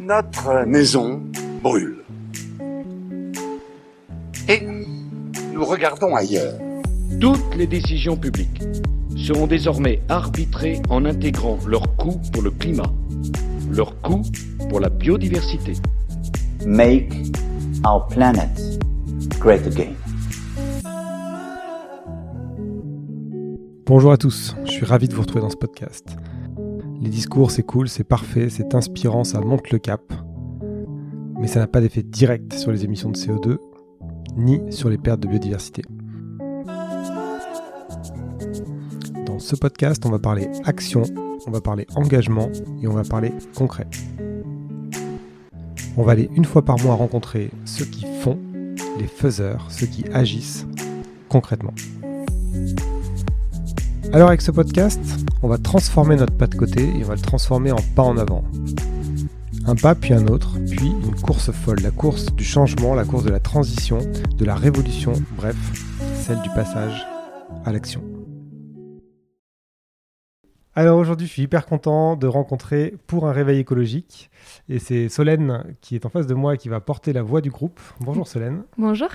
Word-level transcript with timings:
Notre 0.00 0.64
maison 0.66 1.22
brûle. 1.62 1.98
Et 4.48 4.60
nous 5.52 5.64
regardons 5.64 6.14
ailleurs. 6.14 6.54
Toutes 7.20 7.56
les 7.56 7.66
décisions 7.66 8.16
publiques 8.16 8.62
seront 9.16 9.46
désormais 9.46 10.00
arbitrées 10.08 10.80
en 10.90 11.04
intégrant 11.04 11.58
leur 11.66 11.96
coût 11.96 12.20
pour 12.32 12.42
le 12.42 12.50
climat, 12.50 12.92
leur 13.70 14.00
coût 14.02 14.22
pour 14.68 14.80
la 14.80 14.88
biodiversité. 14.88 15.72
Make 16.64 17.12
our 17.84 18.06
planet 18.08 18.50
great 19.40 19.66
again. 19.66 19.94
Bonjour 23.86 24.12
à 24.12 24.16
tous, 24.16 24.56
je 24.64 24.70
suis 24.70 24.84
ravi 24.84 25.08
de 25.08 25.14
vous 25.14 25.22
retrouver 25.22 25.42
dans 25.42 25.50
ce 25.50 25.56
podcast. 25.56 26.16
Les 27.06 27.12
discours, 27.12 27.52
c'est 27.52 27.62
cool, 27.62 27.88
c'est 27.88 28.02
parfait, 28.02 28.48
c'est 28.50 28.74
inspirant, 28.74 29.22
ça 29.22 29.40
monte 29.40 29.70
le 29.70 29.78
cap. 29.78 30.12
Mais 31.38 31.46
ça 31.46 31.60
n'a 31.60 31.68
pas 31.68 31.80
d'effet 31.80 32.02
direct 32.02 32.52
sur 32.54 32.72
les 32.72 32.84
émissions 32.84 33.10
de 33.10 33.16
CO2, 33.16 33.58
ni 34.36 34.60
sur 34.70 34.88
les 34.88 34.98
pertes 34.98 35.20
de 35.20 35.28
biodiversité. 35.28 35.82
Dans 39.24 39.38
ce 39.38 39.54
podcast, 39.54 40.04
on 40.04 40.10
va 40.10 40.18
parler 40.18 40.48
action, 40.64 41.04
on 41.46 41.52
va 41.52 41.60
parler 41.60 41.86
engagement 41.94 42.50
et 42.82 42.88
on 42.88 42.94
va 42.94 43.04
parler 43.04 43.32
concret. 43.54 43.86
On 45.96 46.02
va 46.02 46.10
aller 46.10 46.28
une 46.34 46.44
fois 46.44 46.64
par 46.64 46.76
mois 46.80 46.96
rencontrer 46.96 47.52
ceux 47.66 47.84
qui 47.84 48.04
font, 48.20 48.36
les 48.98 49.06
faiseurs, 49.06 49.68
ceux 49.70 49.86
qui 49.86 50.04
agissent 50.12 50.66
concrètement. 51.28 51.74
Alors 54.12 54.28
avec 54.28 54.40
ce 54.40 54.50
podcast, 54.50 55.00
on 55.42 55.48
va 55.48 55.58
transformer 55.58 56.16
notre 56.16 56.36
pas 56.36 56.46
de 56.46 56.54
côté 56.54 56.82
et 56.82 57.04
on 57.04 57.08
va 57.08 57.14
le 57.14 57.20
transformer 57.20 57.72
en 57.72 57.78
pas 57.94 58.02
en 58.02 58.16
avant. 58.16 58.44
Un 59.66 59.74
pas 59.74 59.94
puis 59.94 60.14
un 60.14 60.26
autre, 60.28 60.56
puis 60.70 60.86
une 60.86 61.14
course 61.20 61.50
folle, 61.50 61.80
la 61.82 61.90
course 61.90 62.32
du 62.34 62.44
changement, 62.44 62.94
la 62.94 63.04
course 63.04 63.24
de 63.24 63.30
la 63.30 63.40
transition, 63.40 63.98
de 64.36 64.44
la 64.44 64.54
révolution, 64.54 65.12
bref, 65.36 65.56
celle 66.14 66.40
du 66.42 66.48
passage 66.50 67.06
à 67.64 67.72
l'action. 67.72 68.02
Alors 70.74 70.98
aujourd'hui, 70.98 71.26
je 71.26 71.32
suis 71.32 71.42
hyper 71.42 71.66
content 71.66 72.16
de 72.16 72.26
rencontrer 72.26 72.94
pour 73.06 73.26
un 73.26 73.32
réveil 73.32 73.58
écologique. 73.58 74.30
Et 74.68 74.78
c'est 74.78 75.08
Solène 75.08 75.74
qui 75.80 75.94
est 75.94 76.06
en 76.06 76.10
face 76.10 76.26
de 76.26 76.34
moi 76.34 76.54
et 76.54 76.58
qui 76.58 76.68
va 76.68 76.80
porter 76.80 77.12
la 77.12 77.22
voix 77.22 77.40
du 77.40 77.50
groupe. 77.50 77.80
Bonjour 78.00 78.28
Solène. 78.28 78.62
Bonjour. 78.76 79.08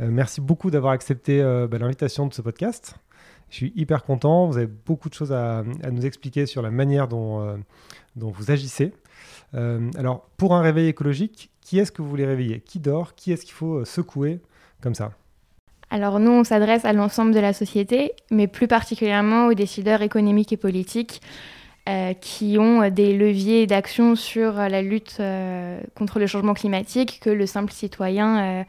Euh, 0.00 0.08
merci 0.10 0.40
beaucoup 0.40 0.70
d'avoir 0.70 0.92
accepté 0.92 1.40
euh, 1.42 1.66
bah, 1.66 1.78
l'invitation 1.78 2.26
de 2.26 2.34
ce 2.34 2.42
podcast. 2.42 2.96
Je 3.50 3.56
suis 3.56 3.72
hyper 3.76 4.04
content. 4.04 4.46
Vous 4.46 4.56
avez 4.56 4.66
beaucoup 4.66 5.08
de 5.08 5.14
choses 5.14 5.32
à, 5.32 5.62
nous 5.90 6.04
expliquer 6.04 6.46
sur 6.46 6.62
la 6.62 6.70
manière 6.70 7.08
dont, 7.08 7.40
euh, 7.40 7.56
vous 8.16 8.50
agissez. 8.50 8.92
Euh, 9.54 9.90
alors, 9.96 10.28
pour 10.36 10.54
un 10.54 10.60
réveil 10.60 10.88
écologique, 10.88 11.50
qui 11.60 11.78
est-ce 11.78 11.92
que 11.92 12.02
vous 12.02 12.08
voulez 12.08 12.26
réveiller? 12.26 12.60
Qui 12.60 12.80
dort? 12.80 13.14
Qui 13.14 13.32
est-ce 13.32 13.44
qu'il 13.44 13.54
faut 13.54 13.76
euh, 13.76 13.84
secouer? 13.84 14.40
Comme 14.82 14.94
ça 14.94 15.12
Alors 15.90 16.18
nous, 16.18 16.30
on 16.30 16.44
s'adresse 16.44 16.84
à 16.84 16.92
l'ensemble 16.92 17.32
de 17.32 17.40
la 17.40 17.52
société, 17.52 18.12
mais 18.30 18.46
plus 18.46 18.68
particulièrement 18.68 19.46
aux 19.46 19.54
décideurs 19.54 20.02
économiques 20.02 20.52
et 20.52 20.58
politiques 20.58 21.20
qui 22.20 22.58
ont 22.58 22.90
des 22.90 23.16
leviers 23.16 23.68
d'action 23.68 24.16
sur 24.16 24.54
la 24.54 24.82
lutte 24.82 25.22
contre 25.94 26.18
le 26.18 26.26
changement 26.26 26.52
climatique 26.52 27.20
que 27.22 27.30
le 27.30 27.46
simple 27.46 27.70
citoyen 27.70 28.64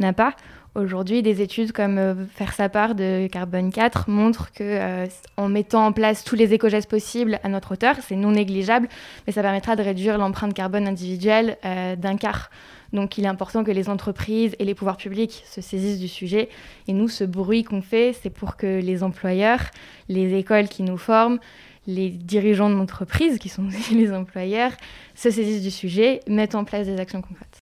n'a 0.00 0.12
pas. 0.12 0.34
Aujourd'hui, 0.76 1.22
des 1.22 1.40
études 1.40 1.72
comme 1.72 1.96
euh, 1.96 2.26
Faire 2.34 2.52
sa 2.52 2.68
part 2.68 2.94
de 2.94 3.28
Carbone 3.28 3.72
4 3.72 4.10
montrent 4.10 4.52
que 4.52 4.62
euh, 4.62 5.06
en 5.38 5.48
mettant 5.48 5.86
en 5.86 5.92
place 5.92 6.22
tous 6.22 6.36
les 6.36 6.52
éco-gestes 6.52 6.90
possibles 6.90 7.40
à 7.42 7.48
notre 7.48 7.72
hauteur, 7.72 7.96
c'est 8.06 8.14
non 8.14 8.32
négligeable, 8.32 8.86
mais 9.26 9.32
ça 9.32 9.40
permettra 9.40 9.74
de 9.74 9.82
réduire 9.82 10.18
l'empreinte 10.18 10.52
carbone 10.52 10.86
individuelle 10.86 11.56
euh, 11.64 11.96
d'un 11.96 12.18
quart. 12.18 12.50
Donc 12.92 13.16
il 13.16 13.24
est 13.24 13.28
important 13.28 13.64
que 13.64 13.70
les 13.70 13.88
entreprises 13.88 14.54
et 14.58 14.66
les 14.66 14.74
pouvoirs 14.74 14.98
publics 14.98 15.44
se 15.50 15.62
saisissent 15.62 15.98
du 15.98 16.08
sujet. 16.08 16.50
Et 16.88 16.92
nous, 16.92 17.08
ce 17.08 17.24
bruit 17.24 17.64
qu'on 17.64 17.80
fait, 17.80 18.14
c'est 18.22 18.28
pour 18.28 18.56
que 18.56 18.80
les 18.80 19.02
employeurs, 19.02 19.62
les 20.10 20.34
écoles 20.34 20.68
qui 20.68 20.82
nous 20.82 20.98
forment, 20.98 21.38
les 21.86 22.10
dirigeants 22.10 22.68
d'entreprise, 22.68 23.38
qui 23.38 23.48
sont 23.48 23.66
aussi 23.66 23.94
les 23.98 24.12
employeurs, 24.12 24.72
se 25.14 25.30
saisissent 25.30 25.62
du 25.62 25.70
sujet, 25.70 26.20
mettent 26.28 26.54
en 26.54 26.64
place 26.64 26.86
des 26.86 27.00
actions 27.00 27.22
concrètes. 27.22 27.55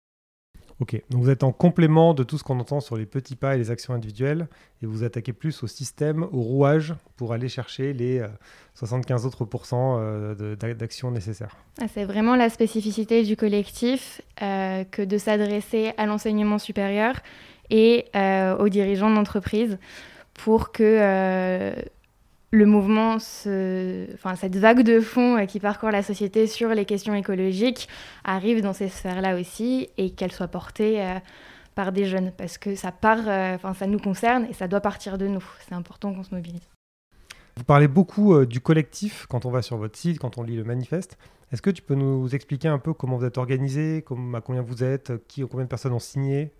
Ok, 0.81 1.01
donc 1.09 1.23
vous 1.23 1.29
êtes 1.29 1.43
en 1.43 1.53
complément 1.53 2.13
de 2.13 2.23
tout 2.23 2.37
ce 2.37 2.43
qu'on 2.43 2.59
entend 2.59 2.81
sur 2.81 2.97
les 2.97 3.05
petits 3.05 3.37
pas 3.37 3.55
et 3.55 3.57
les 3.57 3.71
actions 3.71 3.93
individuelles, 3.93 4.47
et 4.83 4.85
vous 4.85 5.03
attaquez 5.05 5.31
plus 5.31 5.63
au 5.63 5.67
système, 5.67 6.23
au 6.23 6.41
rouage, 6.41 6.93
pour 7.15 7.31
aller 7.31 7.47
chercher 7.47 7.93
les 7.93 8.19
euh, 8.19 8.27
75 8.73 9.25
autres 9.25 9.45
pourcents 9.45 9.97
euh, 9.99 10.55
d'actions 10.55 11.11
nécessaires. 11.11 11.55
Ah, 11.81 11.85
C'est 11.87 12.03
vraiment 12.03 12.35
la 12.35 12.49
spécificité 12.49 13.23
du 13.23 13.37
collectif 13.37 14.21
euh, 14.41 14.83
que 14.83 15.01
de 15.01 15.17
s'adresser 15.17 15.93
à 15.97 16.05
l'enseignement 16.05 16.59
supérieur 16.59 17.21
et 17.69 18.05
euh, 18.13 18.57
aux 18.57 18.67
dirigeants 18.67 19.09
d'entreprise 19.09 19.77
pour 20.33 20.73
que 20.73 20.83
euh, 20.83 21.73
le 22.55 22.65
mouvement, 22.65 23.19
cette 23.19 24.55
vague 24.55 24.81
de 24.81 25.01
fond 25.01 25.37
euh, 25.37 25.45
qui 25.45 25.59
parcourt 25.59 25.91
la 25.91 26.01
société 26.01 26.47
sur 26.47 26.69
les 26.69 26.85
questions 26.85 27.13
écologiques 27.13 27.89
arrive 28.23 28.61
dans 28.61 28.73
ces 28.73 28.87
sphères-là 28.87 29.39
aussi 29.39 29.89
et 29.97 30.11
qu'elle 30.11 30.31
soit 30.31 30.47
portée 30.47 31.01
euh, 31.01 31.19
par 31.75 31.91
des 31.91 32.05
jeunes 32.05 32.31
parce 32.31 32.57
que 32.57 32.75
ça 32.75 32.91
part, 32.91 33.27
euh, 33.27 33.57
ça 33.77 33.87
nous 33.87 33.99
concerne 33.99 34.45
et 34.49 34.53
ça 34.53 34.67
doit 34.67 34.79
partir 34.79 35.17
de 35.17 35.27
nous. 35.27 35.43
C'est 35.67 35.75
important 35.75 36.13
qu'on 36.13 36.23
se 36.23 36.33
mobilise. 36.33 36.67
Vous 37.57 37.63
parlez 37.63 37.87
beaucoup 37.87 38.45
du 38.45 38.59
collectif 38.59 39.27
quand 39.29 39.45
on 39.45 39.51
va 39.51 39.61
sur 39.61 39.77
votre 39.77 39.97
site, 39.97 40.19
quand 40.19 40.37
on 40.37 40.43
lit 40.43 40.57
le 40.57 40.65
manifeste. 40.65 41.17
Est-ce 41.51 41.61
que 41.61 41.69
tu 41.69 41.81
peux 41.81 41.95
nous 41.95 42.33
expliquer 42.35 42.67
un 42.67 42.79
peu 42.79 42.93
comment 42.93 43.17
vous 43.17 43.25
êtes 43.25 43.37
organisé, 43.37 44.03
à 44.33 44.41
combien 44.41 44.61
vous 44.61 44.83
êtes, 44.83 45.13
qui, 45.27 45.41
combien 45.41 45.63
de 45.63 45.69
personnes 45.69 45.93
ont 45.93 45.99
signé? 45.99 46.51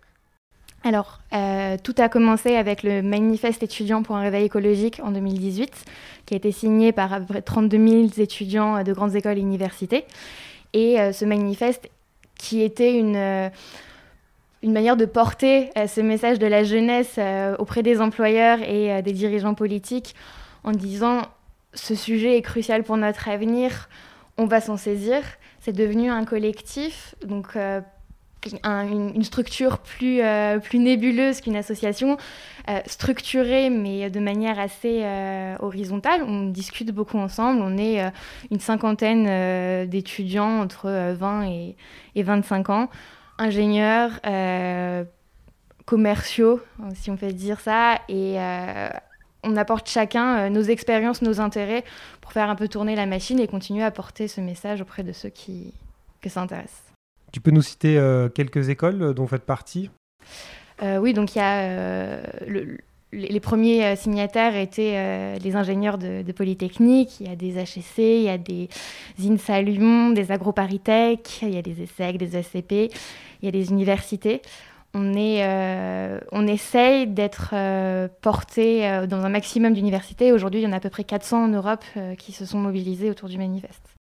Alors, 0.86 1.18
euh, 1.32 1.76
tout 1.82 1.96
a 1.98 2.08
commencé 2.08 2.54
avec 2.54 2.84
le 2.84 3.02
manifeste 3.02 3.64
étudiant 3.64 4.04
pour 4.04 4.14
un 4.14 4.20
réveil 4.20 4.44
écologique 4.44 5.00
en 5.02 5.10
2018, 5.10 5.84
qui 6.26 6.34
a 6.34 6.36
été 6.36 6.52
signé 6.52 6.92
par 6.92 7.12
à 7.12 7.18
peu 7.18 7.26
près 7.26 7.42
32 7.42 7.88
000 7.88 8.06
étudiants 8.18 8.84
de 8.84 8.92
grandes 8.92 9.16
écoles 9.16 9.36
et 9.36 9.40
universités. 9.40 10.04
Et 10.74 11.00
euh, 11.00 11.10
ce 11.10 11.24
manifeste, 11.24 11.90
qui 12.38 12.62
était 12.62 12.96
une, 12.96 13.16
euh, 13.16 13.48
une 14.62 14.72
manière 14.72 14.96
de 14.96 15.06
porter 15.06 15.70
ce 15.88 16.00
message 16.00 16.38
de 16.38 16.46
la 16.46 16.62
jeunesse 16.62 17.18
auprès 17.58 17.82
des 17.82 18.00
employeurs 18.00 18.60
et 18.62 19.02
des 19.02 19.12
dirigeants 19.12 19.54
politiques 19.54 20.14
en 20.62 20.70
disant 20.70 21.22
ce 21.74 21.96
sujet 21.96 22.36
est 22.36 22.42
crucial 22.42 22.84
pour 22.84 22.96
notre 22.96 23.28
avenir, 23.28 23.88
on 24.38 24.44
va 24.44 24.60
s'en 24.60 24.76
saisir. 24.76 25.22
C'est 25.58 25.72
devenu 25.72 26.10
un 26.10 26.24
collectif, 26.24 27.16
donc 27.24 27.56
un- 28.62 28.86
une, 28.88 29.22
structure 29.24 29.78
plus, 29.78 30.20
euh, 30.22 30.58
plus 30.58 30.78
nébuleuse 30.78 31.40
qu'une 31.40 31.56
association, 31.56 32.16
euh, 32.68 32.80
structurée 32.86 33.70
mais 33.70 34.10
de 34.10 34.20
manière 34.20 34.58
assez 34.58 35.00
euh, 35.02 35.56
horizontale. 35.60 36.22
On 36.26 36.46
discute 36.48 36.90
beaucoup 36.92 37.18
ensemble. 37.18 37.60
On 37.62 37.76
est 37.78 38.00
une 38.50 38.60
cinquantaine 38.60 39.86
d'étudiants 39.88 40.60
entre 40.60 40.86
euh, 40.86 41.14
20 41.18 41.48
et, 41.48 41.76
et 42.14 42.22
25 42.22 42.70
ans, 42.70 42.88
ingénieurs, 43.38 44.12
commerciaux, 45.84 46.60
si 46.94 47.10
on 47.10 47.16
peut 47.16 47.32
dire 47.32 47.60
ça, 47.60 48.00
et 48.08 48.36
on 49.44 49.56
apporte 49.56 49.88
chacun 49.88 50.50
nos 50.50 50.62
expériences, 50.62 51.22
nos 51.22 51.40
intérêts 51.40 51.84
pour 52.20 52.32
faire 52.32 52.50
un 52.50 52.56
peu 52.56 52.66
tourner 52.66 52.96
la 52.96 53.06
machine 53.06 53.38
et 53.38 53.46
continuer 53.46 53.84
à 53.84 53.92
porter 53.92 54.26
ce 54.26 54.40
message 54.40 54.80
auprès 54.80 55.04
de 55.04 55.12
ceux 55.12 55.28
qui, 55.28 55.72
que 56.20 56.28
ça 56.28 56.40
intéresse. 56.40 56.85
Tu 57.32 57.40
peux 57.40 57.50
nous 57.50 57.62
citer 57.62 57.98
euh, 57.98 58.28
quelques 58.28 58.68
écoles 58.68 59.02
euh, 59.02 59.12
dont 59.12 59.22
vous 59.24 59.28
faites 59.28 59.44
partie? 59.44 59.90
Euh, 60.82 60.98
oui, 60.98 61.12
donc 61.12 61.34
il 61.34 61.38
y 61.38 61.42
a 61.42 62.20
le- 62.46 62.78
les 63.12 63.40
premiers 63.40 63.96
signataires 63.96 64.56
étaient 64.56 65.38
les 65.38 65.56
ingénieurs 65.56 65.96
de, 65.96 66.30
Polytechnique, 66.32 67.20
il 67.20 67.28
y 67.28 67.32
a 67.32 67.36
des 67.36 67.56
HEC, 67.56 67.98
il 67.98 68.22
y 68.22 68.28
a 68.28 68.36
des 68.36 68.68
INSA 69.18 69.62
des 69.62 70.32
AgroParisTech, 70.32 71.40
il 71.42 71.54
y 71.54 71.56
a 71.56 71.62
des 71.62 71.82
ESSEC, 71.82 72.18
des 72.18 72.42
SCP, 72.42 72.90
il 73.40 73.44
y 73.44 73.48
a 73.48 73.52
des 73.52 73.70
universités. 73.70 74.42
On, 74.92 75.14
est, 75.14 75.46
on 76.32 76.46
essaye 76.46 77.06
d'être 77.06 77.54
porté 78.20 79.06
dans 79.08 79.24
un 79.24 79.30
maximum 79.30 79.72
d'universités. 79.72 80.32
Aujourd'hui, 80.32 80.60
il 80.60 80.64
y 80.64 80.66
en 80.66 80.72
a 80.72 80.76
à 80.76 80.80
peu 80.80 80.90
près 80.90 81.04
400 81.04 81.44
en 81.44 81.48
Europe 81.48 81.84
qui 82.18 82.32
se 82.32 82.44
sont 82.44 82.58
mobilisés 82.58 83.08
autour 83.08 83.30
du 83.30 83.38
manifeste. 83.38 83.95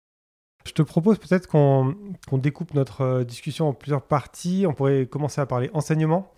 Je 0.67 0.73
te 0.73 0.83
propose 0.83 1.19
peut-être 1.19 1.47
qu'on 1.47 1.95
découpe 2.33 2.73
notre 2.75 3.03
euh, 3.03 3.25
discussion 3.25 3.69
en 3.69 3.75
plusieurs 3.75 4.03
parties. 4.03 4.65
On 4.67 4.73
pourrait 4.73 5.07
commencer 5.07 5.41
à 5.41 5.47
parler 5.47 5.71
enseignement, 5.75 6.33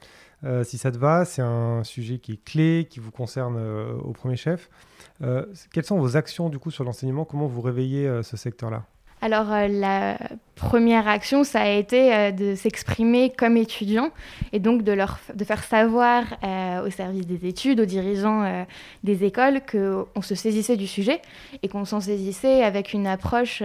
euh, 0.45 0.65
si 0.65 0.79
ça 0.79 0.91
te 0.91 0.99
va. 0.99 1.25
C'est 1.25 1.43
un 1.43 1.85
sujet 1.85 2.19
qui 2.19 2.33
est 2.33 2.45
clé, 2.45 2.89
qui 2.91 2.99
vous 2.99 3.13
concerne 3.13 3.57
euh, 3.57 3.95
au 3.99 4.13
premier 4.13 4.37
chef. 4.37 4.69
Quelles 5.73 5.85
sont 5.85 5.99
vos 5.99 6.17
actions 6.17 6.51
du 6.51 6.59
coup 6.59 6.71
sur 6.71 6.85
l'enseignement? 6.85 7.25
Comment 7.25 7.47
vous 7.47 7.63
réveillez 7.63 8.23
ce 8.23 8.37
secteur-là? 8.37 8.85
Alors, 9.23 9.51
euh, 9.51 9.67
la 9.69 10.19
première 10.57 11.09
action, 11.09 11.43
ça 11.43 11.63
a 11.63 11.69
été 11.69 12.15
euh, 12.15 12.31
de 12.33 12.55
s'exprimer 12.55 13.33
comme 13.37 13.57
étudiant 13.57 14.11
et 14.53 14.59
donc 14.59 14.83
de, 14.83 14.93
leur, 14.93 15.19
de 15.35 15.43
faire 15.45 15.65
savoir 15.65 16.25
euh, 16.45 16.87
au 16.87 16.91
service 16.91 17.27
des 17.27 17.47
études, 17.47 17.81
aux 17.81 17.87
dirigeants 17.87 18.67
des 19.05 19.25
écoles, 19.25 19.63
qu'on 19.71 20.23
se 20.23 20.35
saisissait 20.35 20.77
du 20.77 20.87
sujet 20.87 21.23
et 21.63 21.69
qu'on 21.69 21.85
s'en 21.85 22.01
saisissait 22.01 22.63
avec 22.63 22.93
une 22.93 23.07
approche 23.07 23.63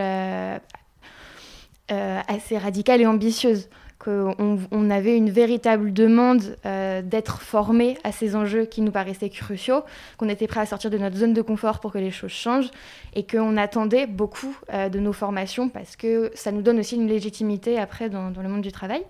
assez 1.90 2.58
radicale 2.58 3.02
et 3.02 3.06
ambitieuse 3.06 3.68
qu'on 4.04 4.60
on 4.72 4.90
avait 4.90 5.16
une 5.16 5.30
véritable 5.30 5.94
demande 5.94 6.58
euh, 6.66 7.04
d'être 7.04 7.42
formé 7.42 7.98
à 8.04 8.12
ces 8.12 8.36
enjeux 8.36 8.66
qui 8.66 8.82
nous 8.82 8.92
paraissaient 8.92 9.30
cruciaux, 9.30 9.84
qu'on 10.18 10.28
était 10.28 10.48
prêt 10.48 10.62
à 10.62 10.66
sortir 10.66 10.90
de 10.90 10.98
notre 10.98 11.18
zone 11.18 11.34
de 11.34 11.42
confort 11.42 11.80
pour 11.80 11.92
que 11.92 12.00
les 12.00 12.10
choses 12.10 12.32
changent 12.32 12.72
et 13.14 13.26
qu'on 13.28 13.58
attendait 13.58 14.08
beaucoup 14.08 14.58
euh, 14.74 14.90
de 14.90 15.00
nos 15.00 15.14
formations 15.14 15.70
parce 15.70 15.96
que 15.96 16.32
ça 16.34 16.52
nous 16.52 16.64
donne 16.64 16.80
aussi 16.80 16.96
une 16.96 17.08
légitimité 17.08 17.78
après 17.78 18.10
dans, 18.10 18.30
le 18.30 18.50
monde 18.50 18.62
du 18.62 18.72
travail. 18.72 19.04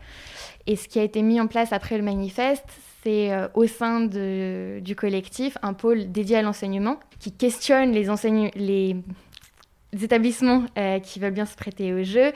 Et 0.67 0.75
ce 0.75 0.89
qui 0.89 0.99
a 0.99 1.03
été 1.03 1.21
mis 1.21 1.39
en 1.39 1.47
place 1.47 1.71
après 1.71 1.97
le 1.97 2.03
manifeste, 2.03 2.65
c'est 3.03 3.31
euh, 3.31 3.47
au 3.53 3.67
sein 3.67 4.01
du 4.01 4.95
collectif 4.95 5.57
un 5.61 5.73
pôle 5.73 6.11
dédié 6.11 6.37
à 6.37 6.41
l'enseignement 6.41 6.99
qui 7.19 7.31
questionne 7.31 7.91
les, 7.93 8.95
établissements 10.03 10.65
qui 11.03 11.19
veulent 11.19 11.31
bien 11.31 11.45
se 11.45 11.55
prêter 11.55 11.93
au 11.93 12.03
jeu 12.03 12.31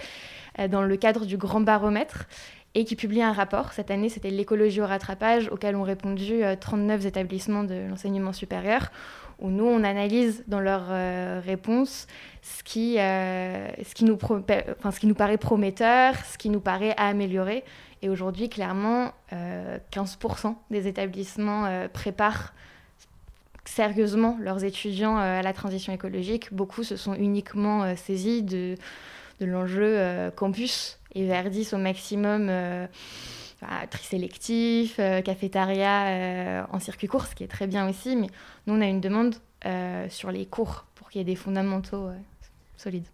dans 0.69 0.84
le 0.84 0.98
cadre 0.98 1.25
du 1.25 1.38
Grand 1.38 1.62
Baromètre 1.62 2.28
et 2.75 2.84
qui 2.84 2.96
publie 2.96 3.22
un 3.22 3.31
rapport. 3.31 3.72
Cette 3.72 3.90
année, 3.90 4.10
c'était 4.10 4.30
l'écologie 4.30 4.81
au 4.81 4.86
rattrapage, 4.86 5.48
auquel 5.50 5.78
ont 5.78 5.84
répondu 5.84 6.44
39 6.60 7.04
euh, 7.04 7.07
établissements 7.07 7.63
de 7.63 7.88
l'enseignement 7.90 8.34
supérieur, 8.34 8.92
où 9.40 9.50
nous, 9.50 9.66
on 9.66 9.84
analyse 9.84 10.44
dans 10.48 10.60
leurs 10.60 10.88
euh, 10.90 11.42
réponses 11.44 12.07
ce 12.42 12.63
qui, 12.63 12.96
ce, 12.96 14.06
nous 14.06 14.18
enfin, 14.22 14.92
ce 14.92 15.00
qui 15.00 15.07
nous 15.07 15.16
paraît 15.16 15.38
prometteur, 15.38 16.16
ce 16.25 16.38
qui 16.38 16.50
nous 16.50 16.60
paraît 16.60 16.94
à 16.98 17.08
améliorer. 17.08 17.63
Et 18.01 18.10
aujourd'hui, 18.10 18.50
clairement, 18.50 19.13
15% 19.31 20.54
des 20.69 20.88
établissements 20.88 21.88
préparent 21.92 22.54
sérieusement 23.63 24.38
leurs 24.40 24.63
étudiants 24.63 25.18
à 25.18 25.42
la 25.42 25.54
transition 25.54 25.92
écologique. 25.92 26.54
Beaucoup 26.54 26.84
se 26.84 26.98
sont 26.98 27.16
uniquement 27.16 27.96
saisis 27.96 28.44
de 28.44 28.75
de 29.40 29.46
l'enjeu 29.46 29.98
euh, 29.98 30.32
campus 30.32 31.00
et 31.14 31.26
Verdis 31.26 31.70
au 31.74 31.78
maximum 31.78 32.48
euh, 32.50 32.88
tri 33.90 34.04
sélectif, 34.04 34.98
euh, 35.00 35.22
cafétéria 35.22 36.68
en 36.72 36.80
circuit 36.80 37.08
court, 37.08 37.26
ce 37.26 37.36
qui 37.36 37.44
est 37.44 37.48
très 37.48 37.68
bien 37.68 37.90
aussi. 37.90 38.16
Mais 38.16 38.28
nous, 38.68 38.76
on 38.76 38.82
a 38.82 38.86
une 38.86 39.02
demande 39.02 39.36
sur 40.10 40.30
les 40.30 40.46
cours 40.46 40.86
pour 40.94 41.10
qu'il 41.10 41.20
y 41.20 41.22
ait 41.24 41.26
des 41.26 41.36
fondamentaux 41.36 42.10
solides. 42.78 43.08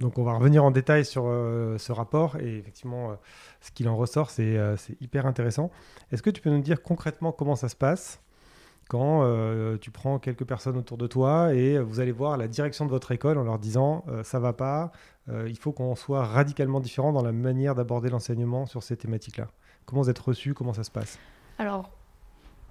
Donc 0.00 0.18
on 0.18 0.24
va 0.24 0.32
revenir 0.32 0.64
en 0.64 0.72
détail 0.72 1.04
sur 1.04 1.26
ce 1.26 1.92
rapport 1.92 2.36
et 2.40 2.58
effectivement 2.58 3.16
ce 3.60 3.70
qu'il 3.70 3.88
en 3.88 3.96
ressort, 3.96 4.30
c'est 4.30 4.58
hyper 5.00 5.26
intéressant. 5.26 5.70
Est-ce 6.10 6.22
que 6.22 6.30
tu 6.30 6.40
peux 6.40 6.50
nous 6.50 6.60
dire 6.60 6.82
concrètement 6.82 7.30
comment 7.30 7.54
ça 7.54 7.68
se 7.68 7.76
passe 7.76 8.20
quand 8.88 9.22
tu 9.80 9.92
prends 9.92 10.18
quelques 10.18 10.44
personnes 10.44 10.76
autour 10.76 10.98
de 10.98 11.06
toi 11.06 11.54
et 11.54 11.78
vous 11.78 12.00
allez 12.00 12.10
voir 12.10 12.36
la 12.36 12.48
direction 12.48 12.84
de 12.84 12.90
votre 12.90 13.12
école 13.12 13.38
en 13.38 13.44
leur 13.44 13.60
disant 13.60 14.04
ça 14.24 14.40
va 14.40 14.52
pas, 14.52 14.90
euh, 15.28 15.48
il 15.48 15.56
faut 15.56 15.72
qu'on 15.72 15.94
soit 15.94 16.24
radicalement 16.24 16.80
différent 16.80 17.12
dans 17.12 17.22
la 17.22 17.32
manière 17.32 17.74
d'aborder 17.74 18.10
l'enseignement 18.10 18.66
sur 18.66 18.82
ces 18.82 18.96
thématiques-là. 18.96 19.48
Comment 19.86 20.02
vous 20.02 20.10
êtes 20.10 20.18
reçu 20.18 20.54
Comment 20.54 20.72
ça 20.72 20.84
se 20.84 20.90
passe? 20.90 21.18
Alors, 21.58 21.90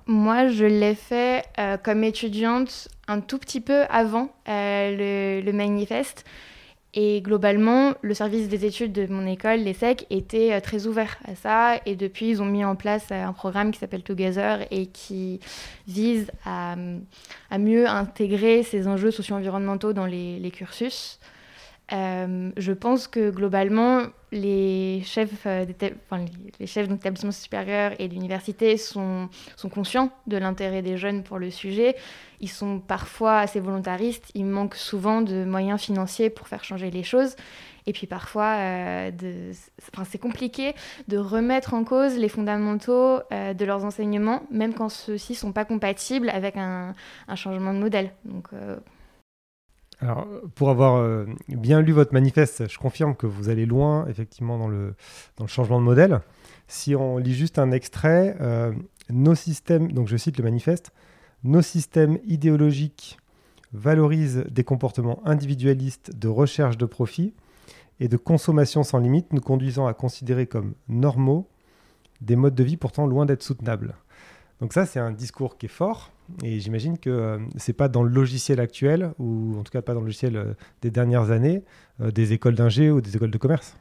moi, 0.05 0.47
je 0.47 0.65
l'ai 0.65 0.95
fait 0.95 1.45
comme 1.83 2.03
étudiante 2.03 2.89
un 3.07 3.21
tout 3.21 3.37
petit 3.37 3.61
peu 3.61 3.83
avant 3.89 4.29
le, 4.45 5.41
le 5.41 5.53
manifeste. 5.53 6.25
Et 6.95 7.21
globalement, 7.21 7.93
le 8.01 8.13
service 8.13 8.47
des 8.49 8.65
études 8.65 8.91
de 8.91 9.07
mon 9.07 9.25
école, 9.25 9.61
l'ESSEC, 9.61 10.05
était 10.11 10.53
euh, 10.53 10.59
très 10.59 10.85
ouvert 10.85 11.17
à 11.25 11.33
ça. 11.33 11.81
Et 11.87 11.95
depuis, 11.95 12.29
ils 12.29 12.41
ont 12.41 12.45
mis 12.45 12.63
en 12.63 12.75
place 12.75 13.07
euh, 13.11 13.25
un 13.25 13.33
programme 13.33 13.71
qui 13.71 13.79
s'appelle 13.79 14.03
Together 14.03 14.67
et 14.69 14.85
qui 14.85 15.39
vise 15.87 16.29
à, 16.45 16.75
mieux 17.57 17.87
intégrer 17.87 18.61
ces 18.61 18.87
enjeux 18.87 19.09
socio-environnementaux 19.09 19.93
dans 19.93 20.05
les 20.05 20.51
cursus. 20.53 21.19
Euh, 21.93 22.51
je 22.57 22.71
pense 22.71 23.07
que 23.07 23.29
globalement, 23.29 24.03
les 24.31 25.01
chefs, 25.05 25.45
euh, 25.45 25.65
enfin, 26.09 26.25
les 26.59 26.65
chefs 26.65 26.87
d'établissement 26.87 27.31
supérieur 27.31 27.93
et 27.99 28.07
d'université 28.07 28.77
sont, 28.77 29.29
conscients 29.71 30.09
de 30.25 30.37
l'intérêt 30.37 30.81
des 30.81 30.97
jeunes 30.97 31.23
pour 31.23 31.37
le 31.37 31.51
sujet. 31.51 31.95
Ils 32.41 32.49
sont 32.49 32.79
parfois 32.79 33.39
assez 33.39 33.59
volontaristes. 33.59 34.31
Il 34.33 34.45
manque 34.45 34.73
souvent 34.75 35.21
de 35.21 35.45
moyens 35.45 35.79
financiers 35.79 36.31
pour 36.31 36.47
faire 36.47 36.63
changer 36.63 36.89
les 36.89 37.03
choses. 37.03 37.35
Et 37.85 37.93
puis 37.93 38.07
parfois, 38.07 38.55
euh, 38.57 39.11
c'est 40.05 40.17
compliqué 40.17 40.73
de 41.09 41.17
remettre 41.17 41.73
en 41.75 41.83
cause 41.83 42.17
les 42.17 42.29
fondamentaux 42.29 43.19
de 43.29 43.65
leurs 43.65 43.83
enseignements, 43.85 44.43
même 44.49 44.73
quand 44.73 44.89
ceux-ci 44.89 45.33
ne 45.33 45.37
sont 45.37 45.51
pas 45.51 45.65
compatibles 45.65 46.29
avec 46.29 46.55
un, 46.55 46.95
un, 47.27 47.35
changement 47.35 47.73
de 47.73 47.79
modèle. 47.79 48.13
Donc 48.23 48.49
alors, 50.03 50.27
pour 50.55 50.69
avoir 50.69 50.97
euh, 50.97 51.25
bien 51.47 51.79
lu 51.79 51.93
votre 51.93 52.13
manifeste, 52.13 52.69
je 52.69 52.77
confirme 52.77 53.15
que 53.15 53.25
vous 53.25 53.47
allez 53.47 53.65
loin, 53.65 54.05
effectivement, 54.07 54.57
dans 54.57 54.67
le, 54.67 54.95
changement 55.47 55.79
de 55.79 55.85
modèle. 55.85 56.19
Si 56.67 56.93
on 56.93 57.17
lit 57.17 57.33
juste 57.33 57.57
un 57.57 57.71
extrait, 57.71 58.35
euh, 58.41 58.73
nos 59.09 59.33
systèmes, 59.33 59.93
donc 59.93 60.09
je 60.09 60.17
cite 60.17 60.37
le 60.37 60.43
manifeste, 60.43 60.91
nos 61.45 61.61
systèmes 61.61 62.19
idéologiques 62.25 63.17
valorisent 63.71 64.43
des 64.51 64.65
comportements 64.65 65.21
individualistes 65.25 66.13
de 66.13 66.27
recherche 66.27 66.77
de 66.77 66.85
profit 66.85 67.33
et 68.01 68.09
de 68.09 68.17
consommation 68.17 68.83
sans 68.83 68.97
limite, 68.97 69.31
nous 69.31 69.39
conduisant 69.41 69.87
à 69.87 69.93
considérer 69.93 70.47
comme 70.47 70.73
normaux 70.89 71.47
des 72.19 72.35
modes 72.35 72.55
de 72.55 72.63
vie 72.63 72.75
pourtant 72.75 73.05
loin 73.05 73.25
d'être 73.25 73.43
soutenables. 73.43 73.95
Donc 74.63 74.71
ça, 74.71 74.85
c'est 74.85 74.99
un 75.01 75.11
discours 75.11 75.57
qui 75.57 75.65
est 75.65 75.69
fort, 75.69 76.09
et 76.41 76.61
j'imagine 76.61 76.97
que 76.97 77.09
euh, 77.09 77.37
c'est 77.57 77.73
pas 77.73 77.89
dans 77.89 78.01
le 78.01 78.09
logiciel 78.09 78.61
actuel, 78.61 79.11
ou 79.19 79.59
en 79.59 79.63
tout 79.63 79.73
cas 79.73 79.81
pas 79.81 79.93
dans 79.93 79.99
le 79.99 80.05
logiciel 80.05 80.37
euh, 80.37 80.53
des 80.81 80.89
dernières 80.89 81.31
années, 81.31 81.63
euh, 81.99 82.11
des 82.11 82.31
écoles 82.31 82.55
d'ingé 82.55 82.89
ou 82.89 83.01
des 83.01 83.13
écoles 83.13 83.29
de 83.29 83.37
commerce. 83.37 83.75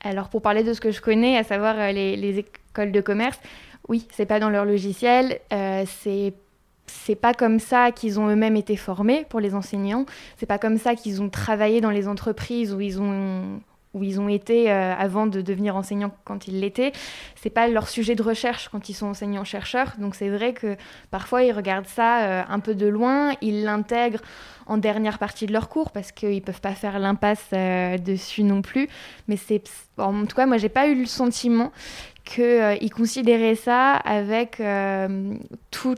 Alors 0.00 0.28
pour 0.28 0.42
parler 0.42 0.64
de 0.64 0.72
ce 0.72 0.80
que 0.80 0.90
je 0.90 1.00
connais, 1.00 1.38
à 1.38 1.44
savoir 1.44 1.76
les, 1.92 2.38
écoles 2.40 2.90
de 2.90 3.00
commerce, 3.00 3.38
oui, 3.88 4.08
c'est 4.10 4.26
pas 4.26 4.40
dans 4.40 4.50
leur 4.50 4.64
logiciel, 4.64 5.38
c'est 5.86 6.34
c'est 6.86 7.14
pas 7.14 7.32
comme 7.32 7.60
ça 7.60 7.92
qu'ils 7.92 8.18
ont 8.18 8.28
eux-mêmes 8.28 8.56
été 8.56 8.74
formés 8.74 9.24
pour 9.28 9.38
les 9.38 9.54
enseignants. 9.54 10.04
C'est 10.36 10.46
pas 10.46 10.58
comme 10.58 10.78
ça 10.78 10.96
qu'ils 10.96 11.22
ont 11.22 11.28
travaillé 11.28 11.80
dans 11.80 11.90
les 11.90 12.08
entreprises 12.08 12.74
où 12.74 12.80
ils 12.80 13.00
ont 13.00 13.60
où 13.94 14.02
ils 14.02 14.20
ont 14.20 14.28
été 14.28 14.70
euh, 14.70 14.94
avant 14.94 15.26
de 15.26 15.40
devenir 15.40 15.76
enseignants 15.76 16.12
quand 16.24 16.48
ils 16.48 16.60
l'étaient. 16.60 16.92
C'est 17.36 17.50
pas 17.50 17.68
leur 17.68 17.88
sujet 17.88 18.14
de 18.14 18.22
recherche 18.22 18.68
quand 18.68 18.88
ils 18.88 18.94
sont 18.94 19.06
enseignants-chercheurs. 19.06 19.94
Donc 19.98 20.14
c'est 20.14 20.30
vrai 20.30 20.54
que 20.54 20.76
parfois 21.10 21.42
ils 21.42 21.52
regardent 21.52 21.86
ça 21.86 22.22
euh, 22.22 22.42
un 22.48 22.60
peu 22.60 22.74
de 22.74 22.86
loin, 22.86 23.34
ils 23.42 23.64
l'intègrent 23.64 24.22
en 24.66 24.78
dernière 24.78 25.18
partie 25.18 25.46
de 25.46 25.52
leur 25.52 25.68
cours 25.68 25.90
parce 25.90 26.12
qu'ils 26.12 26.42
peuvent 26.42 26.60
pas 26.60 26.74
faire 26.74 26.98
l'impasse 26.98 27.44
euh, 27.52 27.98
dessus 27.98 28.44
non 28.44 28.62
plus. 28.62 28.88
Mais 29.28 29.36
c'est 29.36 29.64
en 29.98 30.24
tout 30.24 30.36
cas 30.36 30.46
moi 30.46 30.56
j'ai 30.56 30.70
pas 30.70 30.88
eu 30.88 30.98
le 30.98 31.06
sentiment 31.06 31.70
qu'ils 32.24 32.92
considéraient 32.94 33.56
ça 33.56 33.94
avec 33.94 34.62
tout 35.70 35.96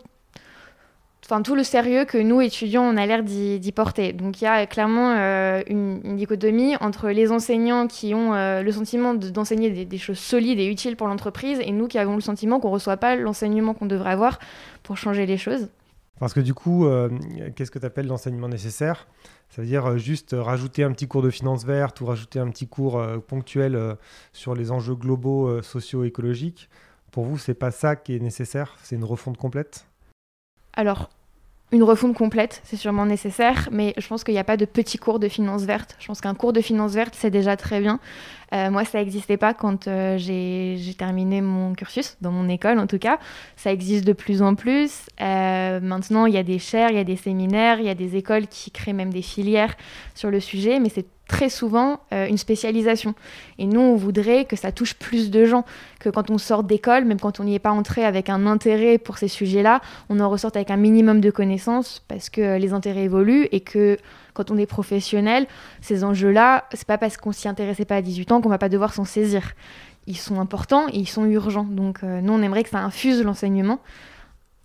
enfin 1.24 1.40
tout 1.40 1.54
le 1.54 1.64
sérieux 1.64 2.04
que 2.04 2.18
nous 2.18 2.40
étudiants 2.40 2.82
on 2.82 2.96
a 2.96 3.06
l'air 3.06 3.22
d'y 3.22 3.72
porter. 3.72 4.12
Donc 4.12 4.40
il 4.40 4.44
y 4.44 4.46
a 4.46 4.66
clairement 4.66 5.14
euh, 5.16 5.62
une, 5.66 6.16
dichotomie 6.16 6.76
entre 6.76 7.08
les 7.08 7.32
enseignants 7.32 7.86
qui 7.86 8.14
ont 8.14 8.34
euh, 8.34 8.62
le 8.62 8.72
sentiment 8.72 9.14
d'enseigner 9.14 9.84
des, 9.84 9.98
choses 9.98 10.18
solides 10.18 10.60
et 10.60 10.66
utiles 10.66 10.96
pour 10.96 11.08
l'entreprise 11.08 11.58
et 11.60 11.72
nous 11.72 11.88
qui 11.88 11.98
avons 11.98 12.14
le 12.14 12.20
sentiment 12.20 12.60
qu'on 12.60 12.70
reçoit 12.70 12.98
pas 12.98 13.16
l'enseignement 13.16 13.72
qu'on 13.74 13.86
devrait 13.86 14.10
avoir 14.10 14.38
pour 14.82 14.98
changer 14.98 15.24
les 15.24 15.38
choses. 15.38 15.68
Parce 16.20 16.34
que 16.34 16.40
du 16.40 16.54
coup, 16.54 16.86
euh, 16.86 17.08
qu'est-ce 17.56 17.70
que 17.70 17.78
tu 17.78 17.86
appelles 17.86 18.06
l'enseignement 18.06 18.48
nécessaire? 18.48 19.08
Ça 19.48 19.62
veut 19.62 19.68
dire 19.68 19.98
juste 19.98 20.36
rajouter 20.38 20.84
un 20.84 20.92
petit 20.92 21.08
cours 21.08 21.22
de 21.22 21.30
finance 21.30 21.64
verte 21.64 22.00
ou 22.00 22.06
rajouter 22.06 22.38
un 22.38 22.50
petit 22.50 22.68
cours 22.68 23.02
ponctuel 23.26 23.78
sur 24.32 24.54
les 24.54 24.70
enjeux 24.70 24.94
globaux 24.94 25.62
socio-écologiques? 25.62 26.68
Pour 27.10 27.24
vous, 27.24 27.38
c'est 27.38 27.54
pas 27.54 27.70
ça 27.70 27.94
qui 27.94 28.16
est 28.16 28.20
nécessaire? 28.20 28.76
C'est 28.82 28.96
une 28.96 29.04
refonte 29.04 29.36
complète? 29.36 29.86
Alors, 30.76 31.10
une 31.72 31.82
refonte 31.82 32.14
complète, 32.14 32.60
c'est 32.62 32.76
sûrement 32.76 33.04
nécessaire, 33.04 33.68
mais 33.72 33.94
je 33.96 34.06
pense 34.06 34.22
qu'il 34.22 34.32
n'y 34.34 34.38
a 34.38 34.44
pas 34.44 34.56
de 34.56 34.64
petit 34.64 34.96
cours 34.96 35.18
de 35.18 35.28
finance 35.28 35.62
verte. 35.62 35.96
Je 35.98 36.06
pense 36.06 36.20
qu'un 36.20 36.34
cours 36.34 36.52
de 36.52 36.60
finance 36.60 36.92
verte, 36.92 37.14
c'est 37.18 37.30
déjà 37.30 37.56
très 37.56 37.80
bien. 37.80 37.98
Euh, 38.52 38.70
moi, 38.70 38.84
ça 38.84 38.98
n'existait 38.98 39.36
pas 39.36 39.54
quand 39.54 39.88
euh, 39.88 40.16
j'ai 40.16 40.94
terminé 40.96 41.40
mon 41.40 41.74
cursus, 41.74 42.16
dans 42.20 42.30
mon 42.30 42.48
école 42.48 42.78
en 42.78 42.86
tout 42.86 42.98
cas. 42.98 43.18
Ça 43.56 43.72
existe 43.72 44.04
de 44.04 44.12
plus 44.12 44.40
en 44.40 44.54
plus. 44.54 45.06
Euh, 45.20 45.80
maintenant, 45.80 46.26
il 46.26 46.34
y 46.34 46.38
a 46.38 46.44
des 46.44 46.60
chaires, 46.60 46.90
il 46.90 46.96
y 46.96 47.00
a 47.00 47.04
des 47.04 47.16
séminaires, 47.16 47.80
il 47.80 47.86
y 47.86 47.90
a 47.90 47.96
des 47.96 48.14
écoles 48.14 48.46
qui 48.46 48.70
créent 48.70 48.92
même 48.92 49.12
des 49.12 49.22
filières 49.22 49.74
sur 50.14 50.30
le 50.30 50.38
sujet, 50.38 50.78
mais 50.78 50.90
c'est 50.90 51.06
très 51.28 51.48
souvent 51.48 52.00
une 52.12 52.36
spécialisation. 52.36 53.14
Et 53.58 53.66
nous, 53.66 53.80
on 53.80 53.96
voudrait 53.96 54.44
que 54.44 54.56
ça 54.56 54.72
touche 54.72 54.94
plus 54.94 55.30
de 55.30 55.44
gens, 55.44 55.64
que 55.98 56.08
quand 56.10 56.30
on 56.30 56.38
sort 56.38 56.64
d'école, 56.64 57.04
même 57.04 57.18
quand 57.18 57.40
on 57.40 57.44
n'y 57.44 57.54
est 57.54 57.60
pas 57.60 57.70
entré 57.70 58.04
avec 58.04 58.28
un 58.28 58.46
intérêt 58.46 58.98
pour 58.98 59.18
ces 59.18 59.28
sujets-là, 59.28 59.80
on 60.08 60.20
en 60.20 60.28
ressorte 60.28 60.56
avec 60.56 60.70
un 60.70 60.76
minimum 60.76 61.20
de 61.20 61.30
connaissances 61.30 62.04
parce 62.08 62.28
que 62.30 62.58
les 62.58 62.72
intérêts 62.72 63.04
évoluent 63.04 63.48
et 63.52 63.60
que 63.60 63.96
quand 64.34 64.50
on 64.50 64.58
est 64.58 64.66
professionnel, 64.66 65.46
ces 65.80 66.04
enjeux-là, 66.04 66.64
c'est 66.72 66.86
pas 66.86 66.98
parce 66.98 67.16
qu'on 67.16 67.32
s'y 67.32 67.48
intéressait 67.48 67.84
pas 67.84 67.96
à 67.96 68.02
18 68.02 68.32
ans 68.32 68.40
qu'on 68.40 68.48
va 68.48 68.58
pas 68.58 68.68
devoir 68.68 68.92
s'en 68.92 69.04
saisir. 69.04 69.52
Ils 70.06 70.18
sont 70.18 70.40
importants 70.40 70.88
et 70.88 70.98
ils 70.98 71.08
sont 71.08 71.24
urgents. 71.24 71.64
Donc 71.64 72.02
euh, 72.02 72.20
nous, 72.20 72.32
on 72.32 72.42
aimerait 72.42 72.64
que 72.64 72.70
ça 72.70 72.80
infuse 72.80 73.22
l'enseignement. 73.22 73.80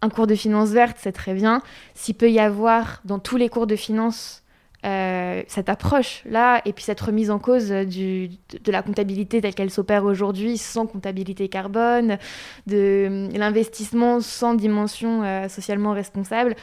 Un 0.01 0.09
cours 0.09 0.27
de 0.27 0.35
finance 0.35 0.69
verte, 0.69 0.97
c'est 0.99 1.11
très 1.11 1.33
bien. 1.33 1.61
S'il 1.93 2.15
peut 2.15 2.31
y 2.31 2.39
avoir 2.39 3.01
dans 3.05 3.19
tous 3.19 3.37
les 3.37 3.47
cours 3.49 3.67
de 3.67 3.75
finance 3.75 4.38
euh, 4.85 5.43
cette 5.47 5.67
approche-là 5.67 6.61
et 6.63 6.71
puis 6.71 6.85
cette 6.85 7.01
remise 7.01 7.31
en 7.31 7.39
cause 7.39 7.67
de, 7.67 8.29
la 8.67 8.81
comptabilité 8.81 9.41
telle 9.41 9.53
qu'elle 9.53 9.71
s'opère 9.71 10.05
aujourd'hui, 10.05 10.57
sans 10.57 10.87
comptabilité 10.87 11.49
carbone, 11.49 12.17
de 12.65 13.27
l'investissement 13.35 14.21
sans 14.21 14.53
dimension 14.53 15.23
euh, 15.23 15.49
socialement 15.49 15.91
responsable, 15.91 16.55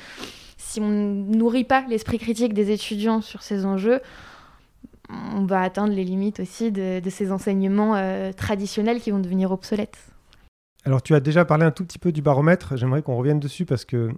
si 0.56 0.80
on 0.80 0.88
ne 0.88 1.36
nourrit 1.36 1.64
pas 1.64 1.84
l'esprit 1.90 2.18
critique 2.18 2.54
des 2.54 2.70
étudiants 2.70 3.20
sur 3.20 3.42
ces 3.42 3.66
enjeux, 3.66 4.00
on 5.10 5.44
va 5.44 5.60
atteindre 5.60 5.92
les 5.92 6.04
limites 6.04 6.40
aussi 6.40 6.72
de, 6.72 7.00
ces 7.10 7.30
enseignements 7.30 7.96
euh, 7.96 8.32
traditionnels 8.32 9.00
qui 9.00 9.10
vont 9.10 9.20
devenir 9.20 9.52
obsolètes. 9.52 9.98
Alors 10.86 11.02
tu 11.02 11.14
as 11.14 11.20
déjà 11.20 11.44
parlé 11.44 11.66
un 11.66 11.70
tout 11.70 11.84
petit 11.84 11.98
peu 11.98 12.12
du 12.12 12.22
baromètre, 12.22 12.76
j'aimerais 12.76 13.02
qu'on 13.02 13.16
revienne 13.16 13.40
dessus 13.40 13.66
parce 13.66 13.84
que 13.84 14.10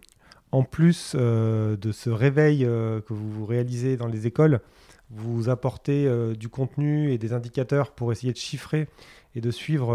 en 0.52 0.62
plus 0.62 1.12
euh, 1.14 1.76
de 1.76 1.92
ce 1.92 2.10
réveil 2.10 2.64
euh, 2.64 3.00
que 3.00 3.12
vous 3.12 3.44
réalisez 3.44 3.96
dans 3.96 4.06
les 4.06 4.26
écoles, 4.26 4.60
vous 5.10 5.48
apportez 5.48 6.06
euh, 6.06 6.34
du 6.34 6.48
contenu 6.48 7.12
et 7.12 7.18
des 7.18 7.32
indicateurs 7.32 7.92
pour 7.92 8.12
essayer 8.12 8.32
de 8.32 8.38
chiffrer 8.38 8.88
et 9.34 9.40
de 9.40 9.50
suivre 9.50 9.94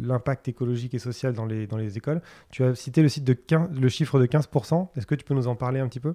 l'impact 0.00 0.48
écologique 0.48 0.94
et 0.94 0.98
social 0.98 1.34
dans 1.34 1.44
les, 1.44 1.98
écoles. 1.98 2.22
Tu 2.50 2.64
as 2.64 2.74
cité 2.74 3.02
le 3.02 3.88
chiffre 3.88 4.18
de 4.18 4.26
15%. 4.26 4.88
Est-ce 4.96 5.06
que 5.06 5.14
tu 5.14 5.24
peux 5.24 5.34
nous 5.34 5.48
en 5.48 5.56
parler 5.56 5.80
un 5.80 5.88
petit 5.88 6.00
peu? 6.00 6.14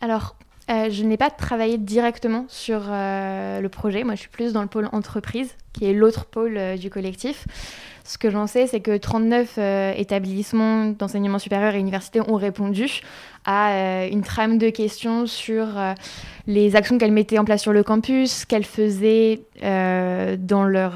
Alors, 0.00 0.36
je 0.68 1.02
n'ai 1.02 1.18
pas 1.18 1.30
travaillé 1.30 1.76
directement 1.76 2.46
sur 2.48 2.84
le 2.88 3.66
projet. 3.68 4.04
Moi, 4.04 4.14
je 4.14 4.20
suis 4.20 4.30
plus 4.30 4.54
dans 4.54 4.62
le 4.62 4.68
pôle 4.68 4.88
entreprise, 4.92 5.56
qui 5.74 5.84
est 5.84 5.92
l'autre 5.92 6.24
pôle 6.24 6.78
du 6.78 6.88
collectif. 6.88 7.44
Ce 8.06 8.18
que 8.18 8.28
j'en 8.28 8.46
sais, 8.46 8.66
c'est 8.66 8.80
que 8.80 8.98
39 8.98 9.54
euh, 9.56 9.92
établissements 9.96 10.86
d'enseignement 10.86 11.38
supérieur 11.38 11.74
et 11.74 11.78
universités 11.78 12.20
ont 12.20 12.36
répondu 12.36 13.00
à 13.44 13.72
euh, 13.72 14.08
une 14.10 14.22
trame 14.22 14.58
de 14.58 14.70
questions 14.70 15.26
sur 15.26 15.78
euh, 15.78 15.94
les 16.46 16.76
actions 16.76 16.98
qu'elles 16.98 17.12
mettaient 17.12 17.38
en 17.38 17.44
place 17.44 17.62
sur 17.62 17.72
le 17.72 17.82
campus, 17.82 18.44
qu'elles 18.44 18.64
faisaient 18.64 19.40
dans, 19.62 20.64
leur, 20.64 20.92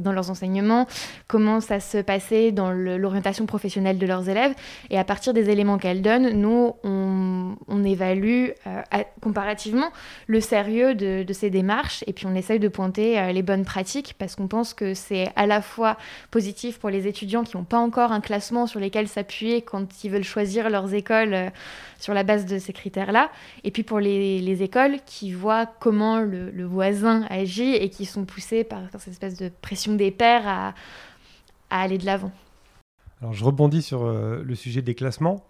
dans 0.00 0.12
leurs 0.12 0.30
enseignements, 0.30 0.86
comment 1.26 1.60
ça 1.60 1.80
se 1.80 1.96
passait 1.96 2.52
dans 2.52 2.70
l'orientation 2.70 3.46
professionnelle 3.46 3.96
de 3.96 4.06
leurs 4.06 4.28
élèves. 4.28 4.52
Et 4.90 4.98
à 4.98 5.04
partir 5.04 5.32
des 5.32 5.48
éléments 5.48 5.78
qu'elles 5.78 6.02
donnent, 6.02 6.28
nous, 6.32 6.74
on, 6.84 7.54
évalue 7.84 8.48
comparativement 9.22 9.90
le 10.26 10.40
sérieux 10.40 10.94
de, 10.94 11.22
de, 11.22 11.32
ces 11.32 11.48
démarches 11.48 12.04
et 12.06 12.12
puis 12.12 12.26
on 12.26 12.34
essaye 12.34 12.58
de 12.58 12.68
pointer 12.68 13.32
les 13.32 13.42
bonnes 13.42 13.64
pratiques 13.64 14.14
parce 14.18 14.36
qu'on 14.36 14.48
pense 14.48 14.74
que 14.74 14.92
c'est 14.92 15.30
à 15.36 15.46
la 15.46 15.62
fois 15.62 15.96
positif 16.30 16.78
pour 16.78 16.90
les 16.90 17.06
étudiants 17.06 17.44
qui 17.44 17.56
n'ont 17.56 17.64
pas 17.64 17.78
encore 17.78 18.12
un 18.12 18.20
classement 18.20 18.66
sur 18.66 18.80
lesquels 18.80 19.08
s'appuyer 19.08 19.62
quand 19.62 20.04
ils 20.04 20.10
veulent 20.10 20.24
choisir 20.24 20.70
leurs 20.70 20.94
écoles 20.94 21.34
euh, 21.34 21.50
sur 21.98 22.14
la 22.14 22.22
base 22.22 22.46
de 22.46 22.58
ces 22.58 22.72
critères-là. 22.72 23.30
Et 23.64 23.70
puis 23.70 23.82
pour 23.82 24.00
les, 24.00 24.62
écoles 24.62 24.98
qui 25.04 25.32
voient 25.32 25.66
comment 25.66 26.20
le, 26.20 26.64
voisin 26.64 27.26
agit 27.28 27.74
et 27.74 27.90
qui 27.90 28.04
sont 28.04 28.24
poussés 28.24 28.64
par, 28.64 28.82
cette 28.98 29.08
espèce 29.08 29.36
de 29.36 29.50
pression 29.60 29.94
des 29.94 30.10
pairs 30.10 30.46
à, 30.46 30.74
aller 31.70 31.98
de 31.98 32.06
l'avant. 32.06 32.32
Alors 33.20 33.32
je 33.32 33.44
rebondis 33.44 33.82
sur 33.82 34.04
euh, 34.04 34.42
le 34.44 34.54
sujet 34.54 34.82
des 34.82 34.94
classements. 34.94 35.44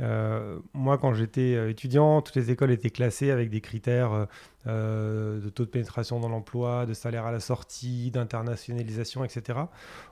Euh, 0.00 0.58
moi, 0.72 0.98
quand 0.98 1.14
j'étais 1.14 1.54
euh, 1.54 1.70
étudiant, 1.70 2.20
toutes 2.20 2.36
les 2.36 2.50
écoles 2.50 2.72
étaient 2.72 2.90
classées 2.90 3.30
avec 3.30 3.48
des 3.48 3.60
critères 3.60 4.26
de 4.66 5.48
taux 5.50 5.64
de 5.64 5.70
pénétration 5.70 6.20
dans 6.20 6.28
l'emploi, 6.28 6.86
de 6.86 6.94
salaire 6.94 7.26
à 7.26 7.32
la 7.32 7.40
sortie, 7.40 8.10
d'internationalisation, 8.10 9.24
etc. 9.24 9.58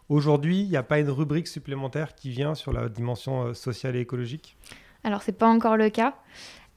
Aujourd'hui, 0.08 0.60
il 0.60 0.68
n'y 0.68 0.76
a 0.76 0.82
pas 0.82 1.00
une 1.00 1.10
rubrique 1.10 1.48
supplémentaire 1.48 2.14
qui 2.14 2.30
vient 2.30 2.54
sur 2.54 2.72
la 2.72 2.88
dimension 2.88 3.54
sociale 3.54 3.96
et 3.96 4.00
écologique? 4.00 4.56
Alors, 5.04 5.22
ce 5.22 5.30
n'est 5.30 5.36
pas 5.36 5.48
encore 5.48 5.76
le 5.76 5.90
cas. 5.90 6.14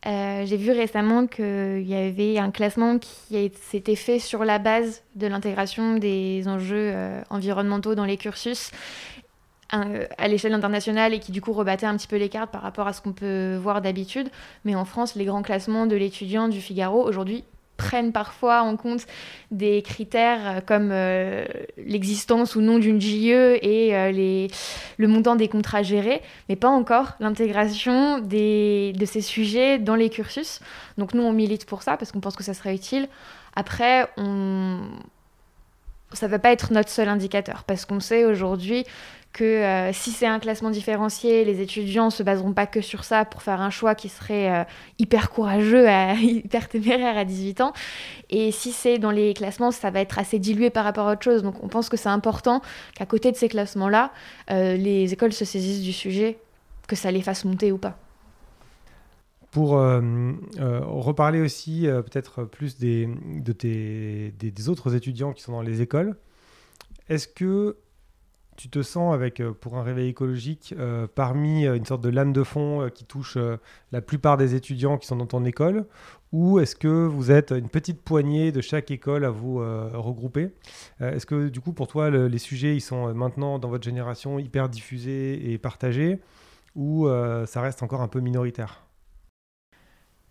J'ai 0.06 0.58
vu 0.58 0.72
récemment 0.72 1.26
qu'il 1.26 1.88
y 1.88 1.96
avait 1.96 2.38
un 2.38 2.52
classement 2.52 3.00
qui 3.00 3.52
s'était 3.70 3.96
fait 3.96 4.20
sur 4.20 4.46
la 4.46 4.60
base 4.60 5.04
de 5.16 5.26
l'intégration 5.26 5.98
des 5.98 6.48
enjeux 6.48 6.94
environnementaux 7.32 7.96
dans 7.96 8.06
les 8.06 8.18
cursus 8.18 8.72
à 9.70 10.28
l'échelle 10.28 10.54
internationale 10.54 11.14
et 11.16 11.20
qui 11.20 11.32
du 11.32 11.42
coup 11.42 11.54
rebattait 11.54 11.88
un 11.88 11.98
petit 11.98 12.08
peu 12.08 12.18
les 12.18 12.30
cartes 12.30 12.52
par 12.52 12.62
rapport 12.62 12.88
à 12.88 12.94
ce 12.94 13.02
qu'on 13.02 13.14
peut 13.14 13.56
voir 13.56 13.82
d'habitude. 13.82 14.30
Mais 14.64 14.76
en 14.76 14.86
France, 14.86 15.16
les 15.16 15.26
grands 15.26 15.42
classements 15.42 15.88
de 15.88 15.96
l'étudiant 15.96 16.48
du 16.48 16.62
Figaro 16.62 17.04
aujourd'hui 17.04 17.44
prennent 17.78 18.12
parfois 18.12 18.62
en 18.62 18.78
compte 18.78 19.02
des 19.52 19.82
critères 19.82 20.62
comme 20.66 20.90
euh, 20.92 21.46
l'existence 21.78 22.56
ou 22.56 22.62
non 22.62 22.80
d'une 22.80 23.00
JE 23.00 23.58
et 23.62 23.96
euh, 23.96 24.12
les, 24.12 24.48
le 24.98 25.08
montant 25.08 25.36
des 25.36 25.48
contrats 25.48 25.84
gérés, 25.84 26.22
mais 26.50 26.56
pas 26.56 26.70
encore 26.70 27.14
l'intégration 27.20 28.20
de 28.20 29.06
ces 29.06 29.22
sujets 29.22 29.78
dans 29.80 29.96
les 29.96 30.10
cursus. 30.10 30.60
Donc 30.98 31.14
nous, 31.14 31.24
on 31.24 31.34
milite 31.34 31.66
pour 31.66 31.84
ça 31.84 31.98
parce 31.98 32.12
qu'on 32.12 32.22
pense 32.22 32.36
que 32.36 32.44
ça 32.44 32.54
serait 32.54 32.76
utile. 32.76 33.08
Après, 33.56 34.08
on... 34.18 34.80
ça 36.16 36.28
ne 36.28 36.32
va 36.32 36.40
pas 36.40 36.52
être 36.52 36.72
notre 36.74 36.90
seul 36.90 37.08
indicateur 37.08 37.64
parce 37.66 37.86
qu'on 37.86 38.00
sait 38.00 38.26
aujourd'hui 38.26 38.86
que 39.36 39.44
euh, 39.44 39.92
si 39.92 40.12
c'est 40.12 40.28
un 40.28 40.40
classement 40.40 40.70
différencié, 40.70 41.44
les 41.44 41.60
étudiants 41.60 42.06
ne 42.06 42.10
se 42.10 42.24
baseront 42.24 42.54
pas 42.54 42.68
que 42.68 42.80
sur 42.80 43.04
ça 43.04 43.26
pour 43.26 43.42
faire 43.42 43.60
un 43.60 43.70
choix 43.70 43.94
qui 43.94 44.08
serait 44.08 44.50
euh, 44.50 44.64
hyper 44.98 45.30
courageux, 45.30 45.88
hyper 46.22 46.70
téméraire 46.70 47.18
à 47.18 47.26
18 47.26 47.60
ans. 47.60 47.74
Et 48.30 48.52
si 48.52 48.72
c'est 48.72 48.98
dans 48.98 49.12
les 49.12 49.34
classements, 49.34 49.72
ça 49.72 49.92
va 49.92 50.00
être 50.00 50.20
assez 50.20 50.40
dilué 50.40 50.70
par 50.70 50.86
rapport 50.86 51.10
à 51.10 51.14
autre 51.14 51.24
chose. 51.24 51.44
Donc 51.44 51.62
on 51.62 51.68
pense 51.68 51.90
que 51.90 51.98
c'est 51.98 52.10
important 52.10 52.62
qu'à 52.96 53.06
côté 53.06 53.30
de 53.34 53.36
ces 53.36 53.50
classements-là, 53.50 54.12
euh, 54.52 54.78
les 54.78 55.12
écoles 55.12 55.34
se 55.34 55.44
saisissent 55.44 55.84
du 55.84 55.94
sujet, 55.94 56.38
que 56.88 56.96
ça 56.96 57.12
les 57.12 57.22
fasse 57.22 57.44
monter 57.44 57.74
ou 57.74 57.78
pas. 57.78 57.98
Pour 59.56 59.70
reparler 59.72 61.40
aussi 61.40 61.88
peut-être 61.88 62.44
plus 62.44 62.78
des, 62.78 63.08
des 63.40 64.70
autres 64.70 64.96
étudiants 64.96 65.32
qui 65.32 65.42
sont 65.44 65.54
dans 65.54 65.62
les 65.62 65.82
écoles, 65.82 66.18
est-ce 67.08 67.28
que 67.28 67.78
tu 68.56 68.70
te 68.70 68.82
sens 68.82 69.14
avec, 69.14 69.42
euh, 69.42 69.52
pour 69.52 69.78
un 69.78 69.84
réveil 69.84 70.10
écologique, 70.10 70.74
euh, 70.78 71.08
parmi 71.14 71.66
euh, 71.66 71.76
une 71.76 71.86
sorte 71.86 72.02
de 72.02 72.10
lame 72.10 72.32
de 72.32 72.44
fond 72.44 72.90
qui 72.94 73.04
touche 73.06 73.38
la 73.92 74.02
plupart 74.02 74.38
des 74.38 74.56
étudiants 74.56 74.98
qui 74.98 75.08
sont 75.08 75.18
dans 75.18 75.26
ton 75.26 75.44
école? 75.46 75.86
Ou 76.32 76.60
est-ce 76.60 76.76
que 76.76 77.06
vous 77.06 77.32
êtes 77.32 77.52
une 77.52 77.70
petite 77.70 78.02
poignée 78.02 78.52
de 78.52 78.62
chaque 78.62 78.92
école 78.92 79.26
à 79.26 79.30
vous 79.30 79.58
regrouper? 79.58 80.50
Est-ce 81.00 81.26
que 81.26 81.48
du 81.48 81.62
coup, 81.62 81.72
pour 81.72 81.88
toi, 81.88 82.10
les 82.10 82.38
sujets, 82.38 82.76
ils 82.76 82.82
sont 82.82 83.14
maintenant 83.14 83.58
dans 83.58 83.70
votre 83.70 83.86
génération 83.86 84.38
hyper 84.38 84.68
diffusés 84.68 85.54
et 85.54 85.58
partagés? 85.58 86.20
Ou 86.76 87.08
ça 87.46 87.62
reste 87.62 87.84
encore 87.84 88.02
un 88.02 88.10
peu 88.10 88.20
minoritaire? 88.20 88.85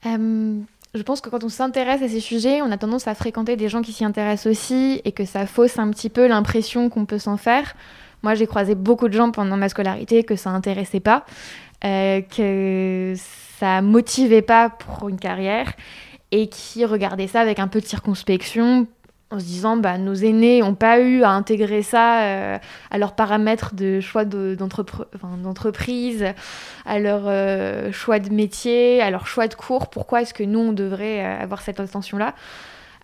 Je 0.04 1.02
pense 1.02 1.20
que 1.20 1.28
quand 1.28 1.44
on 1.44 1.48
s'intéresse 1.48 2.02
à 2.02 2.08
ces 2.08 2.20
sujets, 2.20 2.62
on 2.62 2.70
a 2.70 2.76
tendance 2.76 3.08
à 3.08 3.14
fréquenter 3.14 3.56
des 3.56 3.68
gens 3.68 3.82
qui 3.82 3.92
s'y 3.92 4.04
intéressent 4.04 4.50
aussi 4.50 5.00
et 5.04 5.12
que 5.12 5.24
ça 5.24 5.46
fausse 5.46 5.78
un 5.78 5.90
petit 5.90 6.08
peu 6.08 6.26
l'impression 6.26 6.88
qu'on 6.88 7.04
peut 7.04 7.18
s'en 7.18 7.36
faire. 7.36 7.74
Moi, 8.22 8.34
j'ai 8.34 8.46
croisé 8.46 8.74
beaucoup 8.74 9.08
de 9.08 9.12
gens 9.12 9.30
pendant 9.30 9.56
ma 9.56 9.68
scolarité 9.68 10.24
que 10.24 10.36
ça 10.36 10.50
intéressait 10.50 11.00
pas, 11.00 11.26
euh, 11.84 12.20
que 12.22 13.14
ça 13.58 13.82
motivait 13.82 14.42
pas 14.42 14.70
pour 14.70 15.08
une 15.08 15.18
carrière 15.18 15.72
et 16.30 16.48
qui 16.48 16.84
regardaient 16.84 17.26
ça 17.26 17.40
avec 17.40 17.58
un 17.58 17.68
peu 17.68 17.80
de 17.80 17.86
circonspection 17.86 18.86
en 19.34 19.40
se 19.40 19.44
disant 19.44 19.76
bah, 19.76 19.98
nos 19.98 20.14
aînés 20.14 20.60
n'ont 20.60 20.74
pas 20.74 21.00
eu 21.00 21.22
à 21.22 21.30
intégrer 21.30 21.82
ça 21.82 22.22
euh, 22.22 22.58
à 22.90 22.98
leurs 22.98 23.14
paramètres 23.14 23.74
de 23.74 24.00
choix 24.00 24.24
d'entreprise, 24.24 26.24
à 26.86 26.98
leur 26.98 27.22
euh, 27.26 27.92
choix 27.92 28.18
de 28.18 28.32
métier, 28.32 29.00
à 29.00 29.10
leur 29.10 29.26
choix 29.26 29.48
de 29.48 29.54
cours. 29.54 29.90
Pourquoi 29.90 30.22
est-ce 30.22 30.34
que 30.34 30.44
nous, 30.44 30.60
on 30.60 30.72
devrait 30.72 31.22
avoir 31.22 31.62
cette 31.62 31.80
attention-là? 31.80 32.34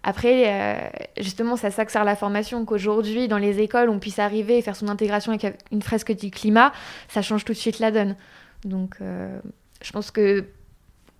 Après, 0.02 0.44
euh, 0.46 0.88
justement, 1.18 1.56
ça 1.56 1.70
s'accélère 1.70 2.04
la 2.04 2.16
formation, 2.16 2.64
qu'aujourd'hui, 2.64 3.28
dans 3.28 3.38
les 3.38 3.60
écoles, 3.60 3.90
on 3.90 3.98
puisse 3.98 4.18
arriver 4.18 4.56
et 4.56 4.62
faire 4.62 4.76
son 4.76 4.88
intégration 4.88 5.32
avec 5.32 5.58
une 5.72 5.82
fresque 5.82 6.12
du 6.12 6.30
climat, 6.30 6.72
ça 7.08 7.20
change 7.20 7.44
tout 7.44 7.52
de 7.52 7.58
suite 7.58 7.80
la 7.80 7.90
donne. 7.90 8.16
Donc, 8.64 8.96
euh, 9.00 9.38
je 9.82 9.92
pense 9.92 10.10
que 10.10 10.46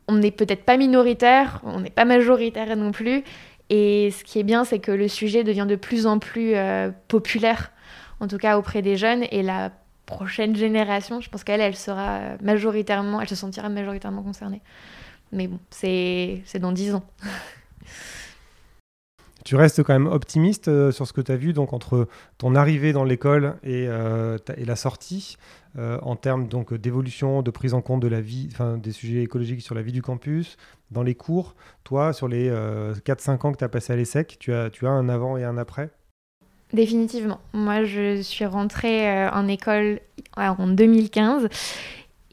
on 0.08 0.14
n'est 0.14 0.32
peut-être 0.32 0.64
pas 0.64 0.76
minoritaire, 0.76 1.60
on 1.62 1.80
n'est 1.80 1.90
pas 1.90 2.04
majoritaire 2.04 2.74
non 2.76 2.90
plus. 2.90 3.22
Et 3.70 4.10
ce 4.10 4.24
qui 4.24 4.38
est 4.38 4.42
bien, 4.42 4.64
c'est 4.64 4.80
que 4.80 4.90
le 4.90 5.08
sujet 5.08 5.44
devient 5.44 5.66
de 5.68 5.76
plus 5.76 6.06
en 6.06 6.18
plus 6.18 6.54
euh, 6.56 6.90
populaire, 7.08 7.70
en 8.18 8.26
tout 8.26 8.36
cas 8.36 8.58
auprès 8.58 8.82
des 8.82 8.96
jeunes. 8.96 9.24
Et 9.30 9.42
la 9.42 9.70
prochaine 10.06 10.56
génération, 10.56 11.20
je 11.20 11.30
pense 11.30 11.44
qu'elle, 11.44 11.60
elle 11.60 11.76
sera 11.76 12.20
majoritairement, 12.42 13.20
elle 13.20 13.28
se 13.28 13.36
sentira 13.36 13.68
majoritairement 13.68 14.22
concernée. 14.22 14.60
Mais 15.30 15.46
bon, 15.46 15.60
c'est 15.70 16.42
dans 16.60 16.72
dix 16.72 16.94
ans. 16.94 17.04
Tu 19.44 19.56
restes 19.56 19.82
quand 19.82 19.92
même 19.92 20.06
optimiste 20.06 20.68
euh, 20.68 20.92
sur 20.92 21.06
ce 21.06 21.12
que 21.12 21.20
tu 21.20 21.32
as 21.32 21.36
vu 21.36 21.52
donc 21.52 21.72
entre 21.72 22.08
ton 22.38 22.54
arrivée 22.54 22.92
dans 22.92 23.04
l'école 23.04 23.56
et, 23.62 23.86
euh, 23.88 24.36
la 24.56 24.76
sortie 24.76 25.36
euh, 25.78 25.98
en 26.02 26.16
termes 26.16 26.46
donc 26.48 26.74
d'évolution, 26.74 27.42
de 27.42 27.50
prise 27.50 27.74
en 27.74 27.80
compte 27.80 28.00
de 28.00 28.08
la 28.08 28.20
vie, 28.20 28.48
des 28.78 28.92
sujets 28.92 29.22
écologiques 29.22 29.62
sur 29.62 29.74
la 29.74 29.82
vie 29.82 29.92
du 29.92 30.02
campus, 30.02 30.56
dans 30.90 31.02
les 31.02 31.14
cours. 31.14 31.54
Toi, 31.84 32.12
sur 32.12 32.28
les 32.28 32.50
4-5 32.50 33.46
ans 33.46 33.52
que 33.52 33.58
tu 33.58 33.64
as 33.64 33.68
passé 33.68 33.92
à 33.92 33.96
l'ESSEC, 33.96 34.36
tu 34.38 34.52
as, 34.52 34.70
tu 34.70 34.86
as 34.86 34.90
un 34.90 35.08
avant 35.08 35.36
et 35.36 35.44
un 35.44 35.56
après? 35.56 35.90
Définitivement. 36.72 37.40
Moi, 37.52 37.84
je 37.84 38.20
suis 38.20 38.44
rentrée 38.44 39.28
en 39.28 39.46
école 39.48 40.00
en 40.36 40.66
2015 40.66 41.48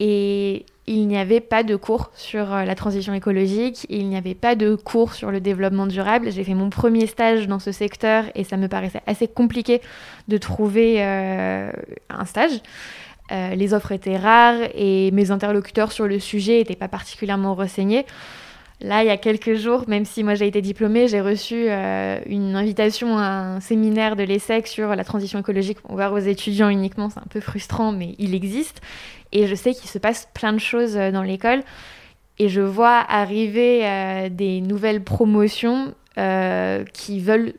et 0.00 0.66
il 0.88 1.06
n'y 1.06 1.18
avait 1.18 1.40
pas 1.40 1.62
de 1.62 1.76
cours 1.76 2.10
sur 2.14 2.52
euh, 2.52 2.64
la 2.64 2.74
transition 2.74 3.12
écologique, 3.12 3.86
il 3.90 4.08
n'y 4.08 4.16
avait 4.16 4.34
pas 4.34 4.54
de 4.54 4.74
cours 4.74 5.14
sur 5.14 5.30
le 5.30 5.40
développement 5.40 5.86
durable. 5.86 6.32
J'ai 6.32 6.44
fait 6.44 6.54
mon 6.54 6.70
premier 6.70 7.06
stage 7.06 7.46
dans 7.46 7.58
ce 7.58 7.72
secteur 7.72 8.24
et 8.34 8.42
ça 8.42 8.56
me 8.56 8.68
paraissait 8.68 9.02
assez 9.06 9.28
compliqué 9.28 9.82
de 10.28 10.38
trouver 10.38 10.96
euh, 10.98 11.70
un 12.08 12.24
stage. 12.24 12.60
Euh, 13.30 13.54
les 13.54 13.74
offres 13.74 13.92
étaient 13.92 14.16
rares 14.16 14.60
et 14.74 15.10
mes 15.10 15.30
interlocuteurs 15.30 15.92
sur 15.92 16.06
le 16.06 16.18
sujet 16.18 16.58
n'étaient 16.58 16.76
pas 16.76 16.88
particulièrement 16.88 17.54
renseignés. 17.54 18.06
Là, 18.80 19.02
il 19.02 19.08
y 19.08 19.10
a 19.10 19.16
quelques 19.16 19.54
jours, 19.54 19.84
même 19.88 20.04
si 20.04 20.22
moi 20.22 20.34
j'ai 20.34 20.46
été 20.46 20.62
diplômée, 20.62 21.08
j'ai 21.08 21.20
reçu 21.20 21.68
une 21.68 22.54
invitation 22.54 23.18
à 23.18 23.24
un 23.24 23.60
séminaire 23.60 24.14
de 24.14 24.22
l'ESSEC 24.22 24.68
sur 24.68 24.94
la 24.94 25.02
transition 25.02 25.40
écologique 25.40 25.78
ouvert 25.88 26.12
aux 26.12 26.18
étudiants 26.18 26.68
uniquement. 26.68 27.10
C'est 27.10 27.18
un 27.18 27.26
peu 27.28 27.40
frustrant, 27.40 27.90
mais 27.90 28.14
il 28.18 28.36
existe. 28.36 28.80
Et 29.32 29.46
je 29.46 29.54
sais 29.54 29.74
qu'il 29.74 29.90
se 29.90 29.98
passe 29.98 30.28
plein 30.34 30.52
de 30.52 30.58
choses 30.58 30.96
euh, 30.96 31.10
dans 31.10 31.22
l'école. 31.22 31.62
Et 32.38 32.48
je 32.48 32.60
vois 32.60 33.04
arriver 33.08 33.80
euh, 33.84 34.28
des 34.30 34.60
nouvelles 34.60 35.02
promotions 35.02 35.94
euh, 36.18 36.84
qui 36.92 37.20
veulent 37.20 37.54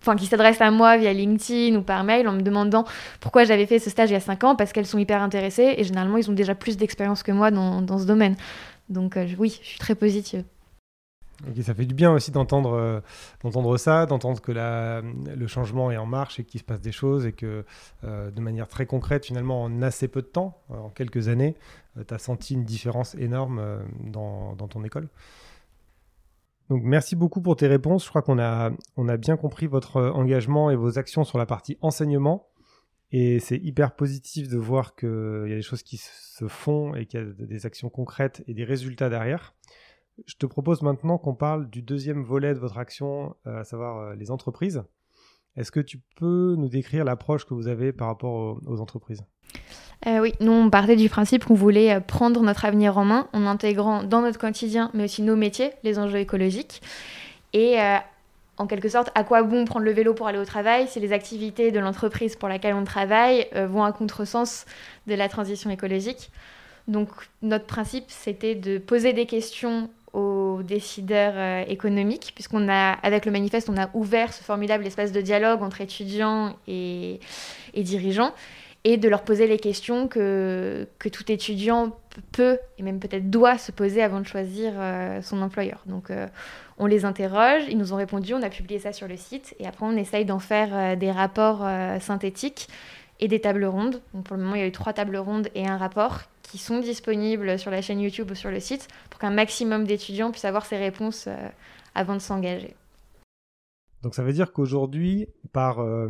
enfin 0.00 0.14
qui 0.14 0.26
s'adressent 0.26 0.60
à 0.60 0.70
moi 0.70 0.96
via 0.96 1.12
LinkedIn 1.12 1.76
ou 1.76 1.82
par 1.82 2.04
mail 2.04 2.28
en 2.28 2.32
me 2.32 2.40
demandant 2.40 2.84
pourquoi 3.18 3.42
j'avais 3.42 3.66
fait 3.66 3.80
ce 3.80 3.90
stage 3.90 4.10
il 4.10 4.12
y 4.12 4.16
a 4.16 4.20
5 4.20 4.44
ans 4.44 4.54
parce 4.54 4.72
qu'elles 4.72 4.86
sont 4.86 4.98
hyper 4.98 5.20
intéressées 5.20 5.74
et 5.76 5.82
généralement 5.82 6.16
ils 6.18 6.30
ont 6.30 6.34
déjà 6.34 6.54
plus 6.54 6.76
d'expérience 6.76 7.24
que 7.24 7.32
moi 7.32 7.50
dans, 7.50 7.98
ce 7.98 8.04
domaine. 8.04 8.36
Donc 8.88 9.18
oui, 9.38 9.58
je 9.62 9.66
suis 9.66 9.78
très 9.78 9.94
positive 9.94 10.44
ça 11.62 11.74
fait 11.74 11.86
du 11.86 11.94
bien 11.94 12.12
aussi 12.12 12.30
d'entendre 12.30 12.72
euh, 12.72 13.00
d'entendre 13.42 13.76
ça, 13.76 14.06
d'entendre 14.06 14.40
que 14.40 14.52
le 14.52 15.46
changement 15.46 15.90
est 15.90 15.96
en 15.96 16.06
marche 16.06 16.40
et 16.40 16.44
qu'il 16.44 16.60
se 16.60 16.64
passe 16.64 16.80
des 16.80 16.92
choses 16.92 17.26
et 17.26 17.32
que 17.32 17.64
euh, 18.04 18.30
de 18.30 18.40
manière 18.40 18.68
très 18.68 18.86
concrète, 18.86 19.26
finalement, 19.26 19.62
en 19.62 19.82
assez 19.82 20.08
peu 20.08 20.22
de 20.22 20.26
temps, 20.26 20.58
euh, 20.70 20.76
en 20.76 20.90
quelques 20.90 21.28
années, 21.28 21.54
tu 22.06 22.14
as 22.14 22.18
senti 22.18 22.54
une 22.54 22.64
différence 22.64 23.14
énorme 23.16 23.62
dans, 24.00 24.54
dans, 24.54 24.68
ton 24.68 24.84
école. 24.84 25.08
Donc 26.70 26.82
merci 26.84 27.16
beaucoup 27.16 27.40
pour 27.40 27.56
tes 27.56 27.66
réponses. 27.66 28.04
Je 28.04 28.08
crois 28.08 28.22
qu'on 28.22 28.38
a, 28.38 28.70
on 28.96 29.08
a 29.08 29.16
bien 29.16 29.36
compris 29.36 29.66
votre 29.66 30.00
engagement 30.14 30.70
et 30.70 30.76
vos 30.76 30.98
actions 30.98 31.24
sur 31.24 31.38
la 31.38 31.46
partie 31.46 31.76
enseignement. 31.80 32.46
Et 33.10 33.40
c'est 33.40 33.56
hyper 33.56 33.94
positif 33.94 34.48
de 34.48 34.58
voir 34.58 34.94
qu'il 34.94 35.46
y 35.46 35.52
a 35.52 35.56
des 35.56 35.62
choses 35.62 35.82
qui 35.82 35.96
se 35.96 36.46
font 36.46 36.94
et 36.94 37.06
qu'il 37.06 37.20
y 37.20 37.22
a 37.22 37.46
des 37.46 37.66
actions 37.66 37.88
concrètes 37.88 38.44
et 38.46 38.54
des 38.54 38.64
résultats 38.64 39.08
derrière. 39.08 39.54
Je 40.26 40.34
te 40.34 40.46
propose 40.46 40.82
maintenant 40.82 41.16
qu'on 41.16 41.34
parle 41.34 41.70
du 41.70 41.80
deuxième 41.80 42.22
volet 42.22 42.52
de 42.52 42.58
votre 42.58 42.78
action, 42.78 43.36
euh, 43.46 43.60
à 43.60 43.64
savoir 43.64 43.98
euh, 43.98 44.14
les 44.14 44.30
entreprises. 44.30 44.82
Est-ce 45.56 45.72
que 45.72 45.80
tu 45.80 46.00
peux 46.16 46.54
nous 46.58 46.68
décrire 46.68 47.04
l'approche 47.04 47.44
que 47.44 47.54
vous 47.54 47.68
avez 47.68 47.92
par 47.92 48.08
rapport 48.08 48.58
aux, 48.66 48.80
entreprises? 48.80 49.24
Euh, 50.06 50.20
oui, 50.20 50.32
nous 50.40 50.52
on 50.52 50.70
partait 50.70 50.96
du 50.96 51.08
principe 51.08 51.44
qu'on 51.44 51.54
voulait 51.54 52.00
prendre 52.00 52.42
notre 52.42 52.64
avenir 52.64 52.98
en 52.98 53.04
main 53.04 53.28
en 53.32 53.46
intégrant 53.46 54.04
dans 54.04 54.20
notre 54.20 54.38
quotidien, 54.38 54.90
mais 54.94 55.04
aussi 55.04 55.22
nos 55.22 55.34
métiers, 55.34 55.70
les 55.82 55.98
enjeux 55.98 56.18
écologiques. 56.18 56.82
Et 57.54 57.76
en 58.58 58.66
quelque 58.66 58.88
sorte, 58.88 59.10
à 59.14 59.24
quoi 59.24 59.42
bon 59.42 59.64
prendre 59.64 59.84
le 59.84 59.92
vélo 59.92 60.14
pour 60.14 60.26
aller 60.28 60.38
au 60.38 60.44
travail 60.44 60.88
si 60.88 61.00
les 61.00 61.12
activités 61.12 61.70
de 61.70 61.78
l'entreprise 61.78 62.36
pour 62.36 62.48
laquelle 62.48 62.74
on 62.74 62.84
travaille 62.84 63.46
vont 63.54 63.84
à 63.84 63.92
contresens 63.92 64.66
de 65.06 65.14
la 65.14 65.28
transition 65.28 65.70
écologique. 65.70 66.30
Donc 66.88 67.08
notre 67.42 67.66
principe, 67.66 68.06
c'était 68.08 68.54
de 68.54 68.78
poser 68.78 69.12
des 69.12 69.26
questions 69.26 69.90
aux 70.14 70.60
décideurs 70.62 71.34
euh, 71.36 71.64
économiques, 71.68 72.32
puisqu'on 72.34 72.68
a, 72.68 72.92
avec 73.02 73.26
le 73.26 73.32
manifeste, 73.32 73.68
on 73.68 73.76
a 73.76 73.90
ouvert 73.94 74.32
ce 74.32 74.42
formidable 74.42 74.86
espace 74.86 75.12
de 75.12 75.20
dialogue 75.20 75.62
entre 75.62 75.80
étudiants 75.80 76.56
et, 76.66 77.20
dirigeants, 77.76 78.32
et 78.84 78.96
de 78.96 79.08
leur 79.08 79.22
poser 79.22 79.46
les 79.46 79.58
questions 79.58 80.08
que, 80.08 80.86
que 80.98 81.08
tout 81.08 81.30
étudiant 81.30 81.94
peut, 82.32 82.58
et 82.78 82.82
même 82.82 83.00
peut-être 83.00 83.30
doit 83.30 83.58
se 83.58 83.72
poser 83.72 84.02
avant 84.02 84.20
de 84.20 84.26
choisir 84.26 84.72
euh, 84.76 85.22
son 85.22 85.42
employeur. 85.42 85.82
Donc 85.86 86.10
euh, 86.10 86.26
on 86.78 86.86
les 86.86 87.04
interroge, 87.04 87.62
ils 87.68 87.78
nous 87.78 87.92
ont 87.92 87.96
répondu, 87.96 88.34
on 88.34 88.42
a 88.42 88.50
publié 88.50 88.80
ça 88.80 88.92
sur 88.92 89.08
le 89.08 89.16
site, 89.16 89.54
et 89.58 89.66
après 89.66 89.86
on 89.86 89.96
essaye 89.96 90.24
d'en 90.24 90.38
faire 90.38 90.96
des 90.96 91.10
rapports 91.10 91.66
synthétiques 92.00 92.68
et 93.20 93.28
des 93.28 93.40
tables 93.40 93.64
rondes. 93.64 94.00
Donc 94.14 94.24
pour 94.24 94.36
le 94.36 94.42
moment, 94.42 94.54
il 94.54 94.60
y 94.60 94.64
a 94.64 94.66
eu 94.66 94.72
trois 94.72 94.92
tables 94.92 95.16
rondes 95.16 95.48
et 95.54 95.66
un 95.66 95.76
rapport 95.76 96.22
qui 96.42 96.58
sont 96.58 96.80
disponibles 96.80 97.58
sur 97.58 97.70
la 97.70 97.82
chaîne 97.82 98.00
YouTube 98.00 98.30
ou 98.30 98.34
sur 98.34 98.50
le 98.50 98.60
site 98.60 98.88
pour 99.10 99.20
qu'un 99.20 99.30
maximum 99.30 99.84
d'étudiants 99.84 100.30
puissent 100.30 100.46
avoir 100.46 100.64
ces 100.64 100.78
réponses 100.78 101.26
euh, 101.26 101.48
avant 101.94 102.14
de 102.14 102.20
s'engager. 102.20 102.74
Donc 104.02 104.14
ça 104.14 104.22
veut 104.22 104.32
dire 104.32 104.52
qu'aujourd'hui, 104.52 105.26
par 105.52 105.80
euh, 105.80 106.08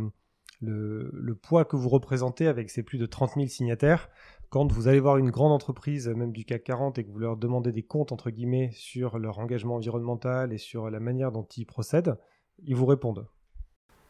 le, 0.61 1.35
poids 1.35 1.65
que 1.65 1.75
vous 1.75 1.89
représentez 1.89 2.47
avec 2.47 2.69
ces 2.69 2.83
plus 2.83 2.97
de 2.97 3.05
30 3.05 3.31
000 3.35 3.47
signataires, 3.47 4.09
quand 4.49 4.71
vous 4.71 4.87
allez 4.87 4.99
voir 4.99 5.17
une 5.17 5.29
grande 5.29 5.51
entreprise, 5.51 6.07
même 6.07 6.31
du 6.31 6.43
CAC 6.43 6.63
40, 6.63 6.97
et 6.97 7.03
que 7.03 7.11
vous 7.11 7.19
leur 7.19 7.37
demandez 7.37 7.71
des 7.71 7.83
comptes, 7.83 8.11
entre 8.11 8.31
guillemets, 8.31 8.71
sur 8.73 9.19
leur 9.19 9.39
engagement 9.39 9.75
environnemental 9.75 10.53
et 10.53 10.57
sur 10.57 10.89
la 10.89 10.99
manière 10.99 11.31
dont 11.31 11.47
ils 11.55 11.65
procèdent, 11.65 12.17
ils 12.65 12.75
vous 12.75 12.87
répondent 12.87 13.27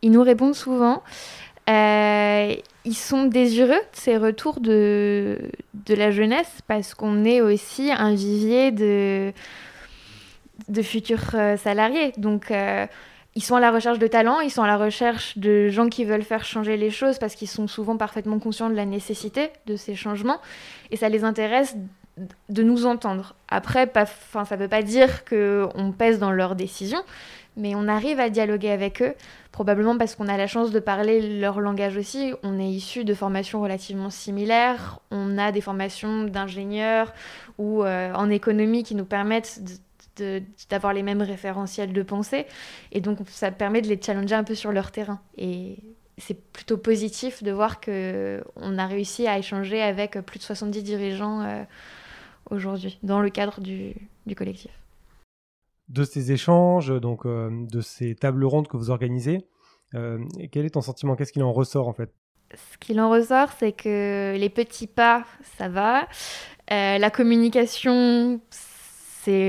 Ils 0.02 0.12
nous 0.12 0.23
répondent 0.23 0.56
souvent. 0.56 1.04
Euh, 1.69 2.56
ils 2.86 2.95
sont 2.95 3.25
désireux 3.25 3.67
de 3.67 3.93
ces 3.93 4.17
retours 4.17 4.60
de, 4.60 5.52
de 5.73 5.93
la 5.93 6.10
jeunesse 6.10 6.62
parce 6.67 6.95
qu'on 6.95 7.25
est 7.25 7.41
aussi 7.41 7.91
un 7.91 8.15
vivier 8.15 8.71
de, 8.71 9.34
de 10.67 10.82
futurs 10.82 11.36
euh, 11.36 11.58
salariés. 11.58 12.13
Donc, 12.17 12.49
euh, 12.49 12.88
ils 13.39 13.41
sont 13.41 13.56
à 13.56 13.62
la 13.62 13.71
recherche 13.71 13.99
de 13.99 14.08
talents, 14.08 14.41
ils 14.41 14.52
sont 14.52 14.63
à 14.63 14.67
la 14.67 14.75
recherche 14.75 15.38
de 15.38 15.69
gens 15.69 15.88
qui 15.88 16.04
veulent 16.04 16.23
faire 16.23 16.43
changer 16.43 16.75
les 16.75 16.89
choses 16.89 17.19
parce 17.19 17.36
qu'ils 17.36 17.47
sont 17.47 17.69
souvent 17.69 17.95
parfaitement 17.95 18.38
conscients 18.38 18.69
de 18.69 18.75
la 18.75 18.84
nécessité 18.84 19.52
de 19.65 19.78
ces 19.78 19.95
changements 19.95 20.41
et 20.91 20.97
ça 20.97 21.08
les 21.08 21.23
intéresse 21.23 21.78
de 22.49 22.63
nous 22.63 22.86
entendre. 22.86 23.36
Après, 23.47 23.89
ça 23.93 24.43
ne 24.52 24.62
veut 24.62 24.67
pas 24.67 24.82
dire 24.82 25.23
qu'on 25.23 25.93
pèse 25.97 26.19
dans 26.19 26.32
leurs 26.32 26.58
décisions, 26.58 27.02
mais 27.56 27.75
on 27.75 27.88
arrive 27.88 28.19
à 28.19 28.30
dialoguer 28.30 28.71
avec 28.71 29.02
eux, 29.02 29.13
probablement 29.54 29.97
parce 29.97 30.15
qu'on 30.15 30.28
a 30.28 30.36
la 30.36 30.47
chance 30.47 30.71
de 30.71 30.80
parler 30.82 31.39
leur 31.39 31.62
langage 31.62 31.95
aussi. 31.95 32.34
On 32.43 32.60
est 32.60 32.67
issu 32.67 33.06
de 33.06 33.13
formations 33.13 33.62
relativement 33.62 34.10
similaires, 34.10 34.99
on 35.12 35.38
a 35.38 35.54
des 35.54 35.62
formations 35.62 36.25
d'ingénieurs 36.25 37.13
ou 37.58 37.86
euh, 37.86 38.13
en 38.13 38.30
économie 38.30 38.84
qui 38.84 38.95
nous 38.95 39.06
permettent 39.06 39.62
d'avoir 40.69 40.93
les 40.93 41.03
mêmes 41.03 41.21
référentiels 41.21 41.93
de 41.93 42.03
pensée, 42.03 42.45
et 42.91 43.01
donc 43.01 43.19
ça 43.27 43.51
permet 43.51 43.82
de 43.82 43.88
les 43.88 43.99
challenger 44.01 44.36
un 44.36 44.43
peu 44.43 44.55
sur 44.55 44.71
leur 44.71 44.91
terrain. 44.91 45.19
Et 45.38 45.77
c'est 46.17 46.39
plutôt 46.51 46.77
positif 46.77 47.43
de 47.43 47.51
voir 47.51 47.79
qu'on 47.79 48.77
a 48.77 48.86
réussi 48.88 49.27
à 49.27 49.38
échanger 49.38 49.82
avec 49.82 50.19
plus 50.21 50.39
de 50.39 50.43
70 50.43 50.84
dirigeants 50.84 51.41
euh, 51.41 51.63
aujourd'hui 52.49 52.99
dans 53.03 53.21
le 53.21 53.29
cadre 53.29 53.62
du 53.62 53.95
collectif 54.36 54.71
de 55.89 56.03
ces 56.03 56.32
échanges, 56.32 56.99
donc 57.01 57.25
euh, 57.25 57.49
de 57.51 57.82
ces 57.82 58.15
tables 58.15 58.45
rondes 58.45 58.67
que 58.67 58.77
vous 58.77 58.91
organisez. 58.91 59.45
Euh, 59.95 60.19
quel 60.51 60.65
est 60.65 60.71
ton 60.71 60.82
sentiment? 60.82 61.15
Qu'est-ce 61.15 61.34
qu'il 61.34 61.43
en 61.43 61.51
ressort 61.51 61.88
en 61.88 61.93
fait? 61.93 62.12
Ce 62.53 62.77
qu'il 62.77 62.99
en 62.99 63.10
ressort, 63.10 63.49
c'est 63.60 63.71
que 63.71 64.36
les 64.38 64.49
petits 64.49 64.88
pas, 64.88 65.25
ça 65.58 65.67
va. 65.67 66.08
Euh, 66.71 66.97
la 66.97 67.10
communication, 67.10 68.39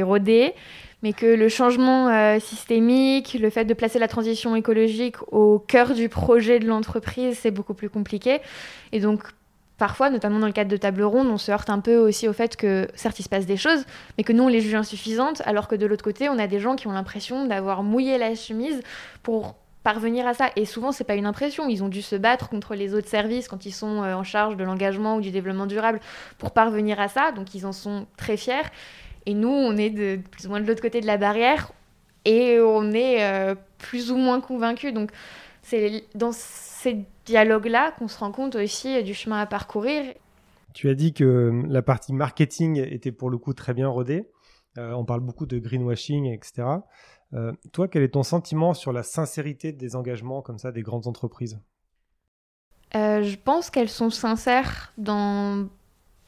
rodé. 0.03 0.55
Mais 1.03 1.15
que 1.15 1.25
le 1.25 1.49
changement 1.49 2.39
systémique, 2.41 3.35
le 3.41 3.49
fait 3.49 3.65
de 3.65 3.73
placer 3.73 3.99
la 3.99 4.07
transition 4.07 4.55
écologique 4.55 5.17
au 5.33 5.59
cœur 5.59 5.95
du 5.95 6.11
projet 6.11 6.59
de 6.59 6.67
l'entreprise, 6.67 7.39
c'est 7.41 7.51
beaucoup 7.51 7.73
plus 7.73 7.89
compliqué. 7.89 8.41
Et 8.93 9.01
donc, 9.01 9.23
parfois, 9.81 10.11
notamment 10.11 10.39
dans 10.39 10.47
le 10.47 10.53
cadre 10.53 10.71
de 10.71 10.77
table 10.77 11.03
ronde, 11.03 11.29
on 11.29 11.39
se 11.39 11.51
heurte 11.51 11.71
un 11.71 11.81
peu 11.81 11.97
aussi 11.97 12.29
au 12.29 12.35
fait 12.35 12.55
que 12.55 12.87
certes 12.95 13.19
il 13.19 13.23
se 13.23 13.31
passe 13.31 13.47
des 13.47 13.57
choses, 13.57 13.87
mais 14.19 14.25
que 14.25 14.33
nous 14.35 14.45
on 14.45 14.49
les 14.49 14.61
juge 14.61 14.75
insuffisantes, 14.75 15.41
alors 15.47 15.69
que 15.69 15.75
de 15.75 15.87
l'autre 15.87 16.05
côté, 16.05 16.29
on 16.29 16.39
a 16.39 16.47
des 16.47 16.61
gens 16.61 16.77
qui 16.77 16.87
ont 16.87 16.93
l'impression 16.93 17.47
d'avoir 17.47 17.83
mouillé 17.83 18.19
la 18.19 18.35
chemise 18.35 18.83
pour 19.23 19.57
parvenir 19.83 20.27
à 20.27 20.35
ça. 20.35 20.51
Et 20.55 20.67
souvent, 20.67 20.93
c'est 20.93 21.05
pas 21.05 21.15
une 21.15 21.25
impression. 21.25 21.67
Ils 21.67 21.83
ont 21.83 21.89
dû 21.89 22.03
se 22.03 22.15
battre 22.15 22.51
contre 22.51 22.75
les 22.75 22.95
autres 22.95 23.09
services 23.09 23.49
quand 23.49 23.65
ils 23.65 23.73
sont 23.73 24.03
euh, 24.03 24.15
en 24.15 24.23
charge 24.23 24.57
de 24.59 24.65
l'engagement 24.65 25.17
ou 25.17 25.23
du 25.23 25.31
développement 25.31 25.65
durable 25.67 26.01
pour 26.37 26.51
parvenir 26.51 27.01
à 27.01 27.09
ça. 27.09 27.33
Donc, 27.33 27.55
ils 27.55 27.65
en 27.65 27.73
sont 27.73 28.07
très 28.19 28.37
fiers. 28.37 28.69
Et 29.27 29.35
nous, 29.35 29.49
on 29.49 29.77
est 29.77 29.91
de 29.91 30.21
plus 30.31 30.47
ou 30.47 30.51
moins 30.51 30.61
de 30.61 30.67
l'autre 30.67 30.83
côté 30.83 31.01
de 31.01 31.07
la 31.07 31.17
barrière 31.17 31.73
et 32.25 32.59
on 32.61 32.93
est 32.93 33.25
euh, 33.25 33.55
plus 33.79 34.11
ou 34.11 34.17
moins 34.17 34.41
convaincus. 34.41 34.93
Donc, 34.93 35.11
c'est 35.63 36.05
dans 36.15 36.33
ces 36.33 37.05
dialogues-là 37.27 37.93
qu'on 37.93 38.09
se 38.09 38.19
rend 38.19 38.33
compte 38.33 38.57
aussi 38.57 39.03
du 39.03 39.15
chemin 39.15 39.41
à 39.41 39.47
parcourir. 39.47 40.15
Tu 40.73 40.89
as 40.89 40.95
dit 40.95 41.13
que 41.13 41.63
la 41.69 41.83
partie 41.83 42.13
marketing 42.13 42.79
était 42.79 43.13
pour 43.13 43.31
le 43.31 43.39
coup 43.39 43.53
très 43.53 43.75
bien 43.75 43.89
rodée. 43.89 44.29
Euh, 44.79 44.93
on 44.93 45.05
parle 45.05 45.21
beaucoup 45.21 45.47
de 45.47 45.59
greenwashing, 45.59 46.27
etc. 46.27 46.69
Euh, 47.35 47.53
toi, 47.73 47.89
quel 47.89 48.03
est 48.03 48.11
ton 48.11 48.23
sentiment 48.23 48.75
sur 48.75 48.93
la 48.93 49.03
sincérité 49.03 49.73
des 49.73 49.97
engagements 49.97 50.43
comme 50.43 50.59
ça 50.59 50.73
des 50.73 50.83
grandes 50.83 51.07
entreprises? 51.07 51.61
Euh, 52.95 53.23
Je 53.23 53.37
pense 53.37 53.71
qu'elles 53.71 53.89
sont 53.89 54.11
sincères 54.11 54.93
dans 54.97 55.69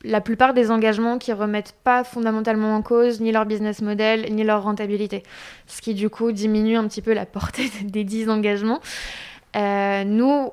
la 0.04 0.20
plupart 0.20 0.54
des 0.54 0.70
engagements 0.70 1.18
qui 1.18 1.32
remettent 1.32 1.74
pas 1.84 2.04
fondamentalement 2.04 2.74
en 2.74 2.82
cause 2.82 3.20
ni 3.20 3.32
leur 3.32 3.46
business 3.46 3.82
model 3.82 4.32
ni 4.32 4.44
leur 4.44 4.62
rentabilité, 4.62 5.22
ce 5.66 5.80
qui 5.80 5.94
du 5.94 6.10
coup 6.10 6.32
diminue 6.32 6.76
un 6.76 6.86
petit 6.88 7.02
peu 7.02 7.12
la 7.12 7.26
portée 7.32 7.70
des 7.84 8.04
10 8.04 8.28
engagements. 8.28 8.80
euh, 9.54 10.04
nous, 10.04 10.50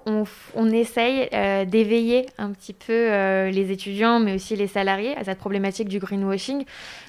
on, 0.55 0.71
essaye 0.71 1.29
euh, 1.33 1.63
d'éveiller 1.63 2.25
un 2.37 2.51
petit 2.51 2.73
peu 2.73 2.91
euh, 2.93 3.49
les 3.49 3.71
étudiants, 3.71 4.19
mais 4.19 4.35
aussi 4.35 4.57
les 4.57 4.67
salariés, 4.67 5.15
à 5.15 5.23
cette 5.23 5.39
problématique 5.39 5.87
du 5.87 5.99
greenwashing, 5.99 6.65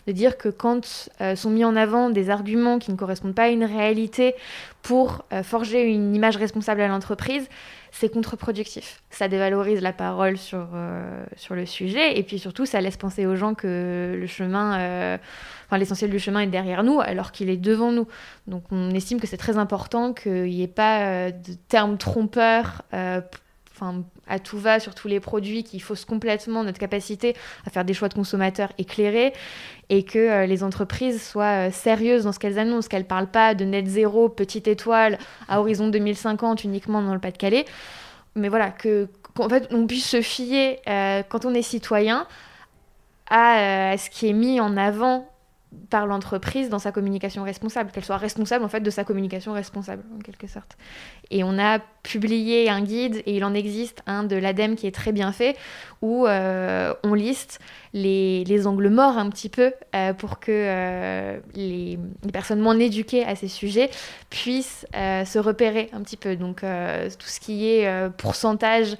de 0.06 0.12
dire 0.12 0.36
que 0.36 0.48
quand 0.48 1.08
euh, 1.20 1.36
sont 1.36 1.50
mis 1.50 1.64
en 1.64 1.76
avant 1.76 2.10
des 2.10 2.30
arguments 2.30 2.78
qui 2.78 2.90
ne 2.90 2.96
correspondent 2.96 3.34
pas 3.34 3.44
à 3.44 3.48
une 3.48 3.64
réalité 3.64 4.34
pour 4.82 5.24
euh, 5.32 5.42
forger 5.42 5.82
une 5.82 6.14
image 6.14 6.36
responsable 6.36 6.80
à 6.80 6.88
l'entreprise, 6.88 7.48
c'est 7.92 8.08
contre-productif. 8.08 9.02
Ça 9.10 9.28
dévalorise 9.28 9.82
la 9.82 9.92
parole 9.92 10.38
sur, 10.38 10.68
euh, 10.74 11.24
sur 11.36 11.54
le 11.54 11.66
sujet, 11.66 12.18
et 12.18 12.22
puis 12.22 12.38
surtout, 12.38 12.66
ça 12.66 12.80
laisse 12.80 12.96
penser 12.96 13.26
aux 13.26 13.36
gens 13.36 13.54
que 13.54 14.16
le 14.18 14.26
chemin, 14.26 14.78
euh, 14.78 15.18
l'essentiel 15.72 16.10
du 16.10 16.18
chemin 16.18 16.40
est 16.40 16.46
derrière 16.46 16.84
nous, 16.84 17.00
alors 17.00 17.32
qu'il 17.32 17.50
est 17.50 17.56
devant 17.56 17.92
nous. 17.92 18.06
Donc 18.46 18.64
on 18.70 18.90
estime 18.90 19.20
que 19.20 19.26
c'est 19.26 19.36
très 19.36 19.58
important 19.58 20.12
qu'il 20.12 20.44
n'y 20.44 20.62
ait 20.62 20.68
pas 20.68 21.30
de 21.30 21.54
termes 21.68 21.98
trompeurs 21.98 22.82
à 24.26 24.38
tout 24.38 24.58
va 24.58 24.80
sur 24.80 24.94
tous 24.94 25.08
les 25.08 25.20
produits 25.20 25.64
qui 25.64 25.80
faussent 25.80 26.04
complètement 26.04 26.64
notre 26.64 26.78
capacité 26.78 27.34
à 27.66 27.70
faire 27.70 27.84
des 27.84 27.94
choix 27.94 28.08
de 28.08 28.14
consommateurs 28.14 28.72
éclairés 28.78 29.32
et 29.88 30.04
que 30.04 30.18
euh, 30.18 30.46
les 30.46 30.62
entreprises 30.62 31.22
soient 31.22 31.68
euh, 31.68 31.70
sérieuses 31.70 32.24
dans 32.24 32.32
ce 32.32 32.38
qu'elles 32.38 32.58
annoncent, 32.58 32.88
qu'elles 32.88 33.02
ne 33.02 33.06
parlent 33.06 33.30
pas 33.30 33.54
de 33.54 33.64
net 33.64 33.86
zéro, 33.86 34.28
petite 34.28 34.68
étoile 34.68 35.18
à 35.48 35.60
horizon 35.60 35.88
2050 35.88 36.64
uniquement 36.64 37.02
dans 37.02 37.14
le 37.14 37.20
Pas-de-Calais. 37.20 37.64
Mais 38.36 38.48
voilà, 38.48 38.70
que, 38.70 39.08
qu'en 39.34 39.48
fait, 39.48 39.68
on 39.72 39.86
puisse 39.86 40.08
se 40.08 40.20
fier, 40.20 40.80
euh, 40.88 41.22
quand 41.28 41.44
on 41.44 41.54
est 41.54 41.62
citoyen, 41.62 42.26
à 43.32 43.94
ce 43.96 44.10
qui 44.10 44.28
est 44.28 44.32
mis 44.32 44.58
en 44.58 44.76
avant 44.76 45.29
par 45.88 46.06
l'entreprise 46.06 46.68
dans 46.68 46.78
sa 46.78 46.90
communication 46.90 47.44
responsable, 47.44 47.90
qu'elle 47.92 48.04
soit 48.04 48.16
responsable 48.16 48.64
en 48.64 48.68
fait 48.68 48.80
de 48.80 48.90
sa 48.90 49.04
communication 49.04 49.52
responsable 49.52 50.02
en 50.16 50.18
quelque 50.18 50.46
sorte. 50.46 50.76
Et 51.30 51.44
on 51.44 51.58
a 51.58 51.78
publié 52.02 52.68
un 52.70 52.80
guide 52.82 53.22
et 53.26 53.36
il 53.36 53.44
en 53.44 53.54
existe 53.54 54.02
un 54.06 54.24
de 54.24 54.36
l'ADEME 54.36 54.74
qui 54.74 54.86
est 54.86 54.94
très 54.94 55.12
bien 55.12 55.32
fait 55.32 55.56
où 56.02 56.26
euh, 56.26 56.92
on 57.04 57.14
liste 57.14 57.60
les, 57.92 58.42
les 58.44 58.66
angles 58.66 58.88
morts 58.88 59.18
un 59.18 59.30
petit 59.30 59.48
peu 59.48 59.72
euh, 59.94 60.12
pour 60.12 60.40
que 60.40 60.50
euh, 60.50 61.38
les, 61.54 61.98
les 62.24 62.32
personnes 62.32 62.60
moins 62.60 62.78
éduquées 62.78 63.24
à 63.24 63.36
ces 63.36 63.48
sujets 63.48 63.90
puissent 64.28 64.86
se 64.92 65.38
repérer 65.38 65.90
un 65.92 66.02
petit 66.02 66.16
peu. 66.16 66.36
Donc 66.36 66.60
tout 66.60 67.26
ce 67.26 67.40
qui 67.40 67.68
est 67.68 68.10
pourcentage 68.16 68.96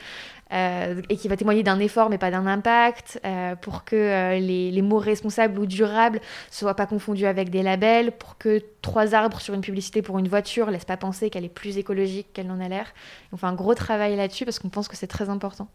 euh, 0.53 1.01
et 1.09 1.17
qui 1.17 1.29
va 1.29 1.37
témoigner 1.37 1.63
d'un 1.63 1.79
effort 1.79 2.11
mais 2.11 2.19
pas 2.19 2.33
d'un 2.33 2.47
impact, 2.47 3.21
euh, 3.25 3.55
pour 3.55 3.85
que 3.85 3.95
euh, 3.95 4.39
les, 4.41 4.83
mots 4.83 4.99
responsables 4.99 5.57
ou 5.59 5.67
durables 5.67 6.19
ne 6.19 6.55
soient 6.55 6.75
pas 6.75 6.87
confondus 6.87 7.27
avec 7.27 7.51
des 7.51 7.63
labels, 7.63 8.11
pour 8.13 8.37
que 8.37 8.61
trois 8.83 9.15
arbres 9.15 9.41
sur 9.41 9.55
une 9.55 9.61
publicité 9.61 10.03
pour 10.03 10.19
une 10.19 10.27
voiture 10.27 10.67
ne 10.67 10.73
laissent 10.73 10.85
pas 10.85 10.97
penser 10.97 11.31
qu'elle 11.31 11.45
est 11.45 11.49
plus 11.49 11.79
écologique 11.79 12.33
qu'elle 12.33 12.49
n'en 12.49 12.59
a 12.59 12.69
l'air. 12.69 12.93
On 13.33 13.37
fait 13.37 13.47
un 13.47 13.55
gros 13.55 13.75
travail 13.75 14.17
là-dessus 14.17 14.45
parce 14.45 14.59
qu'on 14.59 14.71
pense 14.71 14.89
que 14.89 14.97
c'est 14.97 15.07
très 15.07 15.29
important. 15.29 15.69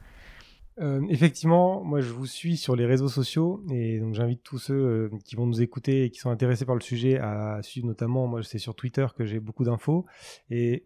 Effectivement, 1.08 1.82
moi 1.86 2.02
je 2.02 2.12
vous 2.12 2.26
suis 2.26 2.58
sur 2.58 2.76
les 2.76 2.86
réseaux 2.86 3.08
sociaux 3.08 3.64
et 3.72 3.98
donc 4.02 4.14
j'invite 4.14 4.44
tous 4.44 4.58
ceux 4.58 5.10
qui 5.24 5.38
vont 5.38 5.46
nous 5.46 5.62
écouter 5.62 6.04
et 6.04 6.10
qui 6.10 6.20
sont 6.20 6.32
intéressés 6.32 6.66
par 6.66 6.76
le 6.76 6.82
sujet 6.82 7.18
à 7.18 7.62
suivre 7.62 7.88
notamment, 7.88 8.28
moi 8.28 8.44
c'est 8.44 8.60
sur 8.60 8.76
Twitter 8.76 9.08
que 9.18 9.24
j'ai 9.24 9.40
beaucoup 9.40 9.64
d'infos 9.64 10.06
et 10.50 10.86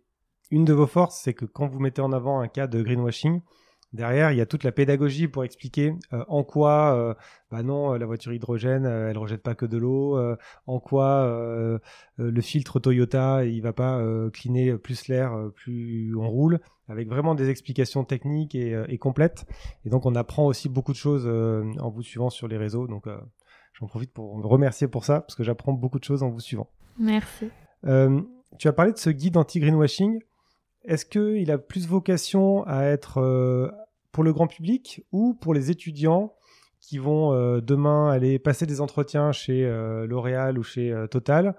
une 0.52 0.63
de 0.63 0.73
vos 0.73 0.86
forces 0.86 1.19
c'est 1.23 1.34
que 1.34 1.45
quand 1.45 1.67
vous 1.67 1.80
mettez 1.80 2.04
en 2.04 2.12
avant 2.12 2.39
un 2.39 2.47
cas 2.47 2.67
de 2.67 2.84
greenwashing, 2.84 3.41
derrière 3.93 4.32
il 4.32 4.38
y 4.38 4.41
a 4.41 4.45
toute 4.45 4.63
la 4.63 4.71
pédagogie 4.71 5.28
pour 5.28 5.43
expliquer 5.43 5.93
euh, 6.13 6.23
en 6.28 6.43
quoi, 6.43 6.95
euh, 6.95 7.13
bah 7.52 7.63
non, 7.63 7.93
la 7.93 8.06
voiture 8.06 8.34
hydrogène 8.34 8.86
euh, 8.86 9.10
elle 9.10 9.17
rejette 9.17 9.41
pas 9.41 9.56
que 9.56 9.65
de 9.65 9.78
l'eau, 9.78 10.17
euh, 10.17 10.36
en 10.67 10.80
quoi 10.80 11.80
le 12.17 12.41
filtre 12.41 12.80
Toyota 12.80 13.45
il 13.45 13.62
va 13.62 13.73
pas 13.73 14.02
cleaner 14.32 14.78
plus 14.78 15.08
l'air 15.08 15.32
plus 15.56 16.15
on 16.15 16.28
roule 16.28 16.60
avec 16.88 17.08
vraiment 17.08 17.36
des 17.36 17.49
explications 17.49 18.04
techniques 18.04 18.56
et, 18.56 18.75
et 18.88 18.97
complètes. 18.97 19.45
Et 19.86 19.89
donc, 19.89 20.06
on 20.08 20.15
apprend 20.15 20.47
aussi 20.47 20.69
beaucoup 20.69 20.91
de 20.91 20.97
choses 20.97 21.28
en 21.28 21.89
vous 21.89 22.02
suivant 22.02 22.30
sur 22.30 22.47
les 22.47 22.58
réseaux. 22.58 22.88
Donc, 22.88 23.06
j'en 23.73 23.88
profite 23.88 24.12
pour 24.12 24.36
vous 24.36 24.47
remercier 24.47 24.88
pour 24.88 25.06
ça, 25.06 25.21
parce 25.21 25.36
que 25.36 25.43
j'apprends 25.43 25.73
beaucoup 25.73 25.99
de 25.99 26.04
choses 26.04 26.23
en 26.23 26.30
vous 26.30 26.39
suivant. 26.39 26.67
Merci. 26.97 27.49
Tu 28.58 28.67
as 28.67 28.73
parlé 28.73 28.91
de 28.91 28.97
ce 28.97 29.12
guide 29.12 29.38
anti-greenwashing. 29.38 30.19
Est-ce 30.85 31.05
qu'il 31.05 31.51
a 31.51 31.57
plus 31.57 31.87
vocation 31.87 32.63
à 32.65 32.83
être 32.83 33.19
euh, 33.19 33.69
pour 34.11 34.23
le 34.23 34.33
grand 34.33 34.47
public 34.47 35.05
ou 35.11 35.33
pour 35.33 35.53
les 35.53 35.71
étudiants 35.71 36.33
qui 36.79 36.97
vont 36.97 37.33
euh, 37.33 37.59
demain 37.59 38.09
aller 38.09 38.39
passer 38.39 38.65
des 38.65 38.79
entretiens 38.79 39.31
chez 39.31 39.65
euh, 39.65 40.07
L'Oréal 40.07 40.57
ou 40.57 40.63
chez 40.63 40.93
Total 41.11 41.55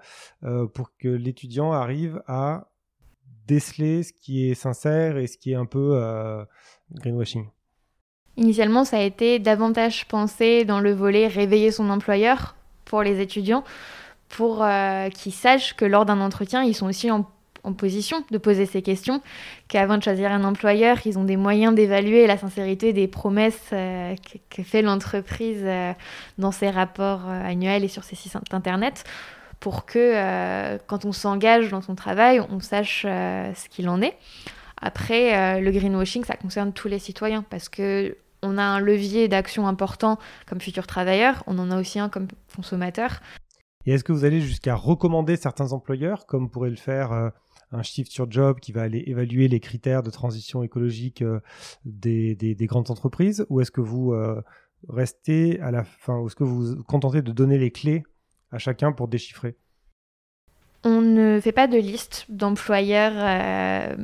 pour 0.73 0.95
que 0.97 1.07
l'étudiant 1.07 1.71
arrive 1.71 2.21
à 2.27 2.69
déceler 3.47 4.03
ce 4.03 4.13
qui 4.13 4.49
est 4.49 4.55
sincère 4.55 5.17
et 5.17 5.27
ce 5.27 5.37
qui 5.37 5.51
est 5.51 5.55
un 5.55 5.65
peu 5.65 6.45
greenwashing? 6.93 7.47
Initialement, 8.37 8.85
ça 8.85 8.97
a 8.97 9.01
été 9.01 9.39
davantage 9.39 10.07
pensé 10.07 10.65
dans 10.65 10.79
le 10.79 10.93
volet 10.93 11.27
réveiller 11.27 11.71
son 11.71 11.89
employeur 11.89 12.55
pour 12.85 13.03
les 13.03 13.19
étudiants, 13.19 13.63
pour 14.29 14.65
qu'ils 15.13 15.33
sachent 15.33 15.75
que 15.75 15.85
lors 15.85 16.05
d'un 16.05 16.21
entretien, 16.21 16.63
ils 16.63 16.73
sont 16.73 16.87
aussi 16.87 17.11
en, 17.11 17.29
en 17.63 17.73
position 17.73 18.23
de 18.31 18.37
poser 18.37 18.65
ces 18.65 18.81
questions, 18.81 19.21
qu'avant 19.67 19.97
de 19.97 20.03
choisir 20.03 20.31
un 20.31 20.43
employeur, 20.43 20.97
ils 21.05 21.17
ont 21.19 21.23
des 21.23 21.37
moyens 21.37 21.75
d'évaluer 21.75 22.27
la 22.27 22.37
sincérité 22.37 22.93
des 22.93 23.07
promesses 23.07 23.69
euh, 23.73 24.15
que, 24.49 24.63
fait 24.63 24.81
l'entreprise 24.81 25.61
euh, 25.63 25.93
dans 26.37 26.51
ses 26.51 26.69
rapports 26.69 27.27
euh, 27.27 27.45
annuels 27.45 27.83
et 27.83 27.87
sur 27.87 28.03
ses 28.03 28.15
sites 28.15 28.31
internet 28.51 29.03
pour 29.59 29.85
que 29.85 30.77
quand 30.87 31.05
on 31.05 31.11
s'engage 31.11 31.69
dans 31.69 31.81
son 31.81 31.93
travail, 31.93 32.39
on 32.39 32.59
sache 32.59 33.03
ce 33.03 33.69
qu'il 33.69 33.89
en 33.89 34.01
est. 34.01 34.17
Après, 34.81 35.61
le 35.61 35.69
greenwashing, 35.69 36.23
ça 36.23 36.35
concerne 36.35 36.73
tous 36.73 36.87
les 36.87 36.97
citoyens 36.97 37.45
parce 37.47 37.69
que 37.69 38.17
on 38.41 38.57
a 38.57 38.63
un 38.63 38.79
levier 38.79 39.27
d'action 39.27 39.67
important 39.67 40.17
comme 40.47 40.59
futur 40.59 40.87
travailleur, 40.87 41.43
on 41.45 41.59
en 41.59 41.69
a 41.69 41.79
aussi 41.79 41.99
un 41.99 42.09
comme 42.09 42.27
consommateur. 42.55 43.19
Et 43.85 43.93
est-ce 43.93 44.03
que 44.03 44.13
vous 44.13 44.25
allez 44.25 44.41
jusqu'à 44.41 44.73
recommander 44.73 45.35
certains 45.35 45.73
employeurs, 45.73 46.25
comme 46.25 46.49
pourrait 46.49 46.71
le 46.71 46.75
faire 46.75 47.31
un 47.71 47.83
shift 47.83 48.11
sur 48.11 48.29
job 48.29 48.59
qui 48.59 48.71
va 48.71 48.81
aller 48.81 49.03
évaluer 49.07 49.47
les 49.47 49.59
critères 49.59 50.03
de 50.03 50.09
transition 50.09 50.63
écologique 50.63 51.21
euh, 51.21 51.39
des, 51.85 52.35
des- 52.35 52.55
des 52.55 52.65
grandes 52.65 52.91
entreprises, 52.91 53.45
ou 53.49 53.61
est-ce 53.61 53.71
que 53.71 53.81
vous 53.81 54.13
euh, 54.13 54.41
restez 54.89 55.59
à 55.61 55.71
la 55.71 55.83
fin, 55.83 56.17
ou 56.19 56.27
est-ce 56.27 56.35
que 56.35 56.43
vous 56.43 56.75
vous 56.75 56.83
contentez 56.83 57.21
de 57.21 57.31
donner 57.31 57.57
les 57.57 57.71
clés 57.71 58.03
à 58.51 58.57
chacun 58.57 58.91
pour 58.91 59.07
déchiffrer? 59.07 59.55
On 60.83 61.01
ne 61.01 61.39
fait 61.39 61.51
pas 61.51 61.67
de 61.67 61.77
liste 61.77 62.25
d'employeurs 62.29 63.13
euh, 63.15 63.95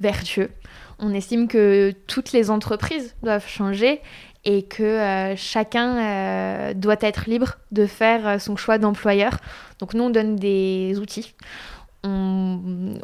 vertueux. 0.00 0.50
On 0.98 1.12
estime 1.12 1.46
que 1.46 1.92
toutes 2.06 2.32
les 2.32 2.50
entreprises 2.50 3.14
doivent 3.22 3.46
changer 3.46 4.00
et 4.44 4.62
que 4.62 5.34
chacun 5.36 6.72
doit 6.74 6.96
être 7.00 7.28
libre 7.28 7.56
de 7.72 7.86
faire 7.86 8.40
son 8.40 8.56
choix 8.56 8.78
d'employeur. 8.78 9.38
Donc 9.78 9.94
nous, 9.94 10.04
on 10.04 10.10
donne 10.10 10.36
des 10.36 10.98
outils. 10.98 11.34
On, 12.04 12.98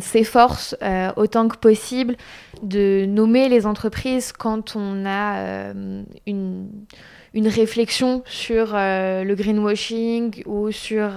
s'efforce 0.00 0.74
euh, 0.82 1.12
autant 1.16 1.46
que 1.46 1.56
possible 1.56 2.16
de 2.62 3.04
nommer 3.06 3.48
les 3.48 3.66
entreprises 3.66 4.32
quand 4.32 4.74
on 4.74 5.04
a 5.06 5.38
euh, 5.38 6.02
une, 6.26 6.68
réflexion 7.34 8.22
sur 8.26 8.72
euh, 8.74 9.22
le 9.22 9.34
greenwashing 9.34 10.42
ou 10.46 10.72
sur 10.72 11.10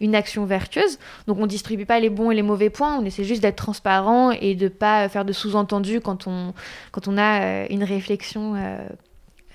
une 0.00 0.14
action 0.14 0.44
vertueuse. 0.44 0.98
Donc 1.26 1.38
on 1.38 1.42
ne 1.42 1.46
distribue 1.46 1.86
pas 1.86 1.98
les 1.98 2.10
bons 2.10 2.30
et 2.30 2.34
les 2.34 2.42
mauvais 2.42 2.70
points, 2.70 2.98
on 2.98 3.04
essaie 3.04 3.24
juste 3.24 3.42
d'être 3.42 3.56
transparent 3.56 4.30
et 4.30 4.54
de 4.54 4.64
ne 4.64 4.68
pas 4.68 5.08
faire 5.08 5.24
de 5.24 5.32
sous-entendus 5.32 6.00
quand 6.00 6.26
on, 6.26 6.54
quand 6.92 7.08
on 7.08 7.18
a 7.18 7.66
une 7.70 7.82
réflexion 7.82 8.54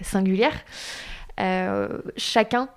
singulière. 0.02 0.66
Chacun 2.18 2.68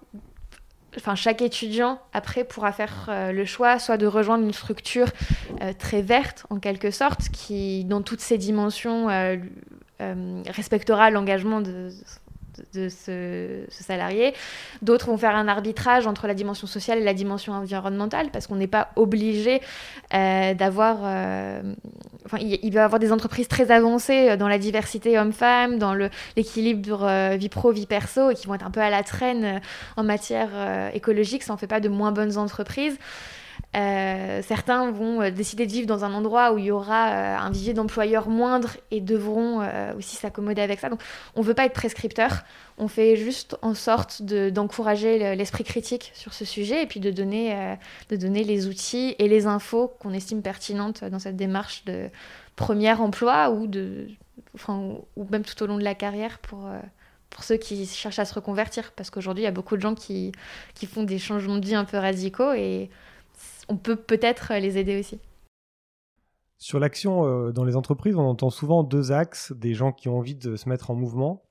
enfin 0.96 1.14
chaque 1.14 1.42
étudiant 1.42 2.00
après 2.12 2.44
pourra 2.44 2.72
faire 2.72 3.06
euh, 3.08 3.32
le 3.32 3.44
choix 3.44 3.78
soit 3.78 3.96
de 3.96 4.06
rejoindre 4.06 4.44
une 4.44 4.52
structure 4.52 5.08
euh, 5.62 5.72
très 5.78 6.02
verte 6.02 6.46
en 6.50 6.58
quelque 6.58 6.90
sorte 6.90 7.28
qui 7.30 7.84
dans 7.84 8.02
toutes 8.02 8.20
ses 8.20 8.38
dimensions 8.38 9.08
euh, 9.10 9.36
respectera 10.46 11.10
l'engagement 11.10 11.60
de, 11.60 11.90
de, 12.74 12.88
ce, 12.88 13.64
salarié. 13.70 14.34
D'autres 14.82 15.06
vont 15.06 15.16
faire 15.16 15.34
un 15.36 15.48
arbitrage 15.48 16.06
entre 16.06 16.26
la 16.26 16.34
dimension 16.34 16.66
sociale 16.66 16.98
et 16.98 17.04
la 17.04 17.14
dimension 17.14 17.52
environnementale 17.52 18.30
parce 18.30 18.46
qu'on 18.46 18.56
n'est 18.56 18.66
pas 18.66 18.90
obligé 18.96 19.60
euh, 20.14 20.54
d'avoir. 20.54 20.98
euh, 21.04 21.62
Enfin, 22.26 22.36
il 22.40 22.72
va 22.72 22.80
y 22.80 22.84
avoir 22.84 23.00
des 23.00 23.12
entreprises 23.12 23.48
très 23.48 23.72
avancées 23.72 24.30
euh, 24.30 24.36
dans 24.36 24.46
la 24.46 24.58
diversité 24.58 25.18
homme-femme, 25.18 25.78
dans 25.78 25.94
l'équilibre 26.36 27.34
vie 27.36 27.48
pro, 27.48 27.72
vie 27.72 27.86
perso, 27.86 28.30
et 28.30 28.34
qui 28.34 28.46
vont 28.46 28.54
être 28.54 28.66
un 28.66 28.70
peu 28.70 28.80
à 28.80 28.90
la 28.90 29.02
traîne 29.02 29.60
en 29.96 30.04
matière 30.04 30.50
écologique. 30.94 31.42
Ça 31.42 31.52
en 31.52 31.56
fait 31.56 31.66
pas 31.66 31.80
de 31.80 31.88
moins 31.88 32.12
bonnes 32.12 32.36
entreprises. 32.38 32.98
Euh, 33.76 34.42
certains 34.42 34.90
vont 34.90 35.22
euh, 35.22 35.30
décider 35.30 35.64
de 35.64 35.70
vivre 35.70 35.86
dans 35.86 36.04
un 36.04 36.12
endroit 36.12 36.52
où 36.52 36.58
il 36.58 36.64
y 36.64 36.70
aura 36.72 37.10
euh, 37.10 37.36
un 37.36 37.50
vivier 37.50 37.72
d'employeurs 37.72 38.28
moindre 38.28 38.70
et 38.90 39.00
devront 39.00 39.60
aussi 39.96 40.16
s'accommoder 40.16 40.60
avec 40.60 40.80
ça. 40.80 40.88
Donc 40.88 41.00
on 41.36 41.40
ne 41.40 41.44
veut 41.44 41.54
pas 41.54 41.66
être 41.66 41.72
prescripteur, 41.72 42.42
on 42.78 42.88
fait 42.88 43.16
juste 43.16 43.56
en 43.62 43.74
sorte 43.74 44.22
d'encourager 44.22 45.36
l'esprit 45.36 45.64
critique 45.64 46.10
sur 46.14 46.34
ce 46.34 46.44
sujet 46.44 46.82
et 46.82 46.86
puis 46.86 47.00
de 47.00 47.10
donner, 47.10 47.76
de 48.08 48.16
donner 48.16 48.42
les 48.44 48.66
outils 48.66 49.14
et 49.18 49.28
les 49.28 49.46
infos 49.46 49.92
qu'on 50.00 50.12
estime 50.12 50.42
pertinentes 50.42 51.04
dans 51.04 51.18
cette 51.18 51.36
démarche 51.36 51.84
de 51.84 52.08
premier 52.56 52.92
emploi 52.92 53.50
ou, 53.50 53.66
de, 53.66 54.08
enfin, 54.54 54.94
ou 55.16 55.26
même 55.30 55.44
tout 55.44 55.62
au 55.62 55.66
long 55.66 55.78
de 55.78 55.84
la 55.84 55.94
carrière 55.94 56.38
pour 56.38 56.68
pour 57.28 57.44
ceux 57.44 57.56
qui 57.56 57.86
cherchent 57.86 58.18
à 58.18 58.24
se 58.24 58.34
reconvertir, 58.34 58.90
parce 58.96 59.08
qu'aujourd'hui, 59.08 59.42
il 59.42 59.46
y 59.46 59.48
a 59.48 59.52
beaucoup 59.52 59.76
de 59.76 59.80
gens 59.80 59.94
qui, 59.94 60.32
qui 60.74 60.86
font 60.86 61.04
des 61.04 61.20
changements 61.20 61.58
de 61.58 61.64
vie 61.64 61.76
un 61.76 61.84
peu 61.84 61.96
radicaux 61.96 62.52
et 62.52 62.90
on 63.68 63.76
peut 63.76 63.96
peut-être 63.96 64.52
les 64.54 64.78
aider 64.78 64.98
aussi. 64.98 65.20
Sur 66.60 66.78
l'action 66.78 67.24
euh, 67.24 67.52
dans 67.52 67.64
les 67.64 67.74
entreprises, 67.74 68.16
on 68.16 68.28
entend 68.28 68.50
souvent 68.50 68.84
deux 68.84 69.12
axes, 69.12 69.52
des 69.52 69.72
gens 69.72 69.92
qui 69.92 70.10
ont 70.10 70.18
envie 70.18 70.34
de 70.34 70.56
se 70.56 70.68
mettre 70.68 70.90
en 70.90 70.94
mouvement, 70.94 71.42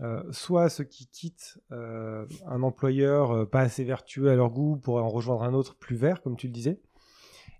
euh, 0.00 0.24
soit 0.32 0.68
ceux 0.68 0.82
qui 0.82 1.06
quittent 1.06 1.60
euh, 1.70 2.26
un 2.48 2.64
employeur 2.64 3.48
pas 3.48 3.60
assez 3.60 3.84
vertueux 3.84 4.28
à 4.28 4.34
leur 4.34 4.50
goût 4.50 4.76
pour 4.76 4.96
en 4.96 5.08
rejoindre 5.08 5.44
un 5.44 5.54
autre 5.54 5.76
plus 5.76 5.94
vert, 5.94 6.20
comme 6.20 6.36
tu 6.36 6.48
le 6.48 6.52
disais, 6.52 6.80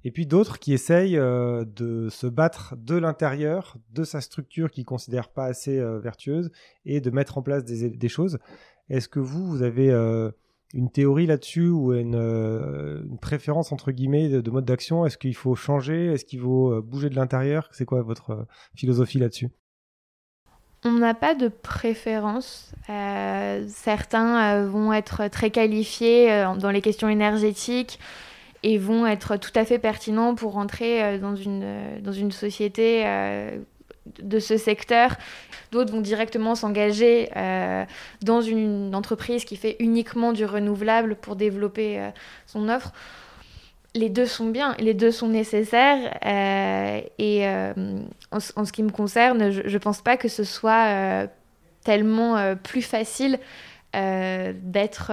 et 0.02 0.10
puis 0.10 0.26
d'autres 0.26 0.58
qui 0.58 0.72
essayent 0.72 1.16
de 1.16 2.08
se 2.10 2.26
battre 2.26 2.74
de 2.76 2.96
l'intérieur 2.96 3.76
de 3.90 4.02
sa 4.02 4.20
structure 4.20 4.72
qu'ils 4.72 4.86
considèrent 4.86 5.28
pas 5.28 5.44
assez 5.44 5.78
vertueuse 6.00 6.50
et 6.86 7.00
de 7.00 7.10
mettre 7.10 7.38
en 7.38 7.42
place 7.42 7.64
des, 7.64 7.90
des 7.90 8.08
choses. 8.08 8.38
Est-ce 8.88 9.08
que 9.08 9.20
vous, 9.20 9.46
vous 9.46 9.62
avez 9.62 9.92
une 10.74 10.90
théorie 10.90 11.26
là-dessus 11.26 11.68
ou 11.68 11.92
une, 11.92 12.14
euh, 12.14 13.02
préférence 13.20 13.72
entre 13.72 13.90
guillemets 13.92 14.28
de, 14.28 14.50
mode 14.50 14.64
d'action? 14.64 15.04
Est-ce 15.04 15.18
qu'il 15.18 15.34
faut 15.34 15.54
changer? 15.54 16.06
Est-ce 16.12 16.24
qu'il 16.24 16.40
faut 16.40 16.72
euh, 16.72 16.80
bouger 16.80 17.10
de 17.10 17.16
l'intérieur? 17.16 17.68
C'est 17.72 17.84
quoi 17.84 18.02
votre 18.02 18.30
euh, 18.30 18.46
philosophie 18.74 19.18
là-dessus? 19.18 19.50
On 20.84 20.92
n'a 20.92 21.12
pas 21.12 21.34
de 21.34 21.48
préférence. 21.48 22.72
certains 23.68 24.64
vont 24.64 24.94
être 24.94 25.28
très 25.28 25.50
qualifiés 25.50 26.46
dans 26.58 26.70
les 26.70 26.80
questions 26.80 27.10
énergétiques 27.10 27.98
et 28.62 28.78
vont 28.78 29.06
être 29.06 29.36
tout 29.36 29.50
à 29.56 29.66
fait 29.66 29.78
pertinents 29.78 30.34
pour 30.34 30.52
rentrer 30.52 31.18
dans, 31.18 31.34
dans 31.34 32.12
une 32.12 32.32
société 32.32 33.04
de 34.22 34.38
ce 34.38 34.56
secteur. 34.56 35.16
D'autres 35.72 35.92
vont 35.92 36.00
directement 36.00 36.54
s'engager 36.54 37.30
euh, 37.36 37.84
dans 38.22 38.40
une 38.40 38.94
entreprise 38.94 39.44
qui 39.44 39.56
fait 39.56 39.76
uniquement 39.78 40.32
du 40.32 40.44
renouvelable 40.44 41.16
pour 41.16 41.36
développer 41.36 41.98
euh, 41.98 42.10
son 42.46 42.68
offre. 42.68 42.92
Les 43.94 44.08
deux 44.08 44.26
sont 44.26 44.46
bien, 44.46 44.76
les 44.78 44.94
deux 44.94 45.10
sont 45.10 45.28
nécessaires. 45.28 46.16
Euh, 46.24 47.00
et 47.18 47.44
en, 48.30 48.64
ce 48.64 48.72
qui 48.72 48.84
me 48.84 48.90
concerne, 48.90 49.50
je 49.50 49.62
ne 49.62 49.78
pense 49.78 50.00
pas 50.00 50.16
que 50.16 50.28
ce 50.28 50.44
soit 50.44 51.26
tellement 51.82 52.54
plus 52.62 52.82
facile 52.82 53.40
d'être 53.92 55.10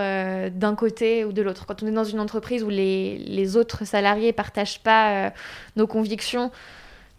d'un 0.49 0.75
côté 0.75 1.25
ou 1.25 1.31
de 1.31 1.41
l'autre. 1.41 1.65
Quand 1.65 1.81
on 1.81 1.87
est 1.87 1.91
dans 1.91 2.03
une 2.03 2.19
entreprise 2.19 2.63
où 2.63 2.69
les, 2.69 3.17
les 3.17 3.57
autres 3.57 3.83
salariés 3.83 4.27
ne 4.27 4.31
partagent 4.33 4.83
pas 4.83 5.33
nos 5.75 5.87
convictions, 5.87 6.51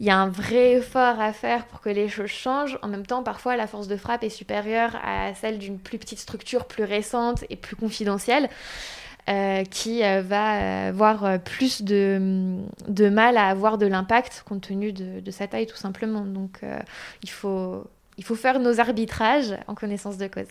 il 0.01 0.07
y 0.07 0.11
a 0.11 0.19
un 0.19 0.29
vrai 0.29 0.73
effort 0.73 1.21
à 1.21 1.33
faire 1.33 1.67
pour 1.67 1.81
que 1.81 1.89
les 1.89 2.09
choses 2.09 2.31
changent. 2.31 2.79
En 2.83 2.89
même 2.89 3.07
temps, 3.07 3.23
parfois, 3.23 3.57
la 3.57 3.67
force 3.67 3.89
de 3.89 3.97
frappe 3.97 4.23
est 4.23 4.29
supérieure 4.29 4.97
à 5.03 5.35
celle 5.35 5.59
d'une 5.59 5.79
plus 5.79 5.99
petite 5.99 6.21
structure, 6.21 6.67
plus 6.67 6.85
récente 6.85 7.45
et 7.51 7.57
plus 7.57 7.77
confidentielle. 7.77 8.49
Euh, 9.29 9.63
qui 9.65 10.03
euh, 10.03 10.23
va 10.23 10.87
avoir 10.87 11.39
plus 11.43 11.83
de, 11.83 12.63
de, 12.89 13.09
mal 13.11 13.37
à 13.37 13.49
avoir 13.49 13.77
de 13.77 13.85
l'impact 13.85 14.43
compte 14.49 14.63
tenu 14.63 14.95
de, 14.95 15.31
sa 15.31 15.47
taille 15.47 15.67
tout 15.67 15.77
simplement. 15.77 16.25
Donc 16.25 16.61
euh, 16.63 16.79
il, 17.23 17.29
faut, 17.29 17.85
il 18.17 18.25
faut 18.25 18.37
faire 18.37 18.59
nos 18.59 18.81
arbitrages 18.81 19.55
en 19.67 19.75
connaissance 19.75 20.17
de 20.17 20.29
cause. 20.29 20.49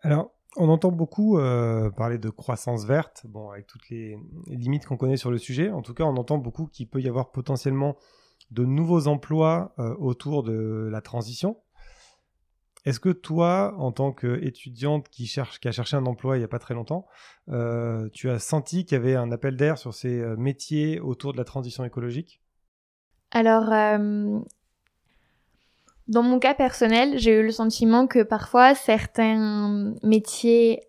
Alors, 0.00 0.30
on 0.56 0.70
entend 0.70 0.92
beaucoup 0.92 1.38
parler 1.96 2.16
de 2.16 2.30
croissance 2.30 2.86
verte, 2.86 3.26
bon, 3.28 3.50
avec 3.50 3.66
toutes 3.66 3.90
les 3.90 4.16
limites 4.46 4.86
qu'on 4.86 4.96
connaît 4.96 5.18
sur 5.18 5.30
le 5.30 5.36
sujet. 5.36 5.70
En 5.70 5.82
tout 5.82 5.92
cas, 5.92 6.04
on 6.04 6.16
entend 6.16 6.38
beaucoup 6.38 6.66
qu'il 6.66 6.88
peut 6.88 7.02
y 7.02 7.08
avoir 7.08 7.32
potentiellement 7.32 7.96
de 8.50 8.64
nouveaux 8.64 9.06
emplois 9.06 9.74
euh, 9.78 9.94
autour 9.96 10.42
de 10.42 10.88
la 10.90 11.00
transition. 11.00 11.58
Est-ce 12.84 13.00
que 13.00 13.08
toi, 13.08 13.74
en 13.78 13.92
tant 13.92 14.12
qu'étudiante 14.12 15.08
qui, 15.08 15.24
qui 15.24 15.68
a 15.68 15.72
cherché 15.72 15.96
un 15.96 16.04
emploi 16.04 16.36
il 16.36 16.40
n'y 16.40 16.44
a 16.44 16.48
pas 16.48 16.58
très 16.58 16.74
longtemps, 16.74 17.06
euh, 17.48 18.08
tu 18.12 18.28
as 18.28 18.38
senti 18.38 18.84
qu'il 18.84 18.96
y 18.96 19.00
avait 19.00 19.16
un 19.16 19.32
appel 19.32 19.56
d'air 19.56 19.78
sur 19.78 19.94
ces 19.94 20.20
euh, 20.20 20.36
métiers 20.36 21.00
autour 21.00 21.32
de 21.32 21.38
la 21.38 21.44
transition 21.44 21.84
écologique? 21.84 22.42
Alors, 23.30 23.72
dans 26.06 26.22
mon 26.22 26.38
cas 26.38 26.54
personnel, 26.54 27.18
j'ai 27.18 27.40
eu 27.40 27.42
le 27.42 27.50
sentiment 27.50 28.06
que 28.06 28.22
parfois 28.22 28.74
certains 28.74 29.94
métiers 30.02 30.82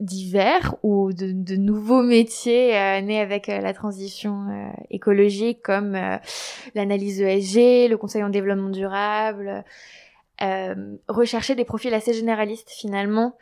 divers 0.00 0.74
ou 0.82 1.12
de, 1.12 1.56
nouveaux 1.56 2.02
métiers 2.02 2.76
euh, 2.76 3.00
nés 3.00 3.20
avec 3.20 3.48
euh, 3.48 3.60
la 3.60 3.72
transition 3.72 4.48
euh, 4.48 4.82
écologique 4.90 5.62
comme 5.62 5.96
l'analyse 6.74 7.20
ESG, 7.20 7.88
le 7.88 7.96
conseil 7.96 8.22
en 8.22 8.28
développement 8.28 8.70
durable, 8.70 9.64
rechercher 11.08 11.54
des 11.54 11.64
profils 11.64 11.94
assez 11.94 12.12
généralistes 12.12 12.70
finalement 12.70 13.36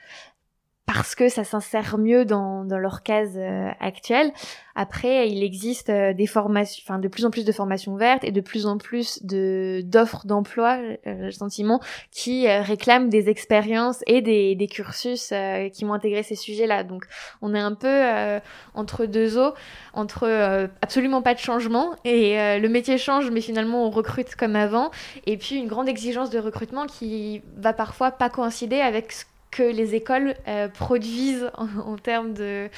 parce 0.87 1.15
que 1.15 1.29
ça 1.29 1.45
s'insère 1.45 1.97
mieux 1.99 2.25
dans, 2.25 2.65
dans 2.65 2.79
leur 2.79 3.03
case 3.03 3.35
euh, 3.37 3.71
actuelle. 3.81 4.33
Après, 4.75 5.29
il 5.29 5.43
existe 5.43 5.91
euh, 5.91 6.15
des 6.15 6.27
formations, 6.27 6.83
enfin 6.85 6.99
de 6.99 7.09
plus 7.09 7.25
en 7.25 7.31
plus 7.31 7.45
de 7.45 7.53
formations 7.53 7.97
vertes 7.97 8.25
et 8.25 8.31
de 8.31 8.41
plus 8.41 8.67
en 8.67 8.79
plus 8.79 9.23
de 9.23 9.83
d'offres 9.85 10.27
d'emploi, 10.27 10.79
euh, 11.07 11.31
sentiment, 11.31 11.81
qui 12.11 12.49
euh, 12.49 12.63
réclament 12.63 13.09
des 13.09 13.29
expériences 13.29 14.03
et 14.07 14.23
des, 14.23 14.55
des 14.55 14.67
cursus 14.67 15.33
qui 15.73 15.85
vont 15.85 15.95
intégrer 15.95 16.23
ces 16.23 16.37
sujets-là. 16.37 16.85
Donc, 16.85 17.05
on 17.43 17.55
est 17.55 17.61
un 17.61 17.75
peu 17.75 18.41
entre 18.75 19.07
deux 19.07 19.39
eaux, 19.39 19.53
entre 19.95 20.69
absolument 20.81 21.23
pas 21.23 21.35
de 21.35 21.39
changement 21.39 21.95
et 22.05 22.59
le 22.59 22.69
métier 22.69 22.99
change, 22.99 23.31
mais 23.31 23.41
finalement 23.41 23.87
on 23.87 23.91
recrute 23.91 24.35
comme 24.35 24.57
avant, 24.57 24.91
et 25.27 25.37
puis 25.37 25.57
une 25.57 25.69
grande 25.69 25.89
exigence 25.89 26.31
de 26.31 26.39
recrutement 26.39 26.87
qui 26.87 27.43
va 27.57 27.73
parfois 27.73 28.11
pas 28.11 28.31
coïncider 28.31 28.81
avec 28.81 29.13
ce 29.13 29.25
que 29.53 29.63
les 29.63 29.95
écoles 29.95 30.35
euh, 30.49 30.67
produisent 30.67 31.49
en, 31.55 31.97
termes 32.03 32.33
de, 32.33 32.69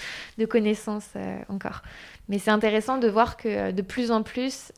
connaissances 0.47 1.09
euh, 1.17 1.39
encore. 1.49 1.81
Mais 2.29 2.39
c'est 2.39 2.51
intéressant 2.51 2.99
de 2.99 3.09
voir 3.09 3.39
que 3.39 3.49
euh, 3.49 3.73
de 3.73 3.81
plus 3.81 4.11
en 4.11 4.23
plus, 4.23 4.73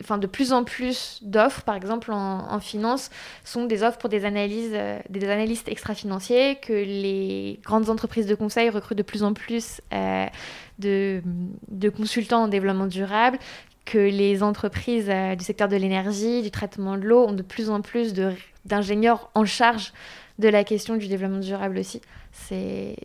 enfin 0.00 0.18
de 0.18 0.26
plus 0.28 0.52
en 0.52 0.62
plus 0.62 1.18
d'offres, 1.22 1.62
par 1.62 1.74
exemple 1.74 2.12
en, 2.12 2.60
finance, 2.60 3.10
sont 3.44 3.64
des 3.64 3.82
offres 3.82 3.98
pour 3.98 4.10
des 4.10 4.24
analyses, 4.24 4.76
des 5.08 5.28
analystes 5.28 5.68
extra-financiers, 5.68 6.56
que 6.56 6.72
les 6.72 7.58
grandes 7.64 7.90
entreprises 7.90 8.26
de 8.26 8.36
conseil 8.36 8.68
recrutent 8.70 8.98
de 8.98 9.02
plus 9.02 9.24
en 9.24 9.32
plus 9.32 9.80
de, 9.90 11.20
de, 11.68 11.88
consultants 11.88 12.44
en 12.44 12.48
développement 12.48 12.86
durable, 12.86 13.38
que 13.86 13.98
les 13.98 14.42
entreprises 14.42 15.10
du 15.36 15.44
secteur 15.44 15.66
de 15.68 15.76
l'énergie, 15.76 16.42
du 16.42 16.50
traitement 16.52 16.96
de 16.96 17.02
l'eau 17.02 17.26
ont 17.26 17.32
de 17.32 17.42
plus 17.42 17.70
en 17.70 17.80
plus 17.80 18.12
de 18.12 18.34
d'ingénieurs 18.68 19.30
en 19.34 19.44
charge 19.44 19.92
de 20.38 20.48
la 20.48 20.64
question 20.64 20.96
du 20.96 21.08
développement 21.08 21.40
durable 21.40 21.78
aussi. 21.78 22.00
C'est 22.32 22.96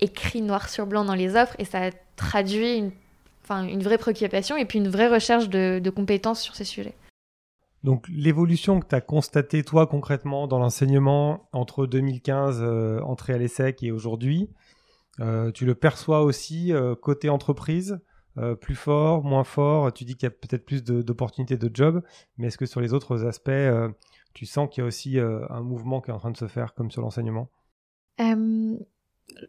écrit 0.00 0.42
noir 0.42 0.68
sur 0.68 0.86
blanc 0.86 1.04
dans 1.04 1.14
les 1.14 1.36
offres 1.36 1.54
et 1.58 1.64
ça 1.64 1.90
traduit 2.16 2.76
une, 2.76 2.90
enfin, 3.44 3.64
une 3.64 3.82
vraie 3.82 3.98
préoccupation 3.98 4.56
et 4.56 4.64
puis 4.64 4.78
une 4.78 4.88
vraie 4.88 5.08
recherche 5.08 5.48
de, 5.48 5.90
compétences 5.90 6.42
sur 6.42 6.54
ces 6.54 6.64
sujets. 6.64 6.94
Donc 7.84 8.06
l'évolution 8.08 8.78
que 8.80 8.86
tu 8.86 8.94
as 8.94 9.00
constatée 9.00 9.62
toi 9.62 9.86
concrètement 9.86 10.46
dans 10.46 10.58
l'enseignement 10.58 11.48
entre 11.52 11.86
2015, 11.86 12.58
euh, 12.60 13.00
entrée 13.00 13.32
à 13.32 13.38
l'ESSEC 13.38 13.82
et 13.82 13.90
aujourd'hui, 13.90 14.50
euh, 15.20 15.50
tu 15.50 15.64
le 15.64 15.74
perçois 15.74 16.22
aussi 16.22 16.72
euh, 16.72 16.94
côté 16.94 17.28
entreprise 17.28 18.00
plus 18.62 18.76
fort, 18.76 19.22
moins 19.22 19.44
fort? 19.44 19.92
Tu 19.92 20.04
dis 20.04 20.14
qu'il 20.14 20.22
y 20.22 20.28
a 20.28 20.30
peut-être 20.30 20.64
plus 20.64 20.82
d'opportunités 20.82 21.58
de, 21.58 21.68
de 21.68 21.76
job, 21.76 22.02
mais 22.38 22.46
est-ce 22.46 22.56
que 22.56 22.64
sur 22.64 22.80
les 22.80 22.94
autres 22.94 23.26
aspects, 23.26 23.50
tu 24.34 24.46
sens 24.46 24.68
qu'il 24.70 24.82
y 24.82 24.84
a 24.84 24.86
aussi 24.86 25.18
euh, 25.18 25.46
un 25.50 25.60
mouvement 25.60 26.00
qui 26.00 26.10
est 26.10 26.14
en 26.14 26.18
train 26.18 26.30
de 26.30 26.36
se 26.36 26.48
faire 26.48 26.74
comme 26.74 26.90
sur 26.90 27.02
l'enseignement? 27.02 27.50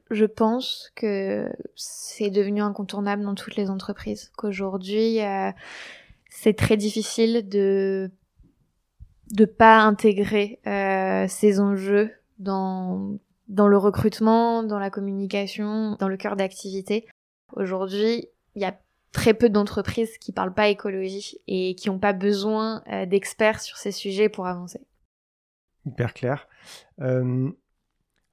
Je 0.09 0.25
pense 0.25 0.91
que 0.95 1.51
c'est 1.75 2.29
devenu 2.29 2.61
incontournable 2.61 3.23
dans 3.23 3.35
toutes 3.35 3.55
les 3.55 3.69
entreprises, 3.69 4.31
qu'aujourd'hui 4.37 5.21
euh, 5.21 5.51
c'est 6.29 6.55
très 6.55 6.77
difficile 6.77 7.47
de 7.49 8.11
de 9.31 9.45
pas 9.45 9.79
intégrer 9.79 10.59
euh, 10.67 11.25
ces 11.27 11.59
enjeux 11.59 12.11
dans 12.39 13.17
dans 13.47 13.67
le 13.67 13.77
recrutement, 13.77 14.63
dans 14.63 14.79
la 14.79 14.89
communication, 14.89 15.97
dans 15.99 16.07
le 16.07 16.17
cœur 16.17 16.35
d'activité. 16.37 17.05
Aujourd'hui, 17.53 18.29
il 18.55 18.61
y 18.61 18.65
a 18.65 18.79
très 19.11 19.33
peu 19.33 19.49
d'entreprises 19.49 20.17
qui 20.17 20.31
parlent 20.31 20.53
pas 20.53 20.69
écologie 20.69 21.39
et 21.47 21.75
qui 21.75 21.89
n'ont 21.89 21.99
pas 21.99 22.13
besoin 22.13 22.83
euh, 22.91 23.05
d'experts 23.05 23.61
sur 23.61 23.77
ces 23.77 23.91
sujets 23.91 24.29
pour 24.29 24.47
avancer. 24.47 24.81
Hyper 25.85 26.13
clair. 26.13 26.47
Euh, 27.01 27.49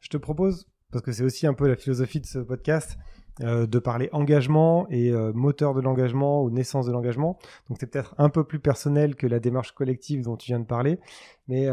je 0.01 0.09
te 0.09 0.17
propose, 0.17 0.69
parce 0.93 1.03
que 1.03 1.13
c'est 1.13 1.25
aussi 1.25 1.47
un 1.47 1.55
peu 1.55 1.67
la 1.67 1.77
philosophie 1.77 2.21
de 2.21 2.27
ce 2.27 2.39
podcast, 2.39 2.99
de 3.41 3.79
parler 3.79 4.09
engagement 4.11 4.89
et 4.91 5.13
moteur 5.13 5.73
de 5.73 5.81
l'engagement 5.81 6.43
ou 6.43 6.51
naissance 6.51 6.87
de 6.87 6.93
l'engagement. 6.93 7.39
Donc 7.69 7.77
c'est 7.79 7.87
peut-être 7.87 8.17
un 8.19 8.31
peu 8.31 8.43
plus 8.43 8.59
personnel 8.59 9.15
que 9.15 9.29
la 9.29 9.39
démarche 9.39 9.71
collective 9.71 10.23
dont 10.23 10.37
tu 10.37 10.47
viens 10.49 10.59
de 10.59 10.67
parler. 10.67 10.99
Mais 11.47 11.69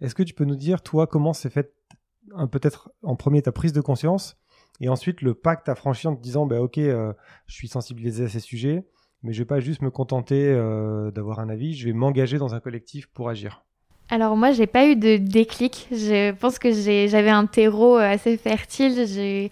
est-ce 0.00 0.14
que 0.14 0.22
tu 0.22 0.32
peux 0.32 0.46
nous 0.46 0.56
dire, 0.56 0.80
toi, 0.80 1.06
comment 1.06 1.34
s'est 1.34 1.50
fait 1.50 1.74
peut-être 2.50 2.90
en 3.02 3.14
premier 3.14 3.42
ta 3.42 3.52
prise 3.52 3.74
de 3.74 3.82
conscience 3.82 4.38
et 4.80 4.88
ensuite 4.88 5.22
le 5.22 5.34
pacte 5.34 5.68
à 5.68 5.74
franchir 5.74 6.10
en 6.10 6.16
te 6.16 6.22
disant, 6.22 6.46
bah, 6.46 6.60
ok, 6.60 6.76
je 6.76 7.14
suis 7.48 7.68
sensibilisé 7.68 8.24
à 8.24 8.28
ces 8.28 8.40
sujets, 8.40 8.84
mais 9.22 9.32
je 9.32 9.38
vais 9.38 9.46
pas 9.46 9.60
juste 9.60 9.82
me 9.82 9.90
contenter 9.90 10.52
d'avoir 11.14 11.40
un 11.40 11.48
avis, 11.48 11.74
je 11.74 11.86
vais 11.86 11.92
m'engager 11.92 12.38
dans 12.38 12.54
un 12.54 12.60
collectif 12.60 13.06
pour 13.06 13.28
agir. 13.28 13.66
Alors 14.08 14.36
moi, 14.36 14.52
j'ai 14.52 14.66
pas 14.66 14.86
eu 14.86 14.96
de 14.96 15.16
déclic. 15.16 15.88
Je 15.90 16.32
pense 16.32 16.58
que 16.58 16.72
j'avais 16.72 17.30
un 17.30 17.46
terreau 17.46 17.98
euh, 17.98 18.12
assez 18.12 18.36
fertile. 18.36 19.04
J'ai 19.06 19.50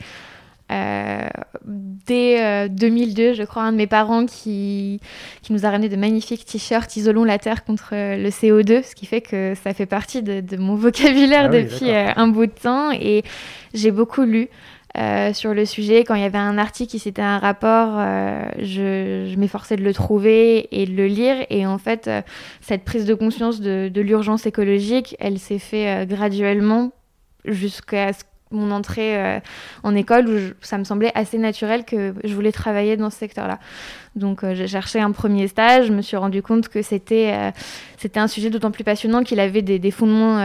euh, 0.70 1.28
dès 1.64 2.68
2002, 2.68 3.22
euh, 3.22 3.34
je 3.34 3.42
crois, 3.42 3.62
un 3.62 3.72
de 3.72 3.76
mes 3.76 3.88
parents 3.88 4.26
qui, 4.26 5.00
qui 5.42 5.52
nous 5.52 5.66
a 5.66 5.70
ramené 5.70 5.88
de 5.88 5.96
magnifiques 5.96 6.44
t-shirts 6.44 6.96
Isolons 6.96 7.24
la 7.24 7.38
Terre 7.38 7.64
contre 7.64 7.90
le 7.92 8.28
CO2, 8.28 8.84
ce 8.84 8.94
qui 8.94 9.06
fait 9.06 9.20
que 9.20 9.54
ça 9.62 9.74
fait 9.74 9.86
partie 9.86 10.22
de, 10.22 10.56
mon 10.56 10.74
vocabulaire 10.76 11.46
ah 11.46 11.48
depuis 11.48 11.90
un 11.90 12.28
bout 12.28 12.46
de 12.46 12.52
temps. 12.52 12.92
Et 12.92 13.24
j'ai 13.74 13.90
beaucoup 13.90 14.22
lu. 14.22 14.48
Euh, 14.96 15.32
sur 15.32 15.54
le 15.54 15.64
sujet. 15.64 16.04
Quand 16.04 16.14
il 16.14 16.20
y 16.20 16.24
avait 16.24 16.38
un 16.38 16.56
article 16.56 16.96
c'était 17.00 17.20
un 17.20 17.38
rapport, 17.38 17.96
euh, 17.98 18.44
je, 18.58 19.34
m'efforçais 19.36 19.74
de 19.74 19.82
le 19.82 19.92
trouver 19.92 20.68
et 20.70 20.86
de 20.86 20.92
le 20.92 21.06
lire. 21.08 21.34
Et 21.50 21.66
en 21.66 21.78
fait, 21.78 22.06
euh, 22.06 22.22
cette 22.60 22.84
prise 22.84 23.04
de 23.04 23.14
conscience 23.14 23.60
de, 23.60 23.90
de 23.92 24.00
l'urgence 24.00 24.46
écologique, 24.46 25.16
elle 25.18 25.40
s'est 25.40 25.58
fait 25.58 26.06
graduellement 26.06 26.92
jusqu'à 27.44 28.12
ce 28.12 28.22
mon 28.54 28.70
entrée 28.70 29.16
euh, 29.16 29.40
en 29.82 29.94
école 29.94 30.28
où 30.28 30.38
ça 30.62 30.78
me 30.78 30.84
semblait 30.84 31.12
assez 31.14 31.38
naturel 31.38 31.84
que 31.84 32.14
je 32.24 32.34
voulais 32.34 32.52
travailler 32.52 32.96
dans 32.96 33.10
ce 33.10 33.18
secteur-là. 33.18 33.58
Donc 34.16 34.44
euh, 34.44 34.54
j'ai 34.54 34.68
cherché 34.68 35.00
un 35.00 35.12
premier 35.12 35.48
stage, 35.48 35.86
je 35.86 35.92
me 35.92 36.02
suis 36.02 36.16
rendu 36.16 36.42
compte 36.42 36.68
que 36.68 36.82
c'était 36.82 37.32
euh, 37.32 37.50
un 38.16 38.28
sujet 38.28 38.50
d'autant 38.50 38.70
plus 38.70 38.84
passionnant 38.84 39.22
qu'il 39.22 39.40
avait 39.40 39.62
des, 39.62 39.90
fondements 39.90 40.38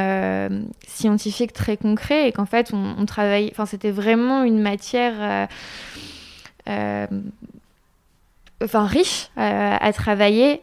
scientifiques 0.88 1.54
très 1.54 1.78
concrets 1.78 2.28
et 2.28 2.32
qu'en 2.32 2.46
fait 2.46 2.72
on, 2.74 2.96
enfin 3.04 3.66
c'était 3.66 3.92
vraiment 3.92 4.44
une 4.44 4.62
matière 4.62 5.48
enfin 6.66 7.10
riche 8.86 9.30
à 9.36 9.92
travailler. 9.94 10.62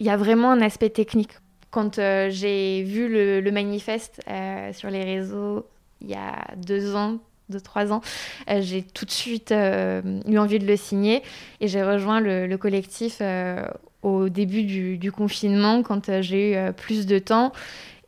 Il 0.00 0.06
y 0.06 0.10
a 0.10 0.16
vraiment 0.16 0.52
un 0.52 0.62
aspect 0.62 0.90
technique. 0.90 1.32
Quand 1.70 1.96
j'ai 1.96 2.82
vu 2.82 3.08
le 3.08 3.50
manifeste 3.50 4.20
sur 4.72 4.90
les 4.90 5.04
réseaux 5.04 5.66
il 6.00 6.10
y 6.10 6.14
a 6.14 6.54
deux 6.56 6.94
ans, 6.94 7.18
deux, 7.48 7.60
trois 7.60 7.92
ans, 7.92 8.02
euh, 8.50 8.60
j'ai 8.60 8.82
tout 8.82 9.04
de 9.04 9.10
suite 9.10 9.52
euh, 9.52 10.02
eu 10.26 10.38
envie 10.38 10.58
de 10.58 10.66
le 10.66 10.76
signer 10.76 11.22
et 11.60 11.68
j'ai 11.68 11.82
rejoint 11.82 12.20
le, 12.20 12.56
collectif 12.56 13.18
euh, 13.20 13.66
au 14.02 14.28
début 14.28 14.64
du, 14.64 15.12
confinement 15.12 15.82
quand 15.82 16.20
j'ai 16.20 16.52
eu 16.52 16.72
plus 16.72 17.06
de 17.06 17.18
temps 17.18 17.52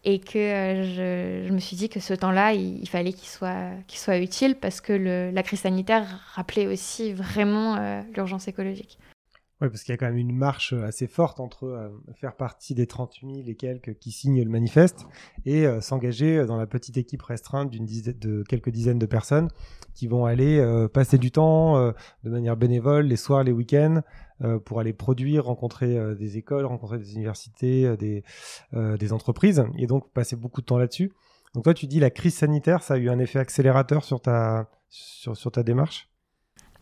et 0.05 0.18
que 0.18 0.38
je, 0.38 1.53
me 1.53 1.59
suis 1.59 1.76
dit 1.76 1.88
que 1.88 2.00
ce 2.00 2.14
temps-là, 2.14 2.55
il, 2.55 2.88
fallait 2.88 3.12
qu'il 3.12 3.29
soit, 3.29 3.70
qu'il 3.87 3.98
soit 3.98 4.18
utile 4.18 4.55
parce 4.55 4.81
que 4.81 4.92
la 5.33 5.42
crise 5.42 5.61
sanitaire 5.61 6.07
rappelait 6.35 6.66
aussi 6.66 7.12
vraiment 7.12 8.03
l'urgence 8.14 8.48
écologique. 8.48 8.98
Oui, 9.61 9.68
parce 9.68 9.83
qu'il 9.83 9.92
y 9.92 9.94
a 9.94 9.99
quand 9.99 10.07
même 10.07 10.16
une 10.16 10.35
marche 10.35 10.73
euh, 10.73 10.85
assez 10.85 11.07
forte 11.07 11.38
entre 11.38 11.64
euh, 11.64 11.90
faire 12.14 12.35
partie 12.35 12.75
des 12.75 12.87
30 12.87 13.18
000 13.23 13.42
et 13.46 13.55
quelques 13.57 13.99
qui 13.99 14.11
signent 14.11 14.42
le 14.42 14.49
manifeste 14.49 15.07
et 15.44 15.66
euh, 15.66 15.83
s'engager 15.83 16.46
dans 16.46 16.57
la 16.57 16.66
petite 16.66 16.96
équipe 16.96 17.20
restreinte 17.20 17.68
d'une 17.68 17.85
de 17.85 18.42
quelques 18.49 18.70
dizaines 18.70 18.99
de 18.99 19.05
personnes 19.05 19.49
qui 19.92 20.07
vont 20.07 20.25
aller 20.25 20.64
passer 20.94 21.18
du 21.18 21.31
temps 21.31 21.92
de 22.23 22.31
manière 22.31 22.57
bénévole 22.57 23.07
les 23.07 23.16
soirs, 23.16 23.42
les 23.42 23.53
week-ends 23.53 24.03
pour 24.64 24.81
aller 24.81 24.92
produire, 24.92 25.46
rencontrer 25.46 26.14
des 26.14 26.38
écoles, 26.38 26.64
rencontrer 26.64 26.99
des 26.99 27.14
universités, 27.14 27.96
des, 27.96 28.23
des 28.73 29.12
entreprises 29.12 29.64
et 29.77 29.87
donc 29.87 30.11
passer 30.12 30.37
beaucoup 30.37 30.61
de 30.61 30.66
temps 30.66 30.79
là-dessus. 30.79 31.12
Donc 31.55 31.64
toi, 31.64 31.75
tu 31.75 31.87
dis 31.87 31.99
la 31.99 32.11
crise 32.11 32.35
sanitaire, 32.35 32.83
ça 32.83 32.94
a 32.94 32.96
eu 32.99 33.11
un 33.11 33.18
effet 33.18 33.40
accélérateur 33.40 34.05
sur 34.05 34.23
ta, 34.23 34.70
sur, 34.88 35.37
sur 35.37 35.51
ta 35.51 35.62
démarche? 35.62 36.10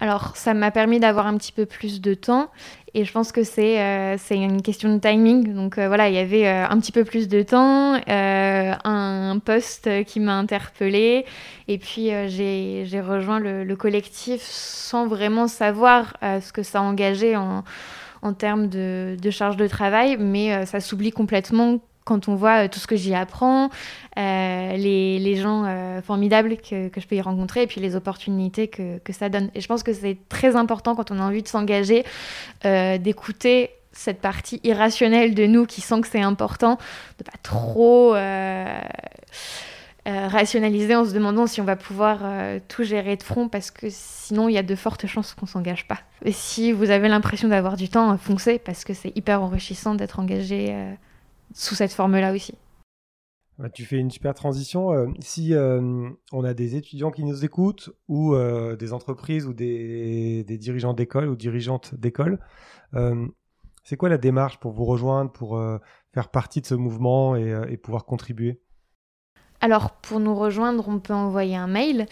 Alors, 0.01 0.37
ça 0.37 0.55
m'a 0.55 0.71
permis 0.71 1.01
d'avoir 1.01 1.27
un 1.27 1.37
petit 1.37 1.51
peu 1.51 1.67
plus 1.67 2.01
de 2.01 2.15
temps 2.15 2.51
et 2.95 3.05
je 3.05 3.13
pense 3.13 3.33
que 3.33 3.43
c'est 3.43 3.81
euh, 3.81 4.17
une 4.31 4.63
question 4.63 4.95
de 4.95 5.01
timing. 5.01 5.53
Donc 5.55 5.77
euh, 5.77 5.89
voilà, 5.89 6.09
il 6.09 6.15
y 6.15 6.19
avait 6.19 6.47
euh, 6.47 6.67
un 6.69 6.79
petit 6.79 6.93
peu 6.93 7.05
plus 7.05 7.27
de 7.29 7.43
temps, 7.43 7.99
un 8.07 9.39
poste 9.45 10.05
qui 10.05 10.21
m'a 10.21 10.35
interpellée 10.35 11.25
et 11.67 11.79
puis 11.79 12.11
j'ai 12.29 13.01
rejoint 13.01 13.41
le, 13.41 13.77
collectif 13.77 14.41
sans 14.43 15.07
vraiment 15.07 15.49
savoir 15.49 16.17
ce 16.23 16.53
que 16.53 16.63
ça 16.63 16.81
engageait 16.81 17.37
en, 17.37 17.65
en 18.23 18.33
termes 18.33 18.69
de, 18.69 19.17
de, 19.21 19.31
charge 19.31 19.57
de 19.57 19.67
travail, 19.67 20.17
mais 20.19 20.65
ça 20.67 20.81
s'oublie 20.81 21.13
complètement 21.13 21.81
quand 22.09 22.29
on 22.29 22.35
voit 22.35 22.65
euh, 22.65 22.69
tout 22.69 22.79
ce 22.79 22.87
que 22.87 22.97
j'y 22.97 23.15
apprends, 23.15 23.69
euh, 24.19 24.77
les, 24.77 25.19
les, 25.19 25.37
gens 25.37 25.65
euh, 25.67 26.01
formidables 26.01 26.57
que, 26.57 26.89
que, 26.89 27.03
je 27.03 27.07
peux 27.07 27.17
y 27.17 27.21
rencontrer 27.21 27.63
et 27.63 27.67
puis 27.67 27.83
les 27.83 27.97
opportunités 27.97 28.69
que, 28.69 28.97
que, 28.99 29.13
ça 29.13 29.29
donne. 29.29 29.51
Et 29.55 29.61
je 29.61 29.69
pense 29.69 29.83
que 29.83 29.93
c'est 29.93 30.17
très 30.31 30.57
important 30.57 30.97
quand 30.97 31.11
on 31.11 31.19
a 31.19 31.23
envie 31.23 31.43
de 31.43 31.49
s'engager, 31.49 32.05
d'écouter 32.65 33.71
cette 33.93 34.21
partie 34.21 34.61
irrationnelle 34.65 35.35
de 35.35 35.47
nous 35.47 35.67
qui 35.67 35.83
sent 35.83 36.01
que 36.01 36.09
c'est 36.09 36.23
important, 36.23 36.79
de 37.19 37.25
pas 37.25 37.39
trop 37.43 38.15
rationaliser 40.07 40.95
en 40.95 41.05
se 41.05 41.13
demandant 41.13 41.47
si 41.47 41.61
on 41.61 41.65
va 41.65 41.77
pouvoir 41.77 42.21
tout 42.69 42.85
gérer 42.85 43.17
de 43.17 43.23
front 43.23 43.49
parce 43.49 43.71
que 43.71 43.89
sinon 43.91 44.49
il 44.49 44.55
y 44.55 44.59
a 44.59 44.63
de 44.63 44.75
fortes 44.75 45.07
chances 45.07 45.35
qu'on 45.35 45.47
s'engage 45.47 45.87
pas. 45.87 45.99
Et 46.25 46.33
si 46.33 46.73
vous 46.73 46.91
avez 46.91 47.09
l'impression 47.09 47.49
d'avoir 47.49 47.77
du 47.77 47.89
temps, 47.89 48.17
foncez 48.17 48.59
parce 48.59 48.85
que 48.85 48.95
c'est 48.95 49.15
hyper 49.17 49.43
enrichissant 49.43 49.95
d'être 49.95 50.19
engagé 50.19 50.75
sous 51.55 51.75
cette 51.75 51.93
forme-là 51.93 52.33
aussi. 52.33 52.55
Bah, 53.59 53.69
tu 53.69 53.85
fais 53.85 53.97
une 53.97 54.11
super 54.11 54.35
transition. 54.35 54.93
Euh, 54.93 55.09
si 55.19 55.53
euh, 55.53 56.11
on 56.33 56.45
a 56.45 56.55
des 56.55 56.77
étudiants 56.77 57.11
qui 57.11 57.25
nous 57.25 57.45
écoutent 57.45 57.91
ou 58.07 58.35
euh, 58.35 58.77
des 58.77 58.93
entreprises 58.93 59.47
ou 59.47 59.53
des, 59.53 60.45
dirigeants 60.45 60.95
d'école 60.95 61.29
ou 61.29 61.35
dirigeantes 61.35 61.95
d'école, 61.95 62.39
c'est 63.83 63.97
quoi 63.97 64.09
la 64.09 64.19
démarche 64.19 64.59
pour 64.61 64.73
vous 64.73 64.85
rejoindre, 64.85 65.33
pour 65.33 65.61
faire 66.13 66.29
partie 66.29 66.61
de 66.61 66.67
ce 66.67 66.75
mouvement 66.75 67.37
et, 67.37 67.77
pouvoir 67.79 68.05
contribuer? 68.05 68.61
Alors, 69.61 69.93
pour 69.93 70.21
nous 70.21 70.35
rejoindre, 70.35 70.89
on 70.89 71.01
peut 71.01 71.15
envoyer 71.15 71.57
un 71.57 71.67
mail. 71.67 72.07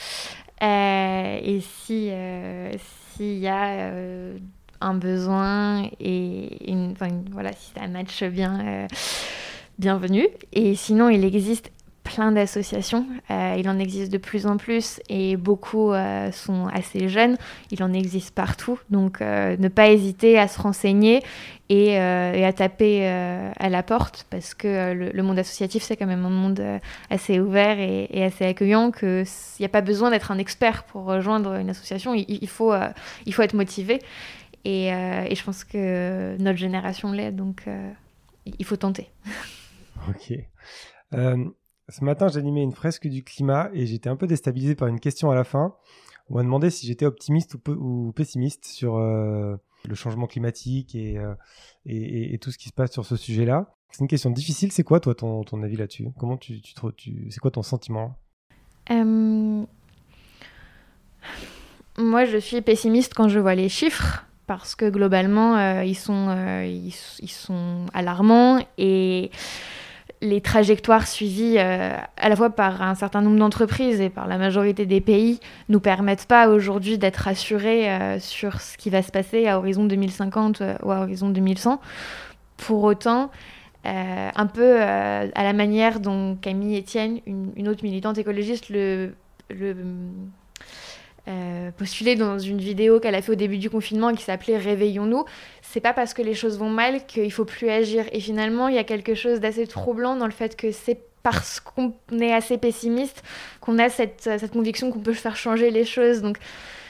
et 0.62 1.60
si 1.60 2.10
s'il 3.14 3.38
y 3.38 3.48
a 3.48 3.92
un 4.80 4.94
besoin 4.94 5.88
et 6.00 6.70
une, 6.70 6.94
voilà, 7.32 7.52
si 7.52 7.72
ça 7.76 7.86
match 7.88 8.22
bien, 8.24 8.60
euh, 8.60 8.86
bienvenue. 9.78 10.28
Et 10.52 10.74
sinon, 10.74 11.08
il 11.08 11.24
existe 11.24 11.72
plein 12.04 12.30
d'associations. 12.30 13.04
Euh, 13.32 13.56
il 13.58 13.68
en 13.68 13.80
existe 13.80 14.12
de 14.12 14.18
plus 14.18 14.46
en 14.46 14.58
plus 14.58 15.00
et 15.08 15.36
beaucoup 15.36 15.92
euh, 15.92 16.30
sont 16.30 16.68
assez 16.72 17.08
jeunes. 17.08 17.36
Il 17.72 17.82
en 17.82 17.92
existe 17.92 18.32
partout. 18.32 18.78
Donc 18.90 19.20
ne 19.20 19.68
pas 19.68 19.88
hésiter 19.88 20.38
à 20.38 20.46
se 20.46 20.60
renseigner 20.60 21.22
et, 21.68 21.98
à 21.98 22.52
taper 22.52 23.08
à 23.08 23.68
la 23.68 23.82
porte 23.82 24.24
parce 24.30 24.54
que 24.54 24.92
le, 24.92 25.22
monde 25.24 25.40
associatif, 25.40 25.82
c'est 25.82 25.96
quand 25.96 26.06
même 26.06 26.24
un 26.24 26.30
monde 26.30 26.62
assez 27.10 27.40
ouvert 27.40 27.80
et, 27.80 28.22
assez 28.22 28.44
accueillant 28.44 28.92
qu'il 28.92 29.26
n'y 29.58 29.66
a 29.66 29.68
pas 29.68 29.80
besoin 29.80 30.10
d'être 30.10 30.30
un 30.30 30.38
expert 30.38 30.84
pour 30.84 31.06
rejoindre 31.06 31.54
une 31.54 31.70
association. 31.70 32.14
Il, 32.14 32.24
il 32.28 32.48
faut, 32.48 32.72
il 33.26 33.34
faut 33.34 33.42
être 33.42 33.54
motivé. 33.54 34.00
Euh, 34.66 35.26
et, 35.28 35.34
je 35.34 35.44
pense 35.44 35.64
que 35.64 36.36
notre 36.38 36.58
génération 36.58 37.12
l'est, 37.12 37.32
donc 37.32 37.64
euh, 37.66 37.92
il 38.46 38.64
faut 38.64 38.76
tenter. 38.76 39.10
ok. 40.08 40.32
Euh, 41.14 41.44
ce 41.88 42.04
matin, 42.04 42.28
j'animais 42.28 42.62
une 42.62 42.72
fresque 42.72 43.06
du 43.06 43.22
climat 43.22 43.70
et 43.72 43.86
j'étais 43.86 44.08
un 44.08 44.16
peu 44.16 44.26
déstabilisé 44.26 44.74
par 44.74 44.88
une 44.88 44.98
question 44.98 45.30
à 45.30 45.36
la 45.36 45.44
fin. 45.44 45.76
On 46.28 46.34
m'a 46.34 46.42
demandé 46.42 46.70
si 46.70 46.86
j'étais 46.86 47.06
optimiste 47.06 47.54
ou, 47.54 47.60
ou, 47.70 48.12
pessimiste 48.12 48.64
sur 48.64 48.98
le 48.98 49.58
changement 49.94 50.26
climatique 50.26 50.96
et, 50.96 51.16
et, 51.84 52.36
tout 52.38 52.50
ce 52.50 52.58
qui 52.58 52.68
se 52.68 52.74
passe 52.74 52.90
sur 52.90 53.06
ce 53.06 53.14
sujet-là. 53.14 53.72
C'est 53.92 54.00
une 54.00 54.08
question 54.08 54.30
difficile. 54.30 54.72
C'est 54.72 54.82
quoi, 54.82 54.98
toi, 54.98 55.14
ton, 55.14 55.44
ton 55.44 55.62
avis 55.62 55.76
là-dessus? 55.76 56.08
Comment 56.18 56.36
tu, 56.36 56.60
tu, 56.60 56.74
tu 56.96 57.30
c'est 57.30 57.38
quoi 57.38 57.52
ton 57.52 57.62
sentiment? 57.62 58.16
Moi, 61.98 62.24
je 62.24 62.38
suis 62.38 62.60
pessimiste 62.62 63.14
quand 63.14 63.28
je 63.28 63.38
vois 63.38 63.54
les 63.54 63.68
chiffres 63.68 64.25
parce 64.46 64.74
que 64.74 64.88
globalement, 64.88 65.56
euh, 65.56 65.84
ils, 65.84 65.96
sont, 65.96 66.28
euh, 66.28 66.64
ils, 66.66 67.28
sont 67.28 67.86
alarmants 67.92 68.58
et 68.78 69.30
les 70.22 70.40
trajectoires 70.40 71.06
suivies 71.06 71.56
euh, 71.58 71.96
à 72.16 72.28
la 72.28 72.36
fois 72.36 72.50
par 72.50 72.80
un 72.80 72.94
certain 72.94 73.22
nombre 73.22 73.38
d'entreprises 73.38 74.00
et 74.00 74.08
par 74.08 74.26
la 74.26 74.38
majorité 74.38 74.86
des 74.86 75.00
pays 75.00 75.40
nous 75.68 75.80
permettent 75.80 76.26
pas 76.26 76.48
aujourd'hui 76.48 76.96
d'être 76.96 77.16
rassurés 77.16 78.18
sur 78.20 78.60
ce 78.60 78.78
qui 78.78 78.88
va 78.88 79.02
se 79.02 79.10
passer 79.10 79.46
à 79.46 79.58
horizon 79.58 79.84
2050 79.84 80.62
ou 80.82 80.90
à 80.90 81.00
horizon 81.00 81.28
2100. 81.28 81.80
Pour 82.56 82.84
autant, 82.84 83.30
un 83.84 84.46
peu 84.46 84.80
à 84.80 85.26
la 85.42 85.52
manière 85.52 86.00
dont 86.00 86.36
Camille 86.40 86.78
Etienne, 86.78 87.20
une, 87.26 87.68
autre 87.68 87.84
militante 87.84 88.16
écologiste, 88.16 88.70
le 88.70 89.12
euh, 91.28 91.70
postulé 91.72 92.14
dans 92.14 92.38
une 92.38 92.58
vidéo 92.58 93.00
qu'elle 93.00 93.14
a 93.14 93.22
fait 93.22 93.32
au 93.32 93.36
début 93.36 93.58
du 93.58 93.70
confinement 93.70 94.12
qui 94.14 94.22
s'appelait 94.22 94.58
Réveillons-nous. 94.58 95.24
C'est 95.62 95.80
pas 95.80 95.92
parce 95.92 96.14
que 96.14 96.22
les 96.22 96.34
choses 96.34 96.58
vont 96.58 96.70
mal 96.70 97.04
qu'il 97.06 97.32
faut 97.32 97.44
plus 97.44 97.68
agir. 97.68 98.04
Et 98.12 98.20
finalement, 98.20 98.68
il 98.68 98.76
y 98.76 98.78
a 98.78 98.84
quelque 98.84 99.14
chose 99.14 99.40
d'assez 99.40 99.66
troublant 99.66 100.16
dans 100.16 100.26
le 100.26 100.32
fait 100.32 100.56
que 100.56 100.70
c'est 100.70 101.00
parce 101.22 101.58
qu'on 101.58 101.92
est 102.20 102.32
assez 102.32 102.56
pessimiste 102.56 103.24
qu'on 103.60 103.78
a 103.80 103.88
cette, 103.88 104.22
cette 104.22 104.52
conviction 104.52 104.92
qu'on 104.92 105.00
peut 105.00 105.12
faire 105.12 105.36
changer 105.36 105.72
les 105.72 105.84
choses. 105.84 106.22
Donc, 106.22 106.38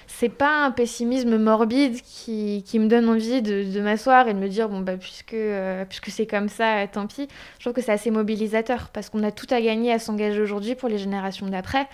c'est 0.06 0.28
pas 0.28 0.64
un 0.64 0.70
pessimisme 0.70 1.36
morbide 1.36 2.00
qui, 2.02 2.62
qui 2.66 2.78
me 2.78 2.86
donne 2.86 3.08
envie 3.08 3.42
de, 3.42 3.80
m'asseoir 3.80 4.28
et 4.28 4.34
de 4.34 4.38
me 4.38 4.48
dire 4.48 4.68
bon 4.68 4.80
bah 4.80 4.96
puisque 4.96 5.34
euh, 5.34 5.84
puisque 5.84 6.10
c'est 6.10 6.26
comme 6.26 6.48
ça 6.48 6.86
tant 6.86 7.06
pis 7.06 7.28
je 7.58 7.64
trouve 7.64 7.72
que 7.72 7.82
c'est 7.82 7.92
assez 7.92 8.10
mobilisateur 8.10 8.88
parce 8.92 9.10
qu'on 9.10 9.22
a 9.24 9.30
tout 9.30 9.46
à 9.50 9.60
gagner 9.60 9.92
à 9.92 9.98
s'engager 9.98 10.40
aujourd'hui 10.40 10.74
pour 10.74 10.88
les 10.88 10.98
générations 10.98 11.46
d'après 11.48 11.86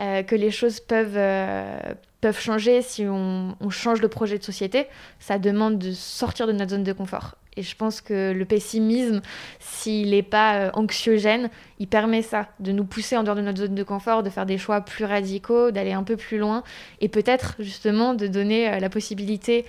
euh, 0.00 0.22
que 0.22 0.34
les 0.34 0.50
choses 0.50 0.80
peuvent, 0.80 1.16
euh, 1.16 1.78
peuvent 2.20 2.38
changer 2.38 2.82
si 2.82 3.06
on, 3.06 3.56
on, 3.60 3.70
change 3.70 4.02
de 4.02 4.06
projet 4.06 4.36
de 4.36 4.44
société. 4.44 4.86
Ça 5.20 5.38
demande 5.38 5.78
de 5.78 5.92
sortir 5.92 6.46
de 6.46 6.52
notre 6.52 6.72
zone 6.72 6.84
de 6.84 6.92
confort. 6.92 7.36
Et 7.56 7.62
je 7.62 7.74
pense 7.74 8.02
que 8.02 8.32
le 8.32 8.44
pessimisme, 8.44 9.22
s'il 9.58 10.10
n'est 10.10 10.22
pas 10.22 10.56
euh, 10.56 10.70
anxiogène, 10.74 11.48
il 11.78 11.88
permet 11.88 12.20
ça, 12.20 12.48
de 12.60 12.72
nous 12.72 12.84
pousser 12.84 13.16
en 13.16 13.22
dehors 13.22 13.36
de 13.36 13.40
notre 13.40 13.58
zone 13.58 13.74
de 13.74 13.82
confort, 13.82 14.22
de 14.22 14.28
faire 14.28 14.44
des 14.44 14.58
choix 14.58 14.82
plus 14.82 15.06
radicaux, 15.06 15.70
d'aller 15.70 15.92
un 15.92 16.02
peu 16.02 16.18
plus 16.18 16.36
loin, 16.36 16.62
et 17.00 17.08
peut-être 17.08 17.54
justement 17.58 18.12
de 18.12 18.26
donner 18.26 18.78
la 18.78 18.90
possibilité 18.90 19.64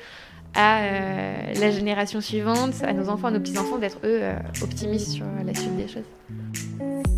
à 0.53 0.81
la 1.53 1.71
génération 1.71 2.19
suivante, 2.19 2.73
à 2.83 2.91
nos 2.91 3.07
enfants, 3.07 3.27
à 3.27 3.31
nos 3.31 3.39
petits-enfants, 3.39 3.77
d'être 3.77 3.99
eux 4.03 4.21
optimistes 4.61 5.11
sur 5.11 5.25
la 5.45 5.53
suite 5.53 5.77
des 5.77 5.87
choses. 5.87 7.16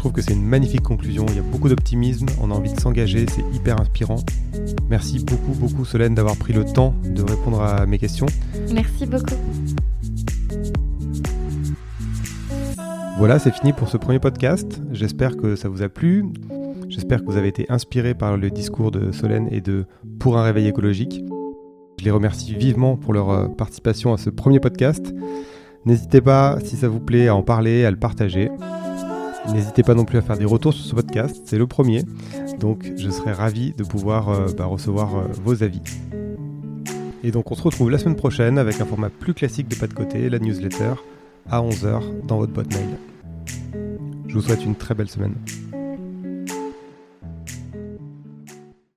Je 0.00 0.02
trouve 0.02 0.12
que 0.12 0.22
c'est 0.22 0.32
une 0.32 0.46
magnifique 0.46 0.80
conclusion, 0.80 1.26
il 1.28 1.36
y 1.36 1.38
a 1.38 1.42
beaucoup 1.42 1.68
d'optimisme, 1.68 2.24
on 2.40 2.50
a 2.50 2.54
envie 2.54 2.72
de 2.72 2.80
s'engager, 2.80 3.26
c'est 3.28 3.44
hyper 3.54 3.78
inspirant. 3.78 4.16
Merci 4.88 5.22
beaucoup, 5.22 5.52
beaucoup 5.52 5.84
Solène 5.84 6.14
d'avoir 6.14 6.36
pris 6.36 6.54
le 6.54 6.64
temps 6.64 6.94
de 7.04 7.20
répondre 7.20 7.60
à 7.60 7.84
mes 7.84 7.98
questions. 7.98 8.24
Merci 8.72 9.04
beaucoup. 9.04 9.34
Voilà, 13.18 13.38
c'est 13.38 13.50
fini 13.50 13.74
pour 13.74 13.90
ce 13.90 13.98
premier 13.98 14.18
podcast. 14.18 14.80
J'espère 14.90 15.36
que 15.36 15.54
ça 15.54 15.68
vous 15.68 15.82
a 15.82 15.90
plu. 15.90 16.24
J'espère 16.88 17.20
que 17.20 17.26
vous 17.26 17.36
avez 17.36 17.48
été 17.48 17.66
inspiré 17.68 18.14
par 18.14 18.38
le 18.38 18.48
discours 18.48 18.92
de 18.92 19.12
Solène 19.12 19.48
et 19.50 19.60
de 19.60 19.84
Pour 20.18 20.38
un 20.38 20.44
réveil 20.44 20.66
écologique. 20.66 21.22
Je 21.98 22.06
les 22.06 22.10
remercie 22.10 22.54
vivement 22.54 22.96
pour 22.96 23.12
leur 23.12 23.28
euh, 23.28 23.48
participation 23.48 24.14
à 24.14 24.16
ce 24.16 24.30
premier 24.30 24.60
podcast. 24.60 25.14
N'hésitez 25.84 26.22
pas, 26.22 26.56
si 26.64 26.76
ça 26.76 26.88
vous 26.88 27.00
plaît, 27.00 27.28
à 27.28 27.34
en 27.34 27.42
parler, 27.42 27.84
à 27.84 27.90
le 27.90 27.98
partager. 27.98 28.50
N'hésitez 29.48 29.82
pas 29.82 29.94
non 29.94 30.04
plus 30.04 30.18
à 30.18 30.22
faire 30.22 30.36
des 30.36 30.44
retours 30.44 30.72
sur 30.72 30.84
ce 30.84 30.94
podcast, 30.94 31.42
c'est 31.44 31.58
le 31.58 31.66
premier. 31.66 32.04
Donc 32.58 32.92
je 32.96 33.10
serai 33.10 33.32
ravi 33.32 33.72
de 33.72 33.84
pouvoir 33.84 34.28
euh, 34.28 34.46
bah, 34.56 34.66
recevoir 34.66 35.16
euh, 35.16 35.22
vos 35.44 35.62
avis. 35.62 35.80
Et 37.24 37.30
donc 37.30 37.50
on 37.50 37.54
se 37.54 37.62
retrouve 37.62 37.90
la 37.90 37.98
semaine 37.98 38.16
prochaine 38.16 38.58
avec 38.58 38.80
un 38.80 38.84
format 38.84 39.10
plus 39.10 39.34
classique 39.34 39.68
de 39.68 39.74
pas 39.74 39.86
de 39.86 39.94
côté, 39.94 40.28
la 40.28 40.38
newsletter, 40.38 40.94
à 41.50 41.60
11h 41.60 42.26
dans 42.26 42.38
votre 42.38 42.52
boîte 42.52 42.72
mail. 42.72 42.96
Je 44.28 44.34
vous 44.34 44.42
souhaite 44.42 44.64
une 44.64 44.76
très 44.76 44.94
belle 44.94 45.08
semaine. 45.08 45.34